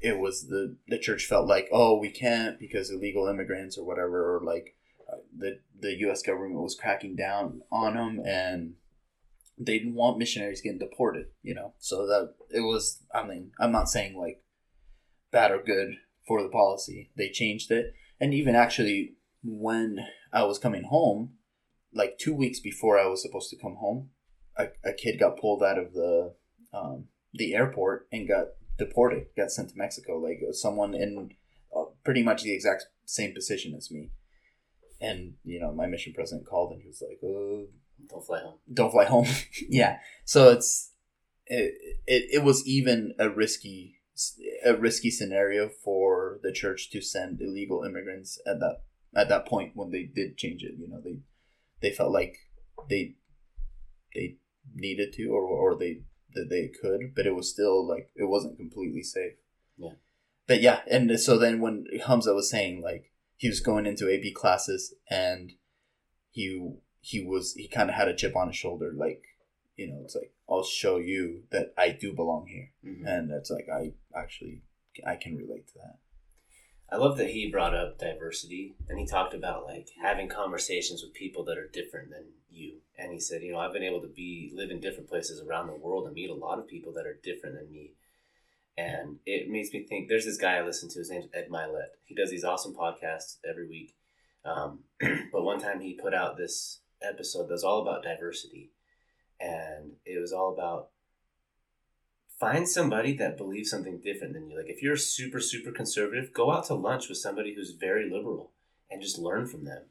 it 0.00 0.18
was 0.18 0.48
the 0.48 0.76
the 0.88 0.98
church 0.98 1.26
felt 1.26 1.46
like, 1.46 1.68
oh, 1.72 1.98
we 1.98 2.10
can't 2.10 2.58
because 2.58 2.90
illegal 2.90 3.28
immigrants 3.28 3.78
or 3.78 3.84
whatever, 3.84 4.36
or 4.36 4.40
like 4.40 4.74
the 5.36 5.60
the 5.78 5.98
U.S. 6.00 6.22
government 6.22 6.60
was 6.60 6.76
cracking 6.76 7.16
down 7.16 7.62
on 7.70 7.94
them, 7.94 8.20
and 8.24 8.74
they 9.58 9.78
didn't 9.78 9.94
want 9.94 10.18
missionaries 10.18 10.60
getting 10.60 10.78
deported. 10.78 11.26
You 11.42 11.54
know, 11.54 11.74
so 11.78 12.06
that 12.06 12.34
it 12.50 12.60
was. 12.60 13.02
I 13.14 13.26
mean, 13.26 13.52
I'm 13.58 13.72
not 13.72 13.88
saying 13.88 14.18
like 14.18 14.42
bad 15.30 15.50
or 15.50 15.62
good 15.62 15.94
for 16.26 16.42
the 16.42 16.48
policy. 16.48 17.10
They 17.16 17.30
changed 17.30 17.70
it, 17.70 17.94
and 18.20 18.34
even 18.34 18.54
actually 18.54 19.14
when 19.42 19.98
I 20.32 20.44
was 20.44 20.58
coming 20.58 20.84
home, 20.84 21.34
like 21.92 22.18
two 22.18 22.34
weeks 22.34 22.60
before 22.60 22.98
I 22.98 23.06
was 23.06 23.22
supposed 23.22 23.50
to 23.50 23.56
come 23.56 23.76
home, 23.76 24.10
a, 24.56 24.68
a 24.84 24.92
kid 24.92 25.18
got 25.18 25.38
pulled 25.38 25.62
out 25.62 25.78
of 25.78 25.92
the 25.92 26.34
um, 26.72 27.06
the 27.32 27.54
airport 27.54 28.08
and 28.12 28.28
got 28.28 28.48
deported, 28.78 29.26
got 29.36 29.50
sent 29.50 29.70
to 29.70 29.78
Mexico. 29.78 30.18
Like 30.18 30.40
someone 30.52 30.94
in 30.94 31.30
uh, 31.74 31.84
pretty 32.04 32.22
much 32.22 32.42
the 32.42 32.54
exact 32.54 32.86
same 33.04 33.34
position 33.34 33.74
as 33.74 33.90
me. 33.90 34.10
And 35.00 35.34
you 35.44 35.60
know, 35.60 35.72
my 35.72 35.86
mission 35.86 36.12
president 36.12 36.46
called 36.46 36.72
and 36.72 36.82
he 36.82 36.88
was 36.88 37.02
like, 37.06 37.18
"Oh, 37.22 37.66
Don't 38.08 38.24
fly 38.24 38.40
home. 38.40 38.58
don't 38.72 38.90
fly 38.90 39.04
home. 39.04 39.26
yeah. 39.68 39.98
So 40.24 40.50
it's 40.50 40.92
it, 41.46 41.74
it 42.06 42.28
it 42.34 42.42
was 42.44 42.66
even 42.66 43.14
a 43.18 43.28
risky 43.30 43.94
a 44.64 44.74
risky 44.74 45.10
scenario 45.10 45.68
for 45.68 46.40
the 46.42 46.50
church 46.52 46.90
to 46.90 47.00
send 47.00 47.40
illegal 47.40 47.84
immigrants 47.84 48.40
at 48.46 48.58
that 48.60 48.82
at 49.14 49.28
that 49.28 49.46
point 49.46 49.72
when 49.74 49.90
they 49.90 50.02
did 50.02 50.36
change 50.36 50.62
it. 50.64 50.74
You 50.78 50.88
know, 50.88 51.00
they 51.00 51.20
they 51.80 51.94
felt 51.94 52.12
like 52.12 52.36
they 52.90 53.14
they 54.14 54.36
needed 54.74 55.12
to 55.14 55.28
or 55.28 55.42
or 55.44 55.76
they 55.78 56.00
that 56.34 56.48
they 56.50 56.68
could, 56.80 57.14
but 57.14 57.26
it 57.26 57.34
was 57.34 57.48
still 57.50 57.86
like 57.86 58.10
it 58.16 58.24
wasn't 58.28 58.56
completely 58.58 59.02
safe. 59.02 59.34
Yeah. 59.76 59.92
But 60.48 60.60
yeah, 60.60 60.80
and 60.90 61.18
so 61.20 61.38
then 61.38 61.60
when 61.60 61.86
Hamza 62.06 62.34
was 62.34 62.50
saying 62.50 62.82
like 62.82 63.12
he 63.38 63.48
was 63.48 63.60
going 63.60 63.86
into 63.86 64.12
AP 64.12 64.34
classes 64.34 64.94
and 65.10 65.52
he 66.30 66.74
he 67.00 67.24
was 67.24 67.54
he 67.54 67.66
kind 67.68 67.88
of 67.88 67.96
had 67.96 68.08
a 68.08 68.14
chip 68.14 68.36
on 68.36 68.48
his 68.48 68.56
shoulder 68.56 68.92
like 68.94 69.22
you 69.76 69.88
know 69.88 70.00
it's 70.04 70.14
like 70.14 70.32
I'll 70.50 70.64
show 70.64 70.98
you 70.98 71.44
that 71.50 71.72
I 71.78 71.90
do 71.90 72.12
belong 72.12 72.46
here 72.48 72.70
Mhm. 72.84 73.06
and 73.06 73.30
it's 73.30 73.50
like 73.50 73.68
I 73.72 73.94
actually 74.14 74.62
I 75.06 75.16
can 75.16 75.36
relate 75.36 75.66
to 75.68 75.74
that. 75.78 75.98
I 76.90 76.96
love 76.96 77.18
that 77.18 77.30
he 77.30 77.50
brought 77.50 77.74
up 77.74 77.98
diversity 77.98 78.74
and 78.88 78.98
he 78.98 79.06
talked 79.06 79.34
about 79.34 79.64
like 79.64 79.88
having 80.02 80.28
conversations 80.28 81.02
with 81.02 81.12
people 81.12 81.44
that 81.44 81.58
are 81.58 81.68
different 81.68 82.10
than 82.10 82.24
you. 82.50 82.80
And 82.98 83.12
he 83.12 83.20
said, 83.20 83.42
you 83.42 83.52
know, 83.52 83.58
I've 83.58 83.74
been 83.74 83.82
able 83.82 84.00
to 84.00 84.08
be 84.08 84.50
live 84.54 84.70
in 84.70 84.80
different 84.80 85.08
places 85.08 85.40
around 85.42 85.66
the 85.66 85.74
world 85.74 86.06
and 86.06 86.14
meet 86.14 86.30
a 86.30 86.34
lot 86.34 86.58
of 86.58 86.66
people 86.66 86.92
that 86.94 87.06
are 87.06 87.20
different 87.22 87.56
than 87.56 87.70
me. 87.70 87.92
And 88.78 89.16
it 89.26 89.50
makes 89.50 89.72
me 89.72 89.82
think 89.82 90.08
there's 90.08 90.24
this 90.24 90.36
guy 90.36 90.56
I 90.56 90.62
listen 90.62 90.88
to, 90.90 91.00
his 91.00 91.10
name's 91.10 91.26
Ed 91.34 91.48
Mylett. 91.50 91.96
He 92.04 92.14
does 92.14 92.30
these 92.30 92.44
awesome 92.44 92.76
podcasts 92.76 93.38
every 93.48 93.66
week. 93.66 93.96
Um, 94.44 94.84
but 95.32 95.42
one 95.42 95.58
time 95.58 95.80
he 95.80 95.98
put 96.00 96.14
out 96.14 96.36
this 96.36 96.78
episode 97.02 97.48
that 97.48 97.54
was 97.54 97.64
all 97.64 97.82
about 97.82 98.04
diversity. 98.04 98.70
And 99.40 99.94
it 100.06 100.20
was 100.20 100.32
all 100.32 100.54
about 100.54 100.90
find 102.38 102.68
somebody 102.68 103.16
that 103.16 103.36
believes 103.36 103.68
something 103.68 104.00
different 104.00 104.34
than 104.34 104.48
you. 104.48 104.56
Like 104.56 104.70
if 104.70 104.80
you're 104.80 104.96
super, 104.96 105.40
super 105.40 105.72
conservative, 105.72 106.32
go 106.32 106.52
out 106.52 106.66
to 106.66 106.74
lunch 106.74 107.08
with 107.08 107.18
somebody 107.18 107.56
who's 107.56 107.72
very 107.72 108.08
liberal 108.08 108.52
and 108.88 109.02
just 109.02 109.18
learn 109.18 109.48
from 109.48 109.64
them. 109.64 109.86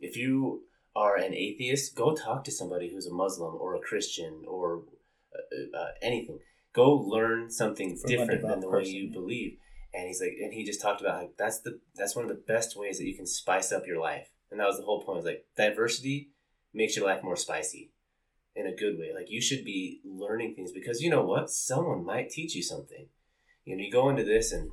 If 0.00 0.16
you 0.16 0.62
are 0.96 1.16
an 1.16 1.34
atheist, 1.34 1.94
go 1.94 2.14
talk 2.14 2.42
to 2.44 2.50
somebody 2.50 2.90
who's 2.90 3.06
a 3.06 3.12
Muslim 3.12 3.54
or 3.54 3.74
a 3.74 3.80
Christian 3.80 4.44
or 4.48 4.84
uh, 5.34 5.76
uh, 5.78 5.88
anything. 6.00 6.38
Go 6.74 6.92
learn 6.92 7.50
something 7.50 7.96
From 7.96 8.10
different 8.10 8.42
than 8.42 8.60
the 8.60 8.68
way 8.68 8.84
you 8.84 9.10
believe. 9.10 9.58
And 9.94 10.08
he's 10.08 10.20
like, 10.20 10.36
and 10.42 10.52
he 10.52 10.64
just 10.64 10.82
talked 10.82 11.00
about 11.00 11.20
how 11.20 11.28
that's 11.38 11.60
the 11.60 11.78
that's 11.94 12.16
one 12.16 12.24
of 12.24 12.28
the 12.28 12.42
best 12.46 12.76
ways 12.76 12.98
that 12.98 13.06
you 13.06 13.14
can 13.14 13.26
spice 13.26 13.70
up 13.70 13.86
your 13.86 14.00
life. 14.00 14.30
And 14.50 14.58
that 14.58 14.66
was 14.66 14.78
the 14.78 14.84
whole 14.84 15.02
point. 15.02 15.16
Was 15.16 15.24
like 15.24 15.46
diversity 15.56 16.30
makes 16.72 16.96
your 16.96 17.06
life 17.06 17.22
more 17.22 17.36
spicy 17.36 17.92
in 18.56 18.66
a 18.66 18.74
good 18.74 18.98
way. 18.98 19.12
Like 19.14 19.30
you 19.30 19.40
should 19.40 19.64
be 19.64 20.00
learning 20.04 20.54
things 20.54 20.72
because 20.72 21.00
you 21.00 21.10
know 21.10 21.24
what? 21.24 21.48
Someone 21.50 22.04
might 22.04 22.30
teach 22.30 22.56
you 22.56 22.62
something. 22.62 23.06
You 23.64 23.76
know, 23.76 23.84
you 23.84 23.90
go 23.90 24.08
into 24.08 24.24
this 24.24 24.52
and, 24.52 24.72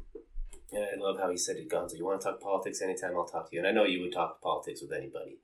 and 0.71 0.83
I 0.83 0.99
love 0.99 1.19
how 1.19 1.29
he 1.29 1.37
said 1.37 1.55
it, 1.55 1.69
Gonzo, 1.69 1.97
you 1.97 2.05
want 2.05 2.19
to 2.19 2.27
talk 2.27 2.41
politics 2.41 2.81
anytime, 2.81 3.15
I'll 3.15 3.25
talk 3.25 3.49
to 3.49 3.55
you. 3.55 3.59
And 3.59 3.67
I 3.67 3.71
know 3.71 3.85
you 3.85 4.01
would 4.01 4.11
talk 4.11 4.41
politics 4.41 4.81
with 4.81 4.91
anybody. 4.91 5.37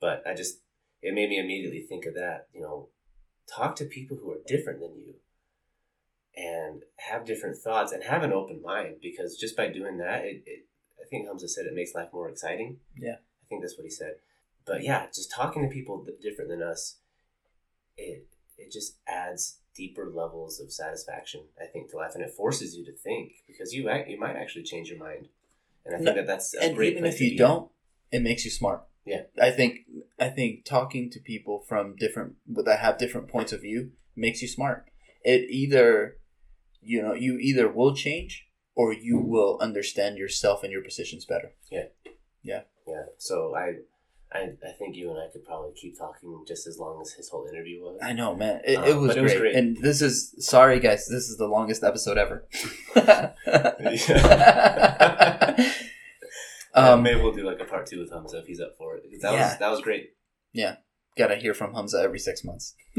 But 0.00 0.26
I 0.26 0.34
just 0.34 0.60
it 1.02 1.14
made 1.14 1.28
me 1.28 1.38
immediately 1.38 1.80
think 1.80 2.06
of 2.06 2.14
that, 2.14 2.48
you 2.54 2.62
know, 2.62 2.88
talk 3.54 3.76
to 3.76 3.84
people 3.84 4.16
who 4.16 4.30
are 4.32 4.38
different 4.46 4.80
than 4.80 4.96
you 4.96 5.14
and 6.36 6.82
have 6.96 7.24
different 7.24 7.56
thoughts 7.56 7.92
and 7.92 8.04
have 8.04 8.22
an 8.22 8.32
open 8.32 8.60
mind 8.62 8.96
because 9.02 9.36
just 9.36 9.56
by 9.56 9.68
doing 9.68 9.98
that 9.98 10.24
it, 10.24 10.42
it 10.46 10.66
I 11.00 11.04
think 11.10 11.26
Hamza 11.26 11.48
said 11.48 11.66
it 11.66 11.74
makes 11.74 11.94
life 11.94 12.08
more 12.12 12.28
exciting. 12.28 12.78
Yeah. 12.96 13.14
I 13.14 13.44
think 13.48 13.62
that's 13.62 13.76
what 13.76 13.84
he 13.84 13.90
said. 13.90 14.14
But 14.64 14.84
yeah, 14.84 15.06
just 15.12 15.32
talking 15.32 15.62
to 15.62 15.68
people 15.68 16.04
that 16.04 16.20
different 16.22 16.50
than 16.50 16.62
us 16.62 16.96
it 17.96 18.26
it 18.58 18.70
just 18.70 18.96
adds 19.08 19.58
deeper 19.74 20.10
levels 20.14 20.60
of 20.60 20.72
satisfaction 20.72 21.42
I 21.60 21.66
think 21.66 21.90
to 21.90 21.96
life, 21.96 22.12
and 22.14 22.22
it 22.22 22.30
forces 22.30 22.76
you 22.76 22.84
to 22.84 22.92
think 22.92 23.32
because 23.46 23.72
you 23.72 23.88
act, 23.88 24.08
you 24.08 24.18
might 24.18 24.36
actually 24.36 24.64
change 24.64 24.88
your 24.90 24.98
mind, 24.98 25.28
and 25.84 25.94
I 25.94 25.98
think 25.98 26.08
No, 26.10 26.14
that 26.14 26.26
that's 26.26 26.54
a 26.54 26.62
and 26.62 26.76
great. 26.76 26.92
even 26.92 27.06
if 27.06 27.20
you 27.20 27.36
don't, 27.36 27.70
it 28.12 28.22
makes 28.22 28.44
you 28.44 28.50
smart. 28.50 28.84
Yeah. 29.04 29.22
I 29.40 29.50
think 29.50 29.80
I 30.18 30.28
think 30.28 30.64
talking 30.64 31.10
to 31.10 31.18
people 31.20 31.64
from 31.66 31.96
different 31.96 32.34
that 32.48 32.78
have 32.80 32.98
different 32.98 33.28
points 33.28 33.52
of 33.52 33.62
view 33.62 33.92
makes 34.14 34.42
you 34.42 34.48
smart. 34.48 34.89
It 35.22 35.48
either 35.50 36.16
you 36.82 37.02
know 37.02 37.14
you 37.14 37.38
either 37.38 37.70
will 37.70 37.94
change 37.94 38.46
or 38.74 38.92
you 38.92 39.18
will 39.18 39.58
understand 39.60 40.18
yourself 40.18 40.62
and 40.62 40.72
your 40.72 40.82
positions 40.82 41.24
better. 41.24 41.52
yeah. 41.70 41.84
Yeah 42.42 42.62
yeah 42.88 43.02
so 43.18 43.54
I, 43.54 43.74
I 44.32 44.40
I 44.66 44.72
think 44.78 44.96
you 44.96 45.10
and 45.10 45.18
I 45.20 45.28
could 45.32 45.44
probably 45.44 45.72
keep 45.74 45.98
talking 45.98 46.42
just 46.48 46.66
as 46.66 46.78
long 46.78 47.00
as 47.02 47.12
his 47.12 47.28
whole 47.28 47.46
interview 47.46 47.82
was. 47.82 47.98
I 48.02 48.14
know, 48.14 48.34
man. 48.34 48.62
It, 48.64 48.78
Uh, 48.78 48.84
it 48.84 48.96
was 48.96 49.14
it 49.16 49.22
was 49.22 49.32
great. 49.32 49.40
great. 49.52 49.56
and 49.56 49.76
this 49.76 50.00
is 50.00 50.34
sorry, 50.38 50.80
guys. 50.80 51.06
This 51.06 51.28
is 51.28 51.36
the 51.36 51.46
longest 51.48 51.84
episode 51.84 52.16
ever. 52.16 52.48
um, 56.74 57.02
maybe 57.02 57.20
we'll 57.20 57.32
do 57.32 57.44
like 57.44 57.60
a 57.60 57.64
part 57.64 57.86
two 57.86 58.00
with 58.00 58.10
Hamza 58.12 58.38
if 58.38 58.46
he's 58.46 58.60
up 58.60 58.76
for 58.78 58.96
it. 58.96 59.02
That 59.20 59.32
Yeah. 59.34 59.48
was 59.50 59.58
that 59.58 59.70
was 59.70 59.80
great. 59.82 60.10
Yeah. 60.52 60.76
Gotta 61.18 61.36
hear 61.36 61.54
from 61.54 61.74
Hamza 61.74 62.00
every 62.02 62.18
six 62.18 62.42
months. 62.44 62.74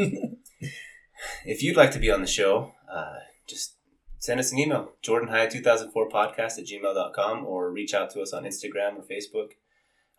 If 1.46 1.62
you'd 1.64 1.78
like 1.78 1.92
to 1.92 2.00
be 2.00 2.12
on 2.12 2.22
the 2.22 2.28
show, 2.28 2.74
uh, 2.92 3.16
just 3.48 3.76
send 4.20 4.40
us 4.40 4.52
an 4.52 4.60
email, 4.60 4.92
jordanhigh2004podcast 5.04 6.60
at 6.60 6.66
gmail.com, 6.66 7.46
or 7.46 7.72
reach 7.72 7.94
out 7.94 8.10
to 8.12 8.22
us 8.22 8.34
on 8.34 8.44
Instagram 8.44 8.98
or 8.98 9.04
Facebook. 9.04 9.52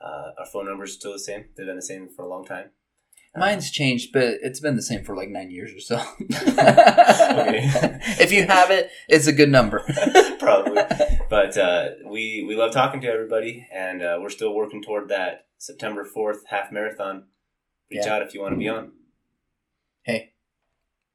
Uh, 0.01 0.33
our 0.39 0.47
phone 0.53 0.67
number 0.67 0.85
is 0.85 0.95
still 0.95 1.13
the 1.13 1.19
same. 1.19 1.45
They've 1.57 1.67
been 1.67 1.77
the 1.77 1.83
same 1.83 2.09
for 2.09 2.23
a 2.25 2.29
long 2.29 2.45
time. 2.45 2.71
Uh, 3.35 3.41
Mine's 3.41 3.71
changed, 3.71 4.13
but 4.13 4.25
it's 4.43 4.61
been 4.61 4.77
the 4.77 4.83
same 4.83 5.05
for 5.05 5.17
like 5.17 5.29
nine 5.29 5.51
years 5.51 5.73
or 5.73 5.81
so. 5.81 5.97
Okay. 5.97 7.61
if 8.21 8.33
you 8.33 8.45
have 8.47 8.71
it, 8.71 8.91
it's 9.09 9.27
a 9.27 9.33
good 9.33 9.49
number. 9.51 9.83
Probably. 10.39 10.83
But 11.31 11.57
uh, 11.57 11.89
we, 12.11 12.45
we 12.47 12.57
love 12.57 12.73
talking 12.73 13.01
to 13.03 13.09
everybody, 13.09 13.67
and 13.73 14.03
uh, 14.03 14.19
we're 14.21 14.29
still 14.29 14.53
working 14.55 14.83
toward 14.83 15.09
that 15.09 15.47
September 15.59 16.05
4th 16.05 16.41
half 16.51 16.71
marathon. 16.73 17.25
Reach 17.91 18.03
Yeah. 18.05 18.17
out 18.17 18.23
if 18.23 18.35
you 18.35 18.41
want 18.43 18.53
to 18.55 18.59
be 18.59 18.69
on. 18.69 18.93
Hey, 20.03 20.32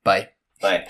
Bye. 0.07 0.29
Bye. 0.61 0.87